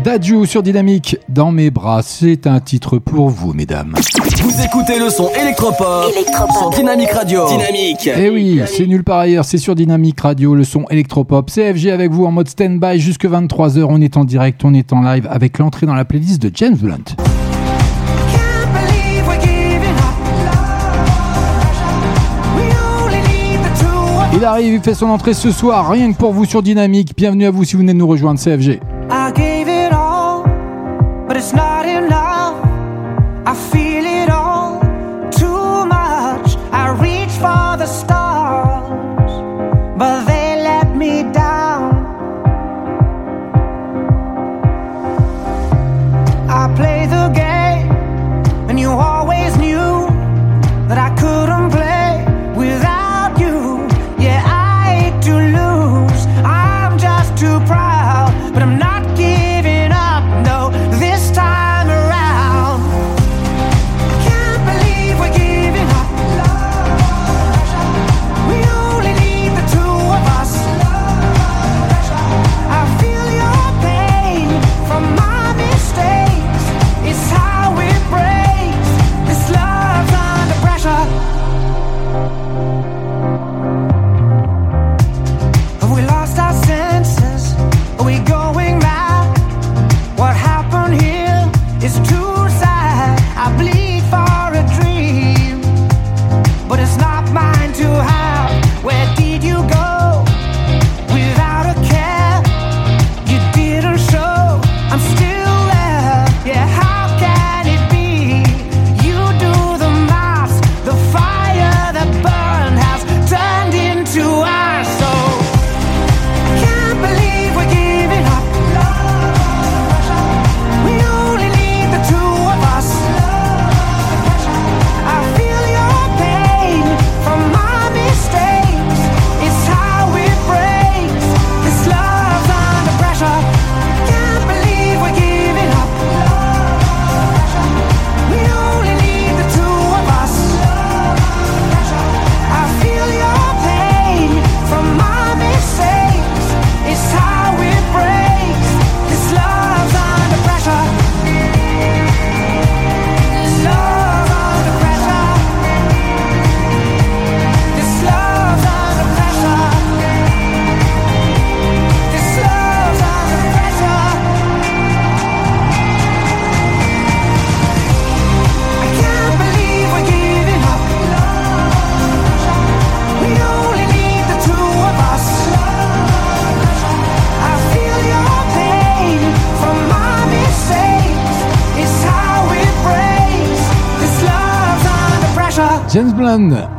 Dadju 0.03 0.47
sur 0.47 0.63
Dynamique, 0.63 1.17
dans 1.29 1.53
mes 1.53 1.71
bras, 1.71 2.03
c'est 2.03 2.47
un 2.47 2.61
titre 2.61 2.99
pour 2.99 3.29
vous, 3.29 3.53
mesdames. 3.53 3.95
Vous 4.43 4.63
écoutez 4.63 4.99
le 4.99 5.11
son 5.11 5.29
électropop, 5.41 6.13
sur 6.59 6.71
Dynamique 6.71 7.11
Radio. 7.11 7.47
Dynamique. 7.49 8.11
Eh 8.17 8.31
oui, 8.31 8.61
c'est 8.67 8.87
nulle 8.87 9.05
part 9.05 9.21
ailleurs, 9.21 9.45
c'est 9.45 9.59
sur 9.59 9.75
Dynamique 9.75 10.21
Radio, 10.21 10.55
le 10.55 10.65
son 10.65 10.85
électropop. 10.91 11.51
CFG 11.51 11.91
avec 11.91 12.11
vous 12.11 12.25
en 12.25 12.33
mode 12.33 12.49
stand-by 12.49 12.99
jusque 12.99 13.27
23h. 13.27 13.85
On 13.89 14.01
est 14.01 14.17
en 14.17 14.25
direct, 14.25 14.65
on 14.65 14.75
est 14.75 14.93
en 14.93 15.03
live 15.03 15.29
avec 15.31 15.59
l'entrée 15.59 15.87
dans 15.87 15.95
la 15.95 16.05
playlist 16.05 16.43
de 16.43 16.51
James 16.55 16.77
Blunt. 16.77 17.17
Il 24.33 24.45
arrive, 24.45 24.75
il 24.75 24.81
fait 24.81 24.95
son 24.95 25.07
entrée 25.07 25.35
ce 25.35 25.51
soir, 25.51 25.91
rien 25.91 26.13
que 26.13 26.17
pour 26.17 26.33
vous 26.33 26.45
sur 26.45 26.63
Dynamique. 26.63 27.13
Bienvenue 27.17 27.47
à 27.47 27.51
vous 27.51 27.65
si 27.65 27.75
vous 27.75 27.81
venez 27.81 27.93
de 27.93 27.99
nous 27.99 28.07
rejoindre, 28.07 28.41
CFG. 28.41 28.81
I 29.31 29.33
gave 29.33 29.69
it 29.69 29.93
all, 29.93 30.43
but 31.29 31.37
it's 31.37 31.53
not 31.53 31.70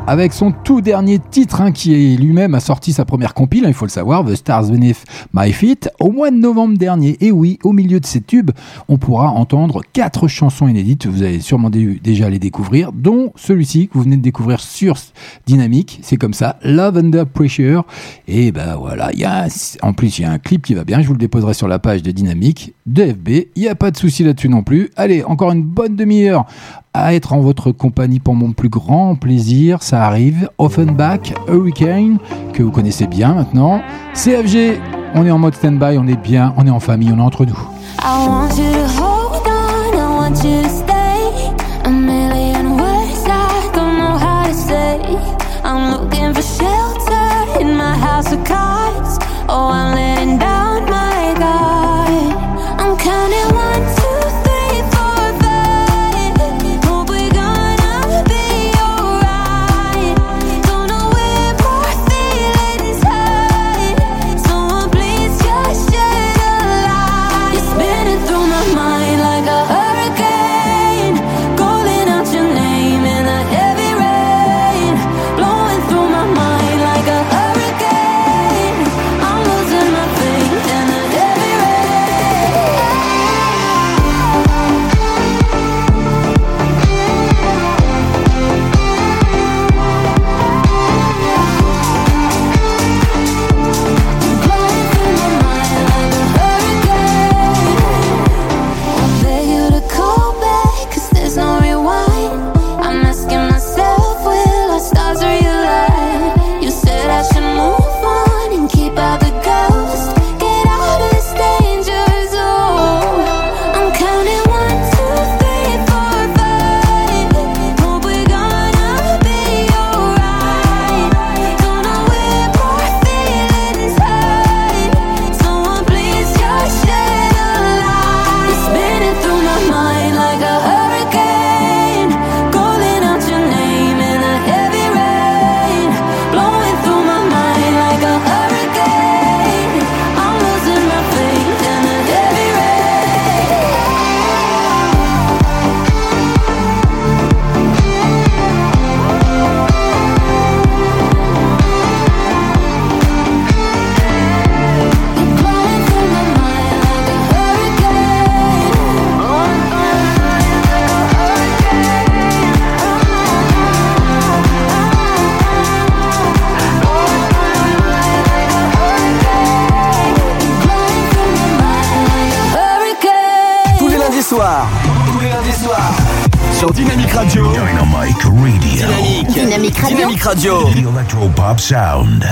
Avec 0.08 0.32
son 0.32 0.54
tout 0.54 0.80
dernier 0.80 1.20
titre 1.20 1.60
hein, 1.60 1.74
qui 1.74 2.16
lui-même 2.16 2.56
a 2.56 2.62
sorti 2.62 2.94
sa 2.94 3.04
première 3.04 3.34
compile, 3.34 3.66
hein, 3.66 3.68
il 3.68 3.74
faut 3.74 3.84
le 3.84 3.92
savoir, 3.92 4.24
The 4.24 4.36
Stars 4.36 4.68
Beneath 4.70 5.04
My 5.34 5.52
Feet, 5.52 5.90
au 6.00 6.10
mois 6.10 6.32
de 6.32 6.38
novembre 6.38 6.78
dernier. 6.78 7.18
Et 7.20 7.34
oui, 7.34 7.60
au 7.66 7.74
milieu 7.74 8.00
de 8.00 8.06
ces 8.06 8.22
tubes, 8.22 8.52
on 8.88 8.98
pourra 8.98 9.30
entendre 9.32 9.82
quatre 9.92 10.30
chansons 10.30 10.70
inédites, 10.70 11.06
vous 11.06 11.22
avez 11.22 11.42
sûrement 11.42 11.70
dé- 11.70 12.00
déjà 12.02 12.30
les 12.30 12.40
découvrir, 12.40 12.94
dont 12.94 13.34
celui-ci 13.36 13.90
que 13.90 13.96
vous 13.96 14.04
venez 14.04 14.16
de 14.16 14.22
découvrir 14.22 14.62
sur 14.62 14.96
Dynamique, 15.46 16.00
c'est 16.02 16.16
comme 16.16 16.34
ça, 16.34 16.58
Love 16.64 17.00
Under 17.00 17.26
Pressure. 17.26 17.84
Et 18.30 18.54
ben 18.54 18.78
voilà, 18.78 19.12
il 19.12 19.20
y 19.20 19.26
a 19.26 19.48
en 19.82 19.92
plus 19.92 20.18
il 20.20 20.22
y 20.22 20.26
a 20.26 20.32
un 20.32 20.40
clip 20.40 20.66
qui 20.66 20.76
va 20.76 20.86
bien, 20.86 21.02
je 21.02 21.08
vous 21.08 21.14
le 21.14 21.20
déposerai 21.20 21.54
sur 21.54 21.68
la 21.68 21.78
page 21.78 22.04
de 22.04 22.12
Dynamique, 22.12 22.74
de 22.86 23.04
FB, 23.04 23.30
il 23.56 23.62
n'y 23.64 23.68
a 23.68 23.76
pas 23.76 23.92
de 23.92 23.98
souci 23.98 24.24
là-dessus 24.24 24.48
non 24.48 24.64
plus. 24.64 24.92
Allez, 24.96 25.26
encore 25.26 25.52
une 25.52 25.64
bonne 25.64 25.98
demi-heure 25.98 26.46
à 26.94 27.14
être 27.14 27.34
en 27.34 27.40
votre 27.40 27.72
compagnie 27.72 28.20
pour 28.20 28.36
mon 28.36 28.52
plus 28.52 28.70
grand 28.70 29.16
plaisir. 29.16 29.82
Ça 29.82 30.06
arrive. 30.06 30.50
Offenbach, 30.58 31.34
Hurricane, 31.48 32.18
que 32.54 32.64
vous 32.64 32.72
connaissez 32.72 33.08
bien 33.08 33.34
maintenant. 33.34 33.82
CFG, 34.14 34.80
on 35.16 35.26
est 35.26 35.32
en 35.32 35.40
mode 35.40 35.56
stand-by, 35.56 35.98
on 35.98 36.08
est 36.08 36.22
bien, 36.22 36.54
on 36.58 36.68
est 36.68 36.72
en 36.72 36.80
famille, 36.80 37.12
on 37.14 37.18
est 37.18 37.22
entre 37.22 37.46
nous. 37.46 37.58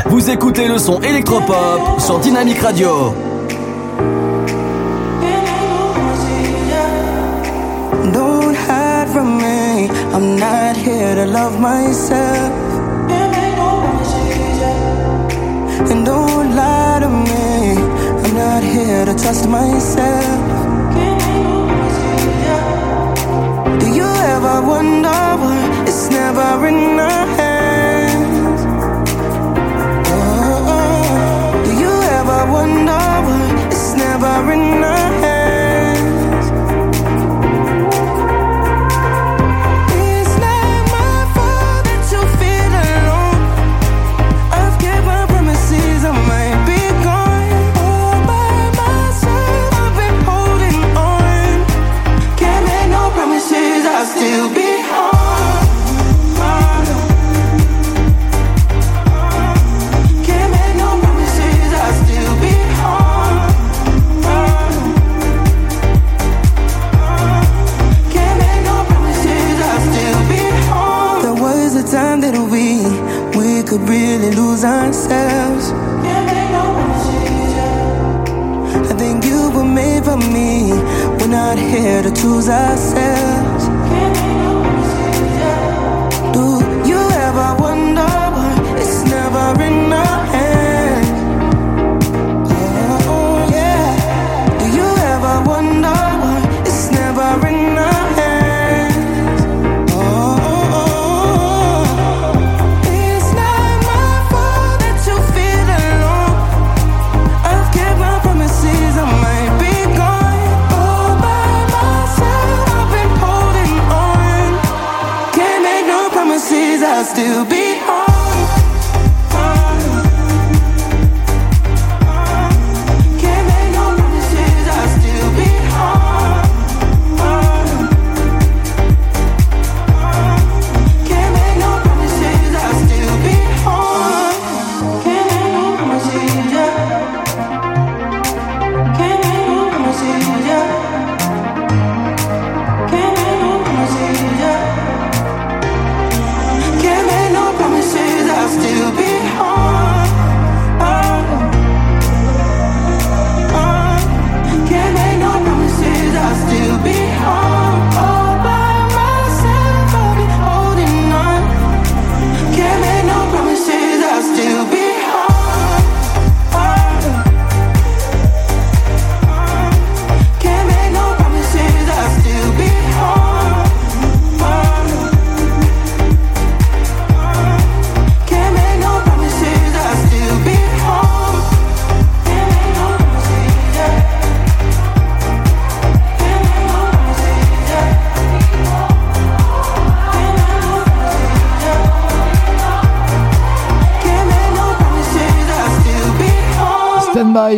Vous 0.08 0.32
écoutez 0.32 0.68
le 0.68 0.80
son 0.80 1.00
électropop 1.02 2.02
sur 2.02 2.20
Dynamic 2.20 2.58
Radio. 2.62 3.14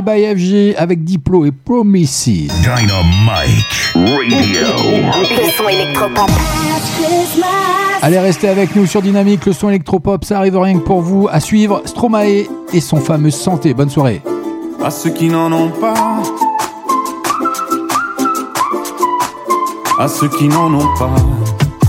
Home. 0.01 0.05
Stand 0.05 0.05
by 0.05 0.21
by 0.21 0.35
FG 0.35 0.75
avec 0.77 1.03
Diplo 1.03 1.45
et 1.45 1.51
Promises. 1.51 2.51
Dynamite 2.61 3.93
Radio. 3.95 4.67
Le 5.29 5.51
son 5.51 5.69
électropop. 5.69 6.29
Allez, 8.01 8.19
restez 8.19 8.49
avec 8.49 8.75
nous 8.75 8.87
sur 8.87 9.01
Dynamique, 9.01 9.45
le 9.45 9.53
son 9.53 9.69
électropop, 9.69 10.25
ça 10.25 10.39
arrive 10.39 10.57
rien 10.57 10.79
que 10.79 10.83
pour 10.83 11.01
vous. 11.01 11.27
À 11.31 11.39
suivre, 11.39 11.81
Stromae 11.85 12.47
et 12.73 12.81
son 12.81 12.97
fameux 12.97 13.31
Santé. 13.31 13.73
Bonne 13.73 13.89
soirée. 13.89 14.21
à 14.83 14.89
ceux 14.89 15.11
qui 15.11 15.29
n'en 15.29 15.51
ont 15.51 15.69
pas, 15.69 16.21
à 19.99 20.07
ceux 20.07 20.29
qui 20.29 20.47
n'en 20.47 20.73
ont 20.73 20.97
pas. 20.97 21.15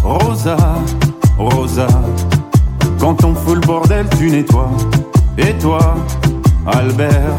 Rosa, 0.05 0.57
Rosa, 1.39 1.87
quand 2.99 3.25
on 3.25 3.35
fout 3.35 3.55
le 3.55 3.67
bordel, 3.67 4.07
tu 4.19 4.31
nettoies. 4.31 4.71
Et 5.39 5.55
toi, 5.55 5.95
Albert, 6.67 7.39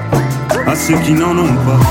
À 0.71 0.75
ceux 0.75 0.97
qui 0.99 1.11
n'en 1.11 1.37
ont 1.37 1.53
pas. 1.65 1.90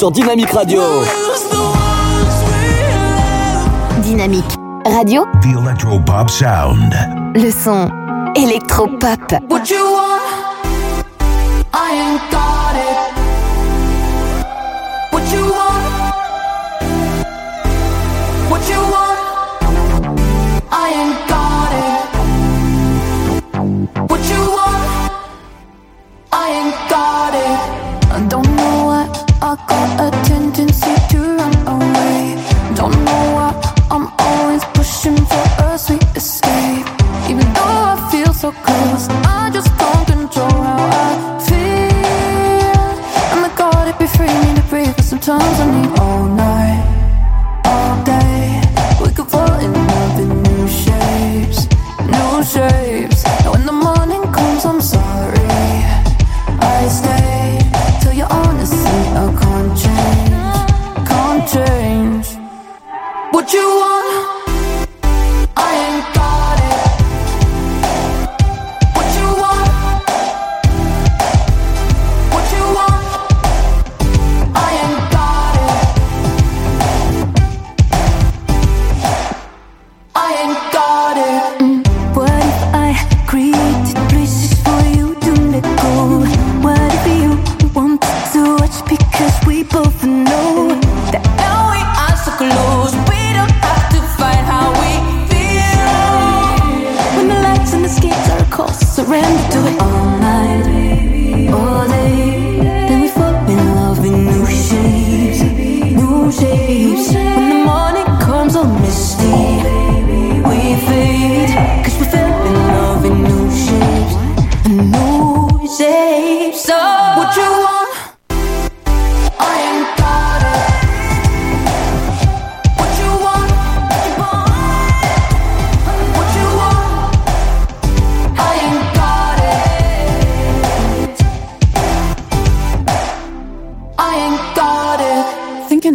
Sur 0.00 0.10
Dynamique 0.10 0.50
Radio. 0.52 0.80
Dynamique 4.02 4.46
Radio, 4.86 5.26
The 5.42 5.58
Electropop 5.62 6.30
Sound. 6.30 6.94
le 7.34 7.50
son 7.50 7.90
électropop. 8.34 9.20
What 9.50 9.68
you 9.68 9.84
want? 9.84 10.20
I 11.74 11.92
ain't 11.92 12.39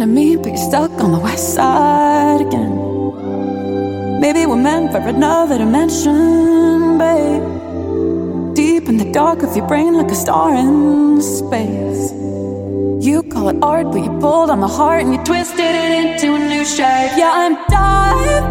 of 0.06 0.12
me, 0.12 0.36
but 0.36 0.48
you're 0.48 0.68
stuck 0.70 0.90
on 1.02 1.12
the 1.12 1.18
west 1.18 1.54
side 1.54 2.40
again. 2.40 2.74
Maybe 4.20 4.46
we're 4.46 4.62
meant 4.70 4.92
for 4.92 4.98
another 4.98 5.58
dimension, 5.58 6.98
babe. 6.98 7.42
Deep 8.54 8.88
in 8.88 8.96
the 8.98 9.10
dark 9.12 9.42
of 9.42 9.56
your 9.56 9.66
brain, 9.66 9.94
like 9.94 10.10
a 10.10 10.14
star 10.14 10.54
in 10.54 11.20
space. 11.20 12.12
You 13.06 13.22
call 13.32 13.48
it 13.48 13.56
art, 13.62 13.86
but 13.92 14.00
you 14.06 14.12
pulled 14.20 14.50
on 14.50 14.60
my 14.60 14.68
heart 14.68 15.02
and 15.02 15.12
you 15.14 15.22
twisted 15.24 15.74
it 15.84 15.90
into 16.00 16.34
a 16.34 16.38
new 16.38 16.64
shape. 16.64 17.12
Yeah, 17.20 17.32
I'm 17.42 17.54
diving 17.68 18.46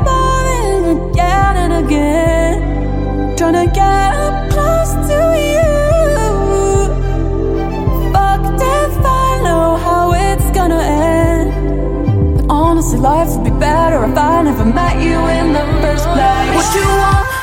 again 0.98 1.56
and 1.64 1.74
again, 1.86 3.38
trying 3.38 3.60
to 3.66 3.68
get 3.74 4.10
up 4.26 4.36
close 4.54 4.94
to 5.10 5.20
you. 5.52 5.72
Fucked 8.14 8.62
if 8.78 8.94
I 9.24 9.42
know 9.46 9.66
how 9.86 10.14
it's 10.14 10.50
gonna 10.58 10.82
end. 10.82 11.15
Honestly, 12.76 13.00
life 13.00 13.30
would 13.30 13.46
be 13.46 13.52
better 13.52 14.04
if 14.04 14.18
I 14.18 14.42
never 14.42 14.66
met 14.66 15.02
you 15.02 15.16
in 15.16 15.54
the 15.54 15.64
first 15.80 16.04
place. 16.04 16.56
What 16.58 16.76
you 16.76 16.86
want? 16.86 17.35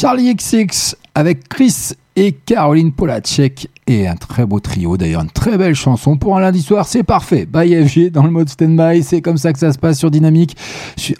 Charlie 0.00 0.34
XX 0.34 0.96
avec 1.14 1.46
Chris 1.50 1.90
et 2.20 2.32
Caroline 2.32 2.92
Polacek 2.92 3.70
et 3.86 4.06
un 4.06 4.14
très 4.14 4.44
beau 4.44 4.60
trio 4.60 4.98
d'ailleurs, 4.98 5.22
une 5.22 5.30
très 5.30 5.56
belle 5.56 5.74
chanson 5.74 6.18
pour 6.18 6.36
un 6.36 6.40
lundi 6.40 6.60
soir, 6.60 6.86
c'est 6.86 7.02
parfait. 7.02 7.46
By 7.50 7.74
FG 7.86 8.10
dans 8.12 8.22
le 8.24 8.30
mode 8.30 8.50
stand-by, 8.50 9.02
c'est 9.02 9.22
comme 9.22 9.38
ça 9.38 9.54
que 9.54 9.58
ça 9.58 9.72
se 9.72 9.78
passe 9.78 9.98
sur 9.98 10.10
Dynamique, 10.10 10.54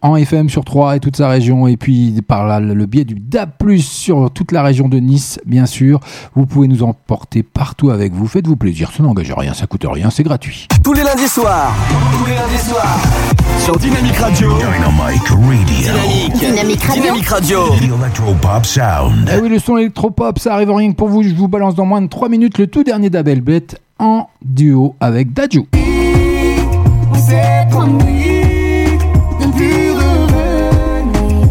en 0.03 0.15
FM 0.15 0.51
sur 0.51 0.63
3 0.63 0.97
et 0.97 1.01
toute 1.01 1.17
sa 1.17 1.29
région, 1.31 1.67
et 1.67 1.79
puis 1.79 2.21
par 2.21 2.47
là, 2.47 2.61
le 2.61 2.85
biais 2.85 3.05
du 3.05 3.15
DAB+, 3.15 3.51
sur 3.79 4.31
toute 4.31 4.53
la 4.53 4.63
région 4.63 4.89
de 4.91 4.99
Nice, 4.99 5.41
bien 5.47 5.65
sûr. 5.65 6.01
Vous 6.35 6.45
pouvez 6.45 6.69
nous 6.69 6.83
emporter 6.83 7.43
partout 7.43 7.91
avec 7.91 8.13
vous, 8.13 8.27
faites-vous 8.27 8.57
plaisir, 8.57 8.93
ça 8.95 9.03
n'engage 9.03 9.33
rien, 9.33 9.55
ça 9.55 9.67
coûte 9.67 9.87
rien, 9.91 10.11
c'est 10.11 10.23
gratuit. 10.23 10.69
Tous 10.85 10.93
les 10.93 11.03
lundis 11.03 11.29
soirs 11.29 11.75
Tous 12.13 12.27
les 12.27 12.35
lundis 12.35 12.63
soirs. 12.69 12.99
sur 13.59 13.79
Dynamique 13.79 14.17
Radio. 14.17 14.53
Dynamite 14.59 15.29
Radio. 15.29 15.65
Dynamique. 15.67 16.39
Dynamique 16.39 16.83
Radio. 16.85 17.03
Dynamique 17.03 17.29
Radio. 17.29 17.59
The 17.71 18.01
Electropop 18.01 18.67
Sound. 18.67 19.31
Eh 19.35 19.41
oui, 19.41 19.49
le 19.49 19.59
son 19.59 19.77
électropop, 19.79 20.39
ça 20.39 20.55
arrive 20.55 20.71
rien 20.71 20.90
que 20.91 20.97
pour 20.97 21.09
vous. 21.09 21.23
Je 21.23 21.35
vous 21.35 21.49
balance 21.49 21.75
dans 21.75 21.87
moins 21.87 22.03
de 22.03 22.09
3 22.09 22.29
minutes 22.29 22.59
le 22.59 22.67
tout 22.67 22.83
dernier 22.85 23.11
d'Abel 23.11 23.41
Bête 23.41 23.81
en 23.99 24.29
duo 24.43 24.95
avec 25.01 25.33
Dajou. 25.33 25.67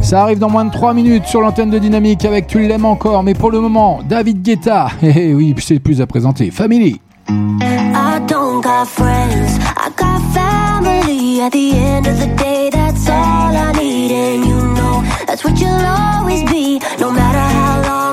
Ça 0.02 0.24
arrive 0.24 0.40
dans 0.40 0.49
moins 0.49 0.66
de 0.66 0.72
3 0.72 0.94
minutes 0.95 1.26
sur 1.26 1.40
l'antenne 1.41 1.70
de 1.70 1.78
Dynamique 1.78 2.26
avec 2.26 2.48
Tu 2.48 2.68
l'aimes 2.68 2.86
encore. 2.86 3.22
Mais 3.22 3.36
pour 3.36 3.52
le 3.52 3.60
moment, 3.60 3.99
David 4.07 4.41
Guetta. 4.41 4.88
Eh 5.03 5.34
oui, 5.36 5.53
c'est 5.60 5.80
plus 5.80 6.02
à 6.02 6.07
présenter. 6.07 6.49
Family. 6.49 6.99
I 7.30 8.20
don't 8.28 8.61
got 8.61 8.86
friends, 8.88 9.60
I 9.78 9.90
got 9.95 10.20
family. 10.34 11.41
At 11.41 11.52
the 11.52 11.74
end 11.76 12.07
of 12.07 12.20
the 12.20 12.28
day, 12.36 12.70
that's 12.72 13.07
all 13.07 13.56
I 13.56 13.72
need, 13.80 14.11
and 14.11 14.45
you 14.45 14.56
know 14.74 15.03
that's 15.28 15.44
what 15.44 15.60
you'll 15.60 15.70
always 15.70 16.44
be. 16.49 16.80
No 16.99 17.11
matter 17.11 17.38
how 17.38 17.82
long 17.88 18.09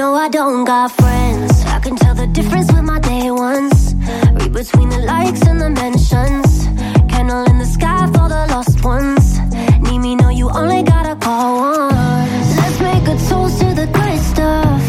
no, 0.00 0.14
I 0.14 0.30
don't 0.30 0.64
got 0.64 0.90
friends. 0.92 1.52
I 1.76 1.78
can 1.78 1.94
tell 1.94 2.14
the 2.14 2.26
difference 2.26 2.72
with 2.72 2.84
my 2.92 3.00
day 3.00 3.30
ones. 3.30 3.94
Read 4.36 4.52
between 4.60 4.88
the 4.88 5.02
likes 5.14 5.42
and 5.50 5.60
the 5.60 5.68
mentions. 5.68 6.48
Candle 7.12 7.44
in 7.50 7.58
the 7.58 7.70
sky 7.76 8.06
for 8.14 8.26
the 8.34 8.42
lost 8.54 8.82
ones. 8.82 9.24
Need 9.84 10.00
me, 10.06 10.12
no, 10.22 10.30
you 10.30 10.48
only 10.60 10.82
gotta 10.82 11.16
call 11.16 11.48
once. 11.68 12.50
Let's 12.60 12.80
make 12.88 13.06
a 13.14 13.16
toast 13.28 13.60
to 13.60 13.68
the 13.80 13.86
good 13.98 14.20
stuff. 14.32 14.82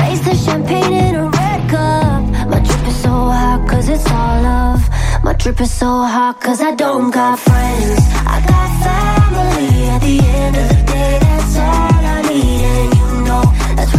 Raise 0.00 0.22
the 0.28 0.34
champagne 0.44 0.94
in 1.06 1.14
a 1.14 1.26
red 1.38 1.60
cup. 1.70 2.22
My 2.50 2.58
drip 2.66 2.84
is 2.90 2.98
so 3.06 3.14
hot, 3.38 3.60
cause 3.70 3.88
it's 3.88 4.08
all 4.18 4.36
love. 4.50 4.82
My 5.22 5.34
drip 5.34 5.60
is 5.60 5.72
so 5.82 5.90
hot, 6.14 6.40
cause 6.40 6.60
I 6.60 6.72
don't 6.74 7.12
got 7.12 7.38
friends. 7.38 8.00
I 8.34 8.36
got 8.50 8.68
family. 8.84 9.70
At 9.94 10.00
the 10.08 10.16
end 10.42 10.56
of 10.62 10.68
the 10.72 10.80
day, 10.92 11.18
that's 11.22 11.56
all 11.56 12.02
I 12.16 12.22
need. 12.30 12.95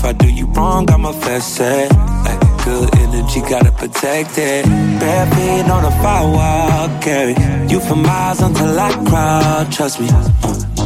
If 0.00 0.06
I 0.06 0.12
do 0.14 0.30
you 0.32 0.46
wrong, 0.56 0.90
I'ma 0.90 1.12
fess 1.12 1.60
it. 1.60 1.92
Like 2.24 2.40
good 2.64 2.88
energy, 3.00 3.40
gotta 3.40 3.70
protect 3.70 4.38
it. 4.38 4.64
Bare 4.98 5.26
feet 5.34 5.70
on 5.70 5.84
a 5.84 5.90
firewall, 6.00 6.88
carry 7.02 7.34
you 7.70 7.80
for 7.80 7.96
miles 7.96 8.40
until 8.40 8.80
I 8.80 8.92
cry. 9.10 9.68
Trust 9.70 10.00
me. 10.00 10.08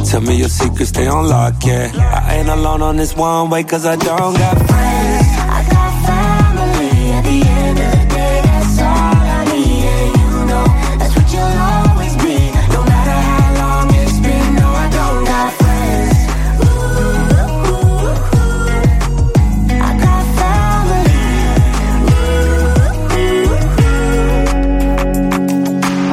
Tell 0.03 0.19
me 0.19 0.35
your 0.35 0.49
secrets, 0.49 0.89
stay 0.89 1.07
on 1.07 1.29
lock, 1.29 1.53
yeah. 1.63 1.93
I 2.27 2.39
ain't 2.39 2.49
alone 2.49 2.81
on 2.81 2.97
this 2.97 3.15
one 3.15 3.49
way, 3.49 3.63
cause 3.63 3.85
I 3.85 3.95
don't 3.95 4.33
got 4.37 4.57
friends. 4.57 5.27
I 5.57 5.65
got 5.71 6.05
family 6.05 6.24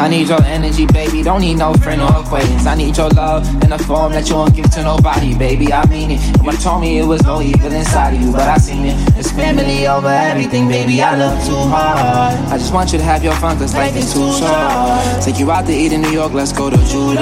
I 0.03 0.09
need 0.09 0.29
your 0.29 0.43
energy, 0.43 0.85
baby. 0.87 1.23
Don't 1.23 1.43
need 1.43 1.59
no 1.59 1.74
friend 1.74 2.03
or 2.03 2.09
acquaintance. 2.09 2.66
I 2.66 2.74
need 2.74 2.97
your 2.97 3.09
love 3.11 3.47
in 3.62 3.70
a 3.70 3.79
form 3.79 4.11
that 4.15 4.29
you 4.29 4.35
won't 4.35 4.53
give 4.53 4.69
to 4.73 4.83
nobody, 4.83 5.33
baby. 5.39 5.73
I 5.73 5.87
mean 5.87 6.11
it. 6.11 6.39
Nobody 6.39 6.57
told 6.57 6.81
me 6.81 6.99
it 6.99 7.07
was 7.07 7.23
no 7.23 7.41
evil 7.41 7.70
inside 7.70 8.15
of 8.15 8.20
you, 8.20 8.33
but 8.33 8.49
I 8.49 8.57
seen 8.57 8.85
it. 8.85 8.97
It's 9.16 9.31
family 9.31 9.87
over 9.87 10.09
everything, 10.09 10.66
baby. 10.66 11.01
I 11.01 11.16
love 11.16 11.47
too 11.47 11.55
hard. 11.55 12.35
I 12.51 12.59
just 12.59 12.74
want 12.74 12.91
you 12.91 12.99
to 12.99 13.05
have 13.05 13.23
your 13.23 13.35
fun, 13.35 13.57
cause 13.59 13.77
life 13.77 13.95
is 13.95 14.12
too 14.12 14.27
short. 14.33 15.23
Take 15.23 15.39
you 15.39 15.49
out 15.53 15.66
to 15.66 15.73
eat 15.73 15.93
in 15.93 16.03
New 16.03 16.11
York, 16.11 16.33
let's 16.33 16.53
go 16.53 16.69
to 16.69 16.77
Julon. 16.77 17.16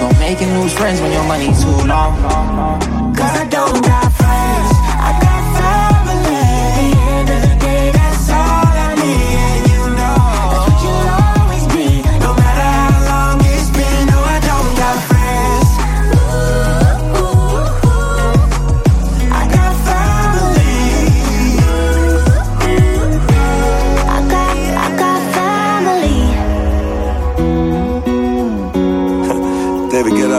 Don't 0.00 0.18
make 0.18 0.40
new 0.40 0.68
friends 0.70 1.00
when 1.00 1.12
your 1.12 1.24
money 1.28 1.54
too 1.62 1.86
long. 1.86 2.18
Cause 3.14 3.36
I 3.38 3.46
don't 3.48 4.01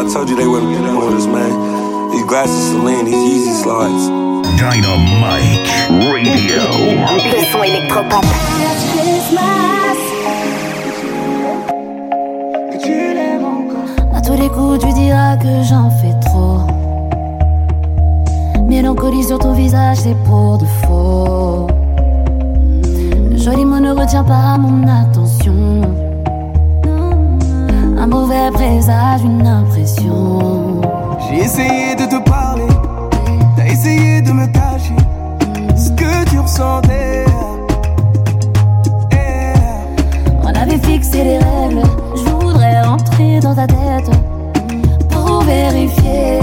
I 0.03 0.05
told 0.11 0.29
you 0.29 0.35
they 0.35 0.45
wouldn't 0.45 0.69
get 0.73 0.83
on 0.83 0.97
with 0.97 1.15
us, 1.15 1.27
man. 1.27 2.11
These 2.11 2.25
glasses 2.25 2.71
Celine, 2.71 3.05
these 3.05 3.15
Yeezy 3.15 3.63
slides. 3.63 4.09
Dynamite 4.59 5.69
Radio. 6.11 6.59
Le 7.31 7.45
son 7.49 7.63
électropop. 7.63 8.25
À 14.13 14.21
tous 14.21 14.33
les 14.33 14.49
coups, 14.49 14.85
tu 14.85 14.91
diras 14.91 15.37
que 15.37 15.63
j'en 15.63 15.89
fais 15.89 16.19
trop. 16.25 16.59
Mélancolie 18.67 19.23
sur 19.23 19.39
ton 19.39 19.53
visage, 19.53 19.99
c'est 20.03 20.17
pour 20.25 20.57
de 20.57 20.65
faux. 20.65 21.67
Joli 23.37 23.63
mot 23.63 23.79
ne 23.79 23.91
retient 23.93 24.25
pas 24.25 24.57
mon 24.57 24.85
attention. 24.85 25.92
Un 28.03 28.07
mauvais 28.07 28.51
présage, 28.51 29.21
une 29.23 29.47
impression. 29.47 30.81
J'ai 31.21 31.37
essayé 31.37 31.95
de 31.95 32.03
te 32.03 32.21
parler, 32.29 32.67
t'as 33.55 33.65
essayé 33.65 34.21
de 34.21 34.33
me 34.33 34.45
cacher 34.47 34.97
ce 35.77 35.89
que 35.91 36.29
tu 36.29 36.37
ressentais. 36.37 37.23
On 40.43 40.47
avait 40.47 40.79
fixé 40.79 41.23
les 41.23 41.37
règles, 41.37 41.83
je 42.13 42.29
voudrais 42.29 42.81
rentrer 42.81 43.39
dans 43.39 43.55
ta 43.55 43.67
tête 43.67 44.11
pour 45.09 45.41
vérifier. 45.43 46.42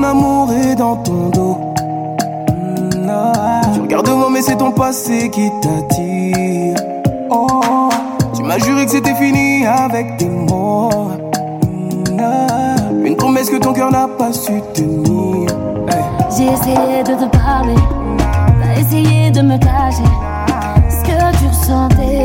Ton 0.00 0.06
amour 0.06 0.52
est 0.52 0.74
dans 0.76 0.96
ton 0.96 1.28
dos. 1.28 1.58
Mm, 2.48 3.08
ah. 3.08 3.60
Tu 3.74 3.80
regardes 3.80 4.08
moi, 4.10 4.28
mais 4.30 4.42
c'est 4.42 4.56
ton 4.56 4.70
passé 4.70 5.30
qui 5.30 5.50
t'attire. 5.60 6.76
Oh, 7.30 7.88
tu 8.34 8.42
m'as 8.42 8.58
juré 8.58 8.86
que 8.86 8.92
c'était 8.92 9.14
fini 9.14 9.66
avec 9.66 10.16
tes 10.16 10.28
mots. 10.28 11.10
Mm, 11.64 12.20
ah. 12.20 12.76
Une 13.04 13.16
promesse 13.16 13.50
que 13.50 13.56
ton 13.56 13.72
cœur 13.72 13.90
n'a 13.90 14.08
pas 14.08 14.32
su 14.32 14.62
tenir. 14.74 15.50
J'ai 16.36 16.46
essayé 16.46 17.02
de 17.02 17.14
te 17.22 17.36
parler, 17.36 17.74
t'as 18.62 18.80
essayé 18.80 19.30
de 19.30 19.42
me 19.42 19.58
cacher 19.58 20.10
ce 20.88 21.02
que 21.02 21.38
tu 21.38 21.46
ressentais. 21.48 22.19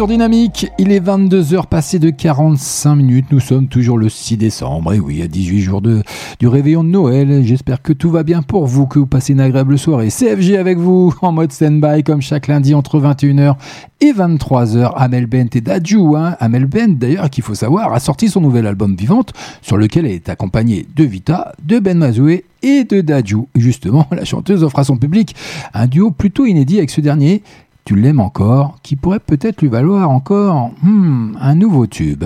Sur 0.00 0.06
Dynamique. 0.06 0.66
Il 0.78 0.92
est 0.92 1.06
22h 1.06 1.66
passé 1.66 1.98
de 1.98 2.08
45 2.08 2.94
minutes. 2.94 3.26
Nous 3.32 3.38
sommes 3.38 3.68
toujours 3.68 3.98
le 3.98 4.08
6 4.08 4.38
décembre. 4.38 4.94
Et 4.94 4.98
oui, 4.98 5.20
à 5.20 5.28
18 5.28 5.60
jours 5.60 5.82
de, 5.82 6.02
du 6.38 6.48
réveillon 6.48 6.82
de 6.82 6.88
Noël. 6.88 7.42
J'espère 7.44 7.82
que 7.82 7.92
tout 7.92 8.08
va 8.08 8.22
bien 8.22 8.40
pour 8.40 8.66
vous, 8.66 8.86
que 8.86 8.98
vous 8.98 9.04
passez 9.04 9.34
une 9.34 9.40
agréable 9.40 9.78
soirée. 9.78 10.08
CFG 10.08 10.56
avec 10.56 10.78
vous 10.78 11.12
en 11.20 11.32
mode 11.32 11.52
stand-by 11.52 12.02
comme 12.02 12.22
chaque 12.22 12.46
lundi 12.46 12.72
entre 12.74 12.98
21h 12.98 13.56
et 14.00 14.12
23h. 14.14 14.90
Amel 14.96 15.26
Bent 15.26 15.54
et 15.54 15.60
Dadju. 15.60 16.16
Amel 16.16 16.64
Bent, 16.64 16.96
d'ailleurs, 16.98 17.28
qu'il 17.28 17.44
faut 17.44 17.54
savoir, 17.54 17.92
a 17.92 18.00
sorti 18.00 18.30
son 18.30 18.40
nouvel 18.40 18.66
album 18.66 18.96
Vivante 18.96 19.34
sur 19.60 19.76
lequel 19.76 20.06
elle 20.06 20.12
est 20.12 20.30
accompagnée 20.30 20.86
de 20.96 21.04
Vita, 21.04 21.52
de 21.62 21.78
Ben 21.78 21.98
Mazoué 21.98 22.46
et 22.62 22.84
de 22.84 23.02
Dadju. 23.02 23.40
Justement, 23.54 24.06
la 24.12 24.24
chanteuse 24.24 24.64
offre 24.64 24.78
à 24.78 24.84
son 24.84 24.96
public 24.96 25.36
un 25.74 25.86
duo 25.86 26.10
plutôt 26.10 26.46
inédit 26.46 26.78
avec 26.78 26.88
ce 26.88 27.02
dernier 27.02 27.42
tu 27.84 27.96
l'aimes 27.96 28.20
encore, 28.20 28.76
qui 28.82 28.96
pourrait 28.96 29.20
peut-être 29.20 29.60
lui 29.62 29.68
valoir 29.68 30.10
encore 30.10 30.70
hmm, 30.82 31.36
un 31.40 31.54
nouveau 31.54 31.86
tube. 31.86 32.24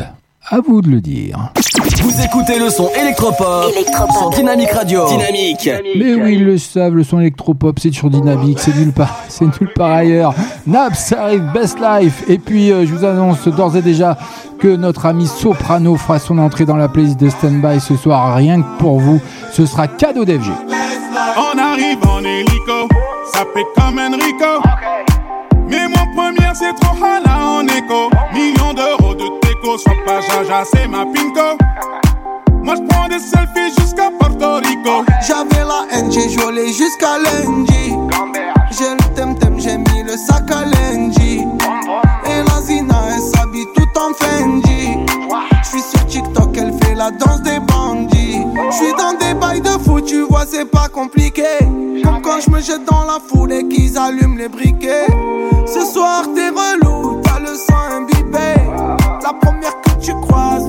À 0.50 0.60
vous 0.60 0.82
de 0.82 0.88
le 0.90 1.00
dire. 1.00 1.52
Vous 2.02 2.20
écoutez 2.22 2.58
le 2.58 2.68
son 2.68 2.90
électropop, 3.00 3.72
sur 4.18 4.28
Dynamique 4.28 4.70
Radio. 4.72 5.08
Dynamique. 5.08 5.70
Mais 5.96 6.14
oui, 6.14 6.34
ils 6.34 6.44
le 6.44 6.58
savent, 6.58 6.94
le 6.94 7.02
son 7.02 7.18
électropop, 7.18 7.78
c'est 7.80 7.94
sur 7.94 8.10
Dynamique, 8.10 8.58
c'est 8.58 8.76
nulle 8.76 8.92
part, 8.92 9.22
c'est 9.28 9.46
nulle 9.46 9.72
part 9.74 9.92
ailleurs. 9.92 10.34
Naps 10.66 11.12
arrive, 11.12 11.50
Best 11.54 11.78
Life. 11.80 12.24
Et 12.28 12.36
puis, 12.36 12.70
euh, 12.70 12.84
je 12.84 12.92
vous 12.92 13.06
annonce 13.06 13.48
d'ores 13.48 13.76
et 13.76 13.82
déjà 13.82 14.18
que 14.58 14.68
notre 14.76 15.06
ami 15.06 15.26
Soprano 15.26 15.96
fera 15.96 16.18
son 16.18 16.36
entrée 16.36 16.66
dans 16.66 16.76
la 16.76 16.88
playlist 16.88 17.18
de 17.18 17.30
Standby 17.30 17.80
ce 17.80 17.96
soir, 17.96 18.34
rien 18.34 18.60
que 18.60 18.78
pour 18.78 19.00
vous. 19.00 19.22
Ce 19.50 19.64
sera 19.64 19.88
cadeau 19.88 20.26
d'FG. 20.26 20.50
On 21.38 21.58
arrive 21.58 22.06
en 22.06 22.20
hélico, 22.20 22.88
ça 23.32 23.44
fait 23.54 23.64
comme 23.76 23.98
Enrico. 23.98 25.13
Mais 25.74 25.88
mon 25.88 26.06
premier 26.14 26.52
c'est 26.54 26.74
trop 26.74 26.96
hala 27.04 27.58
en 27.58 27.66
écho. 27.66 28.08
Millions 28.32 28.74
d'euros 28.74 29.14
de 29.14 29.24
déco, 29.42 29.76
sois 29.76 29.92
pas 30.06 30.20
jaja, 30.20 30.62
c'est 30.72 30.86
ma 30.86 31.04
pinko. 31.04 31.58
Moi 32.62 32.76
j'prends 32.76 33.08
des 33.08 33.18
selfies 33.18 33.74
jusqu'à 33.76 34.08
Porto 34.18 34.54
Rico. 34.56 35.04
J'avais 35.26 35.64
la 35.64 35.86
haine, 35.92 36.12
j'ai 36.12 36.28
joué 36.28 36.72
jusqu'à 36.72 37.18
lundi. 37.18 37.92
J'ai 38.70 38.90
le 38.90 39.14
temtem, 39.16 39.58
j'ai 39.58 39.78
mis 39.78 40.02
le 40.04 40.16
sac 40.16 40.48
à 40.50 40.64
lundi. 40.64 41.42
Et 42.26 42.42
la 42.48 42.60
Zina, 42.62 42.94
elle 43.12 43.20
s'habille 43.20 43.66
tout 43.74 43.98
en 43.98 44.14
Fendi. 44.14 44.96
J'suis 45.64 45.82
sur 45.82 46.06
TikTok, 46.06 46.56
elle 46.56 46.72
fait 46.82 46.94
la 46.94 47.10
danse 47.10 47.42
des 47.42 47.58
bandits. 47.58 48.13
J'suis 48.70 48.92
dans 48.96 49.12
des 49.18 49.34
bails 49.34 49.60
de 49.60 49.68
fou, 49.68 50.00
tu 50.00 50.22
vois, 50.22 50.44
c'est 50.46 50.64
pas 50.64 50.88
compliqué. 50.88 51.42
Comme 52.02 52.22
quand 52.22 52.40
je 52.40 52.50
me 52.50 52.60
jette 52.60 52.84
dans 52.84 53.04
la 53.04 53.18
foule 53.28 53.52
et 53.52 53.66
qu'ils 53.68 53.98
allument 53.98 54.36
les 54.36 54.48
briquets. 54.48 55.06
Ce 55.66 55.84
soir, 55.84 56.24
t'es 56.34 56.48
relou, 56.50 57.20
t'as 57.22 57.40
le 57.40 57.54
sang 57.54 57.82
imbibé. 57.90 58.54
La 59.22 59.32
première 59.40 59.80
que 59.82 59.90
tu 60.00 60.12
croises, 60.20 60.68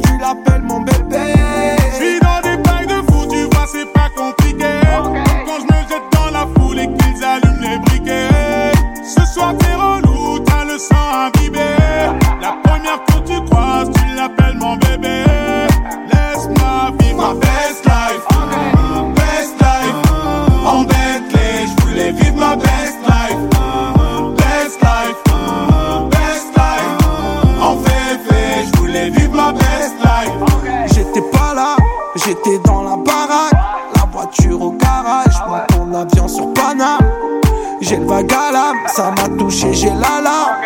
J'ai 37.95 38.01
le 38.01 38.07
vague 38.07 38.33
à 38.33 38.51
l'âme, 38.51 38.77
ça 38.87 39.11
m'a 39.11 39.29
touché, 39.37 39.73
j'ai 39.73 39.87
l'alarme. 39.87 40.57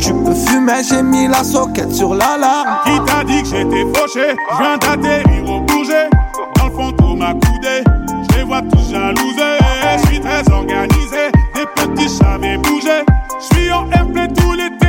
Tu 0.00 0.14
peux 0.14 0.34
fumer, 0.34 0.82
j'ai 0.88 1.02
mis 1.02 1.28
la 1.28 1.44
soquette 1.44 1.92
sur 1.92 2.14
l'alarme. 2.14 2.78
Qui 2.86 2.92
t'a 3.04 3.22
dit 3.22 3.42
que 3.42 3.48
j'étais 3.48 3.84
fauché? 3.94 4.34
Je 4.50 4.62
viens 4.62 4.78
d'atterrir 4.78 5.50
au 5.50 5.60
Bourget. 5.60 6.08
Dans 6.56 6.68
le 6.68 6.96
tout 6.96 7.16
m'a 7.16 7.34
coudé. 7.34 7.84
Je 8.30 8.38
les 8.38 8.44
vois 8.44 8.62
tous 8.62 8.90
jalousés. 8.90 9.58
Je 9.98 10.06
suis 10.06 10.20
très 10.20 10.50
organisé. 10.50 11.30
Des 11.54 11.66
petits 11.66 12.08
savais 12.08 12.56
bouger 12.56 13.04
Je 13.38 13.56
suis 13.56 13.70
en 13.70 13.90
airplay 13.90 14.28
tout 14.28 14.52
l'été 14.52 14.83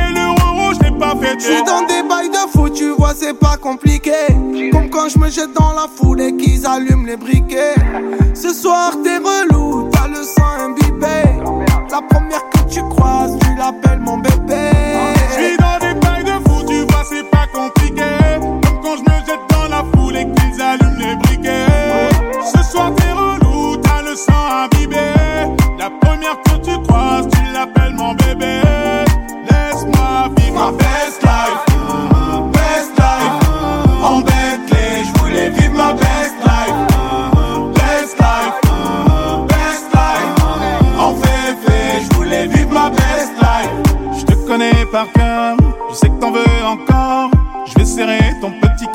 Fait 1.20 1.38
J'suis 1.38 1.62
dans 1.64 1.82
des 1.86 2.02
bails 2.08 2.30
de 2.30 2.50
fou, 2.52 2.68
tu 2.68 2.90
vois, 2.90 3.12
c'est 3.14 3.34
pas 3.34 3.56
compliqué. 3.56 4.12
Comme 4.72 4.90
quand 4.90 5.08
je 5.08 5.18
me 5.18 5.28
jette 5.28 5.52
dans 5.52 5.72
la 5.72 5.86
foule 5.94 6.20
et 6.20 6.36
qu'ils 6.36 6.66
allument 6.66 7.06
les 7.06 7.16
briquets. 7.16 7.74
Ce 8.34 8.52
soir, 8.52 8.92
t'es 9.02 9.18
relou, 9.18 9.88
t'as 9.92 10.08
le 10.08 10.22
sang 10.22 10.44
imbibé. 10.60 11.22
La 11.90 12.02
première 12.02 12.48
que 12.50 12.68
tu 12.68 12.80
croises, 12.82 13.36
tu 13.40 13.54
l'appelles 13.56 14.00
mon 14.00 14.18
bébé. 14.18 14.85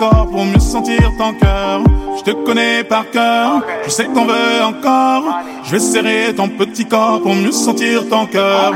Corps 0.01 0.27
pour 0.31 0.45
mieux 0.45 0.59
sentir 0.59 1.11
ton 1.15 1.31
cœur. 1.33 1.81
Je 2.17 2.23
te 2.23 2.31
connais 2.31 2.83
par 2.83 3.07
cœur, 3.11 3.61
je 3.85 3.89
sais 3.91 4.05
que 4.05 4.15
t'en 4.15 4.25
veux 4.25 4.63
encore. 4.63 5.23
Je 5.63 5.71
vais 5.73 5.79
serrer 5.79 6.33
ton 6.35 6.49
petit 6.49 6.85
corps 6.85 7.21
pour 7.21 7.35
mieux 7.35 7.51
sentir 7.51 8.09
ton 8.09 8.25
cœur. 8.25 8.73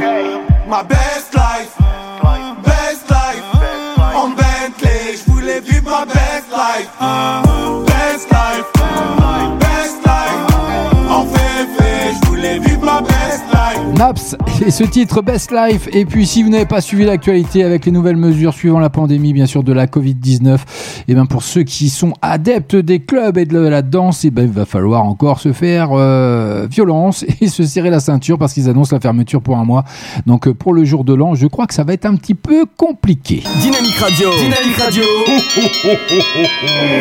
Ma 0.70 0.84
best 0.84 1.34
life, 1.34 1.76
best 2.64 3.10
life. 3.10 3.44
En 4.16 4.28
Bentley, 4.40 5.18
j'voulais 5.18 5.62
vivre 5.62 5.90
ma 5.90 6.06
best 6.06 6.48
life. 6.64 6.90
Best 7.88 8.30
life, 8.30 8.70
best 9.60 9.98
life. 10.06 10.44
En 11.10 11.26
féfé, 11.26 11.92
j'voulais 12.22 12.60
vivre 12.60 12.86
ma 12.86 13.02
best 13.02 13.44
life. 13.52 13.98
Naps 13.98 14.36
et 14.62 14.72
ce 14.72 14.84
titre 14.84 15.22
Best 15.22 15.52
Life. 15.52 15.88
Et 15.92 16.06
puis, 16.06 16.26
si 16.26 16.44
vous 16.44 16.50
n'avez 16.50 16.66
pas 16.66 16.82
suivi 16.82 17.06
l'actualité 17.06 17.64
avec 17.64 17.86
les 17.86 17.92
nouvelles 17.92 18.18
mesures 18.18 18.54
suivant 18.54 18.80
la 18.80 18.90
pandémie, 18.90 19.34
bien 19.34 19.46
sûr, 19.46 19.64
de 19.64 19.74
la 19.74 19.88
Covid-19, 19.88 20.60
et 21.08 21.14
bien 21.14 21.26
pour 21.26 21.44
ceux 21.44 21.64
qui 21.64 21.90
sont 21.90 22.14
adeptes 22.22 22.76
des 22.76 23.00
clubs 23.00 23.38
et 23.38 23.46
de 23.46 23.58
la 23.58 23.82
danse, 23.82 24.26
et 24.26 24.32
ben 24.32 24.44
il 24.44 24.52
va 24.52 24.66
falloir 24.66 25.04
encore 25.04 25.40
se 25.40 25.52
faire 25.54 25.90
euh, 25.92 26.68
violence 26.70 27.26
et 27.42 27.48
se 27.48 27.64
serrer 27.64 27.90
la 27.90 28.00
ceinture 28.00 28.38
parce 28.38 28.54
qu'ils 28.54 28.70
annoncent 28.70 28.96
la 28.96 29.00
fermeture 29.00 29.42
pour 29.42 29.58
un 29.58 29.66
mois. 29.66 29.84
Donc, 30.26 30.48
euh, 30.48 30.54
pour 30.54 30.74
le 30.74 30.86
jour 30.86 31.04
de 31.04 31.14
l'an, 31.14 31.36
je 31.36 31.48
crois 31.48 31.68
que 31.68 31.74
ça 31.74 31.84
va 31.84 31.94
être 31.94 32.06
un 32.06 32.16
petit 32.16 32.36
peu 32.36 32.66
compliqué. 32.78 33.44
Dynamique 33.62 33.98
Radio. 33.98 34.30
Dynamique 34.38 34.78
Radio. 34.78 35.04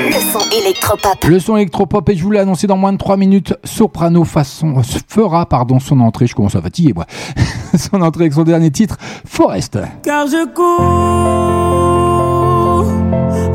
Le 0.07 0.21
son 0.33 0.51
électropop. 0.63 1.25
Le 1.27 1.39
son 1.39 1.57
électropop, 1.57 2.09
et 2.09 2.17
je 2.17 2.23
vous 2.23 2.31
l'ai 2.31 2.41
annoncé 2.41 2.67
dans 2.67 2.77
moins 2.77 2.93
de 2.93 2.99
3 2.99 3.17
minutes, 3.17 3.55
Soprano 3.65 4.25
façon, 4.25 4.75
fera 5.09 5.47
pardon, 5.47 5.79
son 5.81 6.01
entrée, 6.01 6.27
je 6.27 6.35
commence 6.35 6.55
à 6.55 6.63
fatiguer 6.63 6.93
moi, 6.95 7.07
son 7.77 8.03
entrée 8.03 8.25
avec 8.25 8.35
son 8.35 8.45
dernier 8.45 8.71
titre, 8.71 8.97
Forest. 9.27 9.79
Car 10.03 10.27
je 10.27 10.47
cours 10.53 10.85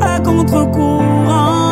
à 0.00 0.20
contre-courant. 0.20 1.70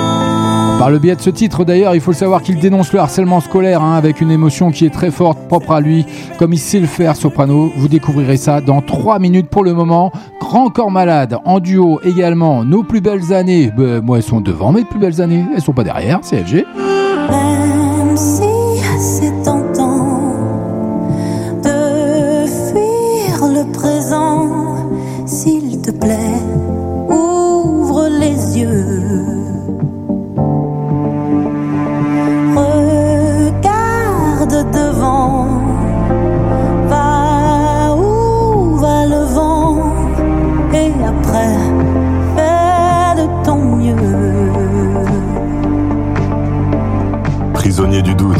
Par 0.78 0.90
le 0.90 1.00
biais 1.00 1.16
de 1.16 1.20
ce 1.20 1.30
titre 1.30 1.64
d'ailleurs, 1.64 1.96
il 1.96 2.00
faut 2.00 2.12
le 2.12 2.16
savoir 2.16 2.40
qu'il 2.40 2.60
dénonce 2.60 2.92
le 2.92 3.00
harcèlement 3.00 3.40
scolaire 3.40 3.82
hein, 3.82 3.96
avec 3.96 4.20
une 4.20 4.30
émotion 4.30 4.70
qui 4.70 4.86
est 4.86 4.90
très 4.90 5.10
forte, 5.10 5.48
propre 5.48 5.72
à 5.72 5.80
lui, 5.80 6.06
comme 6.38 6.52
il 6.52 6.58
sait 6.58 6.78
le 6.78 6.86
faire 6.86 7.16
Soprano. 7.16 7.72
Vous 7.76 7.88
découvrirez 7.88 8.36
ça 8.36 8.60
dans 8.60 8.80
3 8.80 9.18
minutes 9.18 9.48
pour 9.48 9.64
le 9.64 9.74
moment. 9.74 10.12
Grand 10.40 10.70
Corps 10.70 10.92
Malade, 10.92 11.36
en 11.44 11.58
duo 11.58 12.00
également, 12.04 12.64
Nos 12.64 12.84
plus 12.84 13.00
belles 13.00 13.32
années. 13.32 13.72
Ben, 13.76 14.00
moi, 14.00 14.18
elles 14.18 14.22
sont 14.22 14.40
devant 14.40 14.70
mes 14.70 14.84
plus 14.84 15.00
belles 15.00 15.20
années, 15.20 15.44
elles 15.52 15.62
sont 15.62 15.72
pas 15.72 15.84
derrière, 15.84 16.20
CFG. 16.20 16.64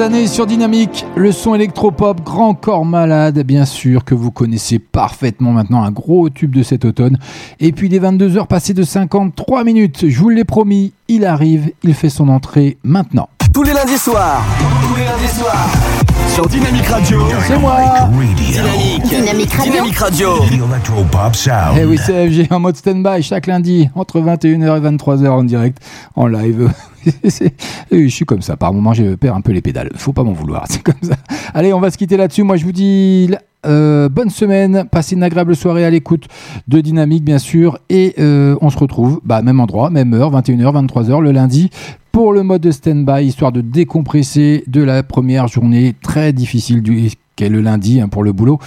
Années 0.00 0.28
sur 0.28 0.46
Dynamique, 0.46 1.04
le 1.16 1.32
son 1.32 1.56
électropop 1.56 2.22
Grand 2.22 2.54
Corps 2.54 2.84
Malade, 2.84 3.40
bien 3.40 3.64
sûr, 3.64 4.04
que 4.04 4.14
vous 4.14 4.30
connaissez 4.30 4.78
parfaitement 4.78 5.50
maintenant, 5.50 5.82
un 5.82 5.90
gros 5.90 6.30
tube 6.30 6.54
de 6.54 6.62
cet 6.62 6.84
automne. 6.84 7.18
Et 7.58 7.72
puis 7.72 7.88
les 7.88 7.98
22 7.98 8.36
heures 8.36 8.46
passées 8.46 8.74
de 8.74 8.84
53 8.84 9.64
minutes, 9.64 10.08
je 10.08 10.20
vous 10.20 10.28
l'ai 10.28 10.44
promis, 10.44 10.92
il 11.08 11.24
arrive, 11.24 11.72
il 11.82 11.94
fait 11.94 12.10
son 12.10 12.28
entrée 12.28 12.78
maintenant. 12.84 13.28
Tous 13.58 13.64
les 13.64 13.72
lundis 13.72 13.98
soirs. 13.98 14.40
Tous 14.86 14.94
les 14.94 15.04
lundis 15.04 15.34
soirs. 15.36 15.68
Sur 16.28 16.46
Dynamique 16.46 16.86
Radio. 16.86 17.22
C'est 17.44 17.58
moi. 17.58 17.76
Dynamique. 18.36 19.02
Dynamique 19.02 19.52
Radio. 19.52 19.72
Dynamique 19.72 19.98
Radio. 19.98 20.28
Electropop 20.44 21.34
Sound. 21.34 21.76
Eh 21.76 21.84
oui, 21.84 21.98
c'est 21.98 22.30
FG 22.30 22.52
en 22.52 22.60
mode 22.60 22.76
stand-by 22.76 23.20
chaque 23.20 23.48
lundi 23.48 23.90
entre 23.96 24.20
21h 24.20 24.76
et 24.76 24.80
23h 24.80 25.28
en 25.28 25.42
direct, 25.42 25.78
en 26.14 26.28
live. 26.28 26.70
Oui, 27.90 28.10
je 28.10 28.14
suis 28.14 28.26
comme 28.26 28.42
ça. 28.42 28.56
Par 28.56 28.72
moment, 28.72 28.92
je 28.92 29.14
perds 29.14 29.34
un 29.34 29.40
peu 29.40 29.50
les 29.50 29.62
pédales. 29.62 29.90
Faut 29.96 30.12
pas 30.12 30.22
m'en 30.22 30.34
vouloir. 30.34 30.66
C'est 30.70 30.82
comme 30.82 31.02
ça. 31.02 31.16
Allez, 31.52 31.72
on 31.72 31.80
va 31.80 31.90
se 31.90 31.96
quitter 31.98 32.16
là-dessus. 32.16 32.44
Moi, 32.44 32.58
je 32.58 32.64
vous 32.64 32.72
dis 32.72 33.28
euh, 33.66 34.08
bonne 34.08 34.30
semaine. 34.30 34.84
Passez 34.90 35.14
une 35.16 35.22
agréable 35.22 35.56
soirée 35.56 35.84
à 35.84 35.90
l'écoute 35.90 36.28
de 36.68 36.80
Dynamique, 36.80 37.24
bien 37.24 37.38
sûr. 37.38 37.78
Et 37.90 38.14
euh, 38.18 38.56
on 38.60 38.70
se 38.70 38.78
retrouve, 38.78 39.20
bah, 39.24 39.42
même 39.42 39.60
endroit, 39.60 39.90
même 39.90 40.14
heure, 40.14 40.32
21h, 40.32 40.86
23h 40.86 41.20
le 41.20 41.32
lundi. 41.32 41.70
Pour 42.12 42.32
le 42.32 42.42
mode 42.42 42.62
de 42.62 42.70
stand-by, 42.70 43.26
histoire 43.26 43.52
de 43.52 43.60
décompresser 43.60 44.64
de 44.66 44.82
la 44.82 45.02
première 45.02 45.46
journée 45.48 45.94
très 46.02 46.32
difficile 46.32 46.82
du 46.82 47.10
le 47.40 47.60
lundi 47.60 48.00
hein, 48.00 48.08
pour 48.08 48.24
le 48.24 48.32
boulot. 48.32 48.58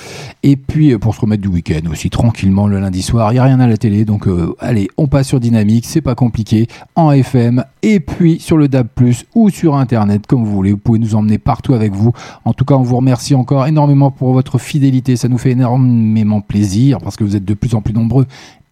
Et 0.43 0.55
puis 0.55 0.93
euh, 0.93 0.99
pour 0.99 1.15
se 1.15 1.21
remettre 1.21 1.41
du 1.41 1.49
week-end 1.49 1.89
aussi 1.89 2.09
tranquillement 2.09 2.67
le 2.67 2.79
lundi 2.79 3.01
soir. 3.01 3.31
Il 3.31 3.35
n'y 3.35 3.39
a 3.39 3.43
rien 3.43 3.59
à 3.59 3.67
la 3.67 3.77
télé, 3.77 4.05
donc 4.05 4.27
euh, 4.27 4.55
allez, 4.59 4.87
on 4.97 5.07
passe 5.07 5.27
sur 5.27 5.39
Dynamique, 5.39 5.85
c'est 5.85 6.01
pas 6.01 6.15
compliqué, 6.15 6.67
en 6.95 7.11
FM, 7.11 7.63
et 7.83 7.99
puis 7.99 8.39
sur 8.39 8.57
le 8.57 8.67
DAB+, 8.67 8.87
ou 9.35 9.49
sur 9.49 9.75
Internet, 9.75 10.27
comme 10.27 10.43
vous 10.43 10.51
voulez. 10.51 10.71
Vous 10.71 10.77
pouvez 10.77 10.99
nous 10.99 11.15
emmener 11.15 11.37
partout 11.37 11.73
avec 11.73 11.93
vous. 11.93 12.13
En 12.45 12.53
tout 12.53 12.65
cas, 12.65 12.75
on 12.75 12.83
vous 12.83 12.97
remercie 12.97 13.35
encore 13.35 13.67
énormément 13.67 14.11
pour 14.11 14.33
votre 14.33 14.57
fidélité. 14.57 15.15
Ça 15.15 15.27
nous 15.27 15.37
fait 15.37 15.51
énormément 15.51 16.41
plaisir, 16.41 16.99
parce 16.99 17.15
que 17.15 17.23
vous 17.23 17.35
êtes 17.35 17.45
de 17.45 17.53
plus 17.53 17.75
en 17.75 17.81
plus 17.81 17.93
nombreux 17.93 18.25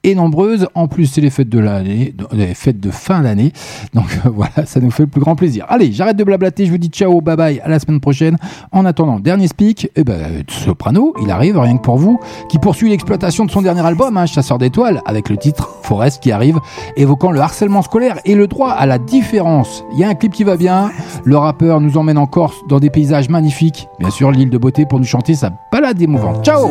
et 0.03 0.15
nombreuses. 0.15 0.67
En 0.75 0.87
plus, 0.87 1.05
c'est 1.05 1.21
les 1.21 1.29
fêtes 1.29 1.49
de 1.49 1.59
l'année, 1.59 2.13
les 2.31 2.53
fêtes 2.53 2.79
de 2.79 2.91
fin 2.91 3.21
d'année. 3.21 3.53
Donc 3.93 4.05
voilà, 4.33 4.65
ça 4.65 4.79
nous 4.79 4.91
fait 4.91 5.03
le 5.03 5.09
plus 5.09 5.21
grand 5.21 5.35
plaisir. 5.35 5.65
Allez, 5.69 5.91
j'arrête 5.91 6.17
de 6.17 6.23
blablater. 6.23 6.65
Je 6.65 6.71
vous 6.71 6.77
dis 6.77 6.89
ciao, 6.89 7.21
bye 7.21 7.35
bye, 7.35 7.59
à 7.61 7.69
la 7.69 7.79
semaine 7.79 7.99
prochaine. 7.99 8.37
En 8.71 8.85
attendant, 8.85 9.19
dernier 9.19 9.47
speak, 9.47 9.89
eh 9.95 10.03
ben, 10.03 10.43
Soprano, 10.47 11.13
il 11.21 11.31
arrive 11.31 11.57
rien 11.57 11.77
que 11.77 11.83
pour 11.83 11.97
vous, 11.97 12.19
qui 12.49 12.59
poursuit 12.59 12.89
l'exploitation 12.89 13.45
de 13.45 13.51
son 13.51 13.61
dernier 13.61 13.85
album, 13.85 14.17
hein, 14.17 14.25
Chasseur 14.25 14.57
d'étoiles, 14.57 15.01
avec 15.05 15.29
le 15.29 15.37
titre 15.37 15.69
Forest 15.83 16.21
qui 16.21 16.31
arrive, 16.31 16.59
évoquant 16.97 17.31
le 17.31 17.39
harcèlement 17.39 17.81
scolaire 17.81 18.19
et 18.25 18.35
le 18.35 18.47
droit 18.47 18.71
à 18.71 18.85
la 18.85 18.99
différence. 18.99 19.83
Il 19.93 19.99
y 19.99 20.03
a 20.03 20.09
un 20.09 20.15
clip 20.15 20.33
qui 20.33 20.43
va 20.43 20.57
bien. 20.57 20.91
Le 21.23 21.37
rappeur 21.37 21.81
nous 21.81 21.97
emmène 21.97 22.17
en 22.17 22.27
Corse 22.27 22.55
dans 22.67 22.79
des 22.79 22.89
paysages 22.89 23.29
magnifiques. 23.29 23.87
Bien 23.99 24.09
sûr, 24.09 24.31
l'île 24.31 24.49
de 24.49 24.57
beauté 24.57 24.85
pour 24.85 24.99
nous 24.99 25.05
chanter 25.05 25.35
sa 25.35 25.51
balade 25.71 26.01
émouvante. 26.01 26.45
Ciao! 26.45 26.69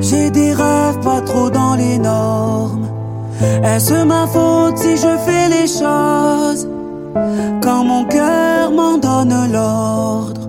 J'ai 0.00 0.30
des 0.30 0.52
rêves 0.52 1.00
pas 1.02 1.20
trop 1.22 1.50
dans 1.50 1.74
les 1.74 1.98
normes. 1.98 2.86
Est-ce 3.62 4.04
ma 4.04 4.26
faute 4.26 4.78
si 4.78 4.96
je 4.96 5.16
fais 5.26 5.48
les 5.48 5.66
choses? 5.66 6.68
Quand 7.62 7.84
mon 7.84 8.04
cœur 8.04 8.70
m'en 8.70 8.98
donne 8.98 9.34
l'ordre? 9.52 10.42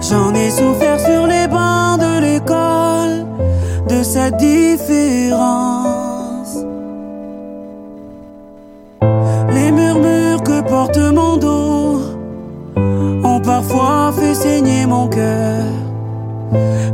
J'en 0.00 0.32
ai 0.34 0.50
souffert 0.50 1.00
sur 1.00 1.26
les 1.26 1.46
bancs 1.48 1.98
de 2.00 2.20
l'école 2.20 3.26
de 3.88 4.02
cette 4.02 4.36
différence. 4.36 5.38
Les 9.50 9.70
murmures 9.72 10.42
que 10.42 10.60
porte 10.62 10.98
mon 10.98 11.36
dos 11.36 12.00
ont 13.24 13.40
parfois 13.40 14.12
fait 14.12 14.34
saigner 14.34 14.86
mon 14.86 15.08
cœur. 15.08 15.64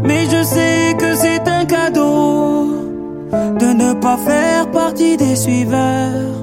Mais 0.03 0.25
je 0.27 0.43
sais 0.43 0.95
que 0.99 1.15
c'est 1.15 1.47
un 1.49 1.65
cadeau 1.65 2.67
de 3.33 3.67
ne 3.67 3.95
pas 3.95 4.17
faire 4.17 4.71
partie 4.71 5.17
des 5.17 5.37
suiveurs. 5.37 6.35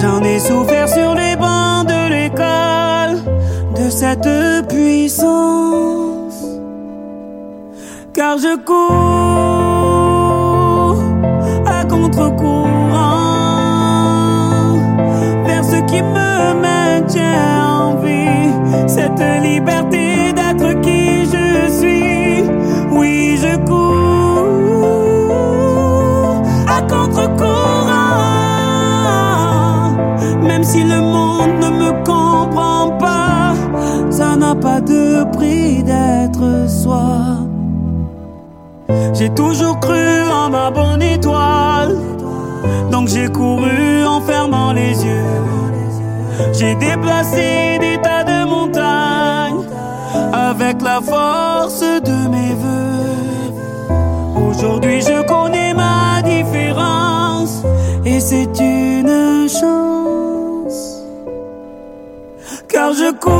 J'en 0.00 0.22
ai 0.22 0.38
souffert 0.38 0.88
sur 0.88 1.14
les 1.14 1.36
bancs 1.36 1.86
de 1.86 2.08
l'école 2.14 3.16
de 3.74 3.90
cette 3.90 4.28
puissance. 4.68 6.44
Car 8.12 8.38
je 8.38 8.56
cours 8.64 8.88
à 11.66 11.84
contre-courant 11.84 12.68
vers 15.44 15.64
ce 15.64 15.76
qui 15.90 16.02
me 16.02 16.54
maintient 16.60 17.64
en 17.80 17.96
vie. 17.96 18.52
Cette 18.86 19.22
liberté 19.42 19.97
je 23.42 23.56
cours 23.64 25.28
à 26.66 26.82
contre-courant. 26.82 27.98
Même 30.42 30.64
si 30.64 30.82
le 30.82 31.00
monde 31.00 31.60
ne 31.60 31.70
me 31.82 31.90
comprend 32.04 32.90
pas, 32.98 33.54
ça 34.10 34.36
n'a 34.36 34.54
pas 34.54 34.80
de 34.80 35.24
prix 35.36 35.82
d'être 35.82 36.68
soi. 36.68 37.08
J'ai 39.14 39.30
toujours 39.30 39.78
cru 39.80 40.22
en 40.32 40.50
ma 40.50 40.70
bonne 40.70 41.02
étoile. 41.02 41.96
Donc 42.90 43.08
j'ai 43.08 43.28
couru 43.28 44.04
en 44.04 44.20
fermant 44.20 44.72
les 44.72 45.04
yeux. 45.04 45.24
J'ai 46.52 46.74
déplacé 46.76 47.78
des 47.80 47.98
tas 48.00 48.24
de 48.24 48.48
montagnes 48.48 49.64
avec 50.32 50.82
la 50.82 51.00
force 51.00 51.80
de 51.80 52.28
mes 52.28 52.54
voeux. 52.54 52.87
Chance. 59.48 61.02
Car 62.68 62.92
je 62.92 63.10
cours 63.12 63.38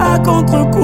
à 0.00 0.18
contre-courant 0.18 0.75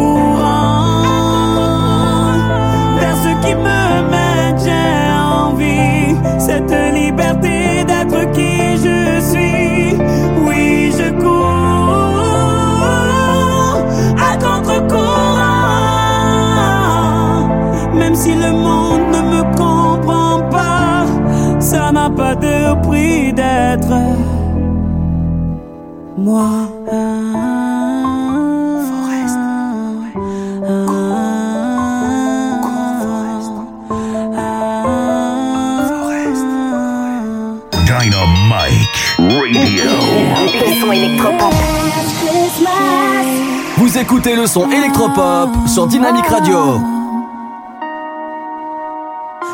écoutez 44.02 44.34
le 44.34 44.48
son 44.48 44.68
électropop 44.68 45.50
sur 45.68 45.86
Dynamic 45.86 46.26
Radio. 46.26 46.80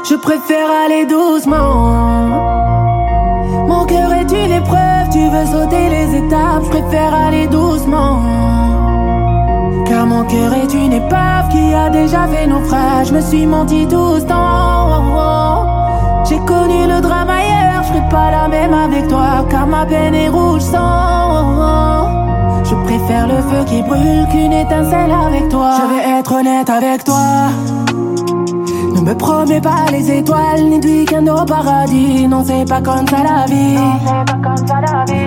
Je 0.09 0.15
préfère 0.15 0.71
aller 0.87 1.05
doucement. 1.05 2.31
Mon 3.69 3.85
cœur 3.85 4.11
est 4.15 4.33
une 4.33 4.53
épreuve, 4.53 5.11
tu 5.13 5.29
veux 5.29 5.45
sauter 5.53 5.91
les 5.91 6.17
étapes. 6.17 6.63
Je 6.65 6.71
préfère 6.71 7.15
aller 7.15 7.47
doucement. 7.47 8.23
Car 9.85 10.07
mon 10.07 10.25
cœur 10.25 10.55
est 10.55 10.73
une 10.73 10.95
épave 10.95 11.51
qui 11.51 11.75
a 11.75 11.91
déjà 11.91 12.27
fait 12.29 12.47
naufrage. 12.47 13.09
Je 13.09 13.15
me 13.15 13.21
suis 13.21 13.45
menti 13.45 13.87
tout 13.87 14.19
ce 14.19 14.25
temps. 14.25 16.25
J'ai 16.27 16.39
connu 16.39 16.87
le 16.87 17.03
drame 17.03 17.29
ailleurs, 17.29 17.83
je 17.83 17.89
ferai 17.89 18.09
pas 18.09 18.31
la 18.31 18.49
même 18.49 18.73
avec 18.73 19.09
toi. 19.09 19.45
Car 19.51 19.67
ma 19.67 19.85
peine 19.85 20.15
est 20.15 20.31
rouge 20.31 20.63
sang. 20.63 22.08
Préfère 23.09 23.27
le 23.27 23.37
feu 23.37 23.65
qui 23.65 23.81
brûle 23.81 24.29
qu'une 24.31 24.53
étincelle 24.53 25.11
avec 25.11 25.49
toi. 25.49 25.79
Je 25.81 25.95
vais 25.95 26.19
être 26.19 26.31
honnête 26.31 26.69
avec 26.69 27.05
toi. 27.05 27.49
Ne 28.95 29.01
me 29.01 29.15
promets 29.15 29.63
pas 29.63 29.87
les 29.91 30.11
étoiles 30.19 30.65
ni 30.69 30.79
de 30.79 30.87
week-end 30.87 31.27
au 31.27 31.47
paradis. 31.47 32.29
Non, 32.29 32.45
c'est 32.47 32.69
pas 32.69 32.83
comme 32.83 33.07
ça 33.07 33.23
la 33.23 33.47
vie. 33.47 33.79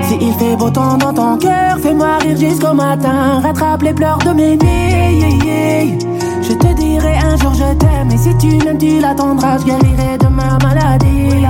Si 0.03 0.15
il 0.21 0.31
fait 0.33 0.55
beau 0.55 0.69
temps 0.69 0.95
dans 0.95 1.11
ton 1.11 1.37
cœur, 1.37 1.79
fais-moi 1.81 2.17
rire 2.19 2.37
jusqu'au 2.37 2.75
matin. 2.75 3.41
Rattrape 3.41 3.81
les 3.81 3.93
pleurs 3.93 4.19
de 4.19 4.29
mes 4.29 4.57
nuits. 4.57 5.97
Je 6.43 6.53
te 6.53 6.73
dirai 6.75 7.17
un 7.17 7.35
jour 7.37 7.55
je 7.55 7.73
t'aime. 7.73 8.11
Et 8.11 8.17
si 8.17 8.37
tu 8.37 8.63
m'aimes, 8.63 8.77
tu 8.77 8.99
l'attendras. 8.99 9.57
Je 9.57 9.63
guérirai 9.63 10.19
de 10.19 10.27
ma 10.27 10.59
maladie. 10.63 11.41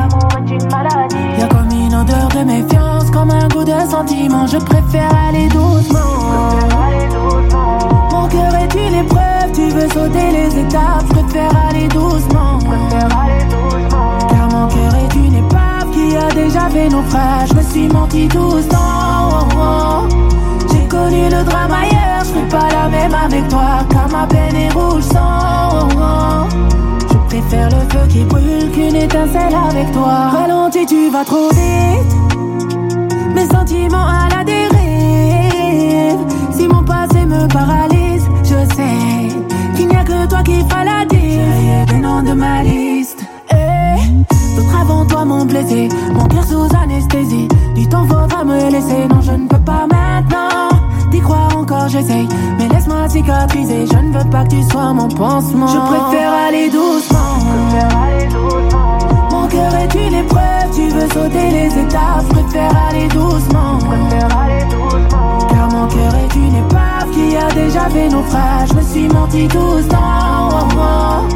Y'a 1.38 1.48
comme 1.48 1.72
une 1.72 1.94
odeur 1.94 2.30
de 2.30 2.44
méfiance, 2.46 3.12
comme 3.12 3.32
un 3.32 3.50
goût 3.50 3.66
de 3.66 3.90
sentiment. 3.90 4.48
Je 4.48 4.58
préfère 4.60 5.12
aller 5.28 5.50
doucement. 5.50 6.11
Mon 8.12 8.28
cœur 8.28 8.56
est 8.56 8.74
une 8.88 8.96
épreuve, 8.96 9.52
tu 9.54 9.70
veux 9.70 9.88
sauter 9.90 10.32
les 10.32 10.60
étapes. 10.60 11.04
Je 11.08 11.14
préfère 11.14 11.52
aller 11.70 11.88
doucement. 11.88 12.60
Car 14.30 14.48
mon 14.50 14.68
cœur 14.68 14.96
est 14.96 15.16
une 15.16 15.36
épave 15.36 15.92
qui 15.92 16.16
a 16.16 16.30
déjà 16.34 16.70
fait 16.70 16.90
naufrage. 16.90 17.50
Je 17.50 17.54
me 17.56 17.62
suis 17.62 17.88
menti 17.88 18.28
temps. 18.28 20.08
J'ai 20.72 20.88
connu 20.88 21.24
le 21.30 21.44
drame 21.44 21.72
ailleurs, 21.72 22.24
je 22.24 22.30
ferai 22.30 22.48
pas 22.50 22.70
la 22.72 22.90
même 22.90 23.14
avec 23.14 23.48
toi. 23.50 23.84
Car 23.90 24.10
ma 24.10 24.28
peine 24.28 24.56
est 24.56 24.74
rouge 24.74 25.04
sang. 25.04 25.88
Je 27.10 27.18
préfère 27.28 27.70
le 27.70 27.82
feu 27.90 28.08
qui 28.10 28.24
brûle 28.26 28.72
qu'une 28.72 28.96
étincelle 28.96 29.56
avec 29.70 29.92
toi. 29.92 30.30
Ralentis, 30.32 30.86
tu 30.86 31.10
vas 31.10 31.24
trop 31.24 31.50
vite. 31.50 32.16
Mes 33.34 33.46
sentiments 33.48 34.08
à 34.08 34.28
la 34.36 34.44
dérive. 34.44 34.71
Si 36.62 36.68
mon 36.68 36.84
passé 36.84 37.26
me 37.26 37.48
paralyse, 37.48 38.30
je 38.44 38.76
sais 38.76 39.76
qu'il 39.76 39.88
n'y 39.88 39.96
a 39.96 40.04
que 40.04 40.28
toi 40.30 40.44
qui. 40.44 40.60
J'ai 40.60 41.86
des 41.92 42.00
noms 42.00 42.22
de 42.22 42.34
ma 42.34 42.62
liste. 42.62 43.18
Eh, 43.52 44.56
D'autres 44.56 44.80
avant 44.80 45.04
toi 45.08 45.26
m'ont 45.26 45.46
blessé, 45.46 45.90
mon 46.14 46.28
cœur 46.28 46.44
sous 46.44 46.68
anesthésie. 46.76 47.48
Du 47.74 47.90
temps 47.90 48.06
faudra 48.06 48.44
me 48.44 48.70
laisser, 48.70 49.08
non 49.10 49.22
je 49.22 49.32
ne 49.32 49.48
peux 49.48 49.64
pas 49.72 49.88
maintenant. 49.88 50.70
D'y 51.10 51.20
croire 51.20 51.58
encore 51.58 51.90
j'essaye, 51.90 52.28
mais 52.60 52.68
laisse-moi 52.68 53.10
cicatriser. 53.10 53.88
Je 53.92 53.98
ne 53.98 54.16
veux 54.16 54.30
pas 54.30 54.44
que 54.44 54.50
tu 54.50 54.62
sois 54.62 54.94
mon 54.94 55.08
pansement. 55.10 55.66
Je 55.66 55.80
préfère 55.80 56.32
aller 56.48 56.70
doucement. 56.70 57.40
Mon 58.72 58.81
cœur 59.52 59.76
est 59.76 59.94
une 59.96 60.14
épreuve, 60.14 60.68
tu 60.74 60.88
veux 60.90 61.08
sauter 61.10 61.50
les 61.52 61.68
étapes. 61.68 62.24
Je 62.30 62.34
préfère 62.34 62.72
aller 62.88 63.08
doucement. 63.10 63.80
Car 65.50 65.70
mon 65.70 65.88
cœur 65.88 66.16
est 66.16 66.36
une 66.36 66.56
épave 66.56 67.10
qui 67.12 67.36
a 67.36 67.52
déjà 67.54 67.90
fait 67.90 68.10
naufrage. 68.10 68.70
Je 68.70 68.74
me 68.76 68.82
suis 68.82 69.08
menti 69.10 69.48
tout 69.48 69.80
ce 69.82 69.88
temps. 69.88 70.50
Oh, 70.52 70.68
oh. 70.78 71.28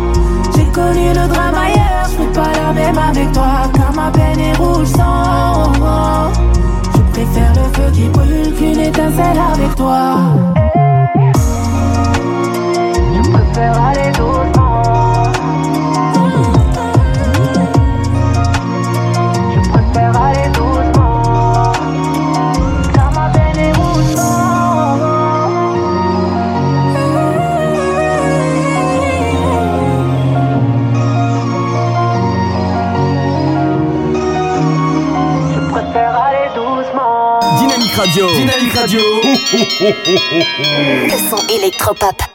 J'ai 0.56 0.66
connu 0.72 1.10
le 1.10 1.28
drame 1.28 1.56
ailleurs, 1.56 2.06
je 2.06 2.16
ferai 2.16 2.32
pas 2.34 2.52
la 2.60 2.74
même 2.74 2.98
avec 2.98 3.32
toi. 3.34 3.54
Car 3.74 3.94
ma 3.94 4.12
peine 4.12 4.40
est 4.40 4.58
rouge 4.58 4.88
sang. 4.88 5.74
Oh, 5.80 5.82
oh. 5.82 6.32
Je 6.96 7.02
préfère 7.14 7.54
le 7.54 7.66
feu 7.76 7.92
qui 7.92 8.08
brûle 8.10 8.54
qu'une 8.56 8.80
étincelle 8.80 9.40
avec 9.54 9.76
toi. 9.76 10.18
Je 13.14 13.30
préfère 13.30 13.82
aller 13.84 14.12
doucement. 14.12 14.65
Radio. 37.96 38.28
Dynamic 38.34 38.74
Radio. 38.74 39.00
Le 39.82 41.30
son 41.30 41.48
électropop. 41.48 42.22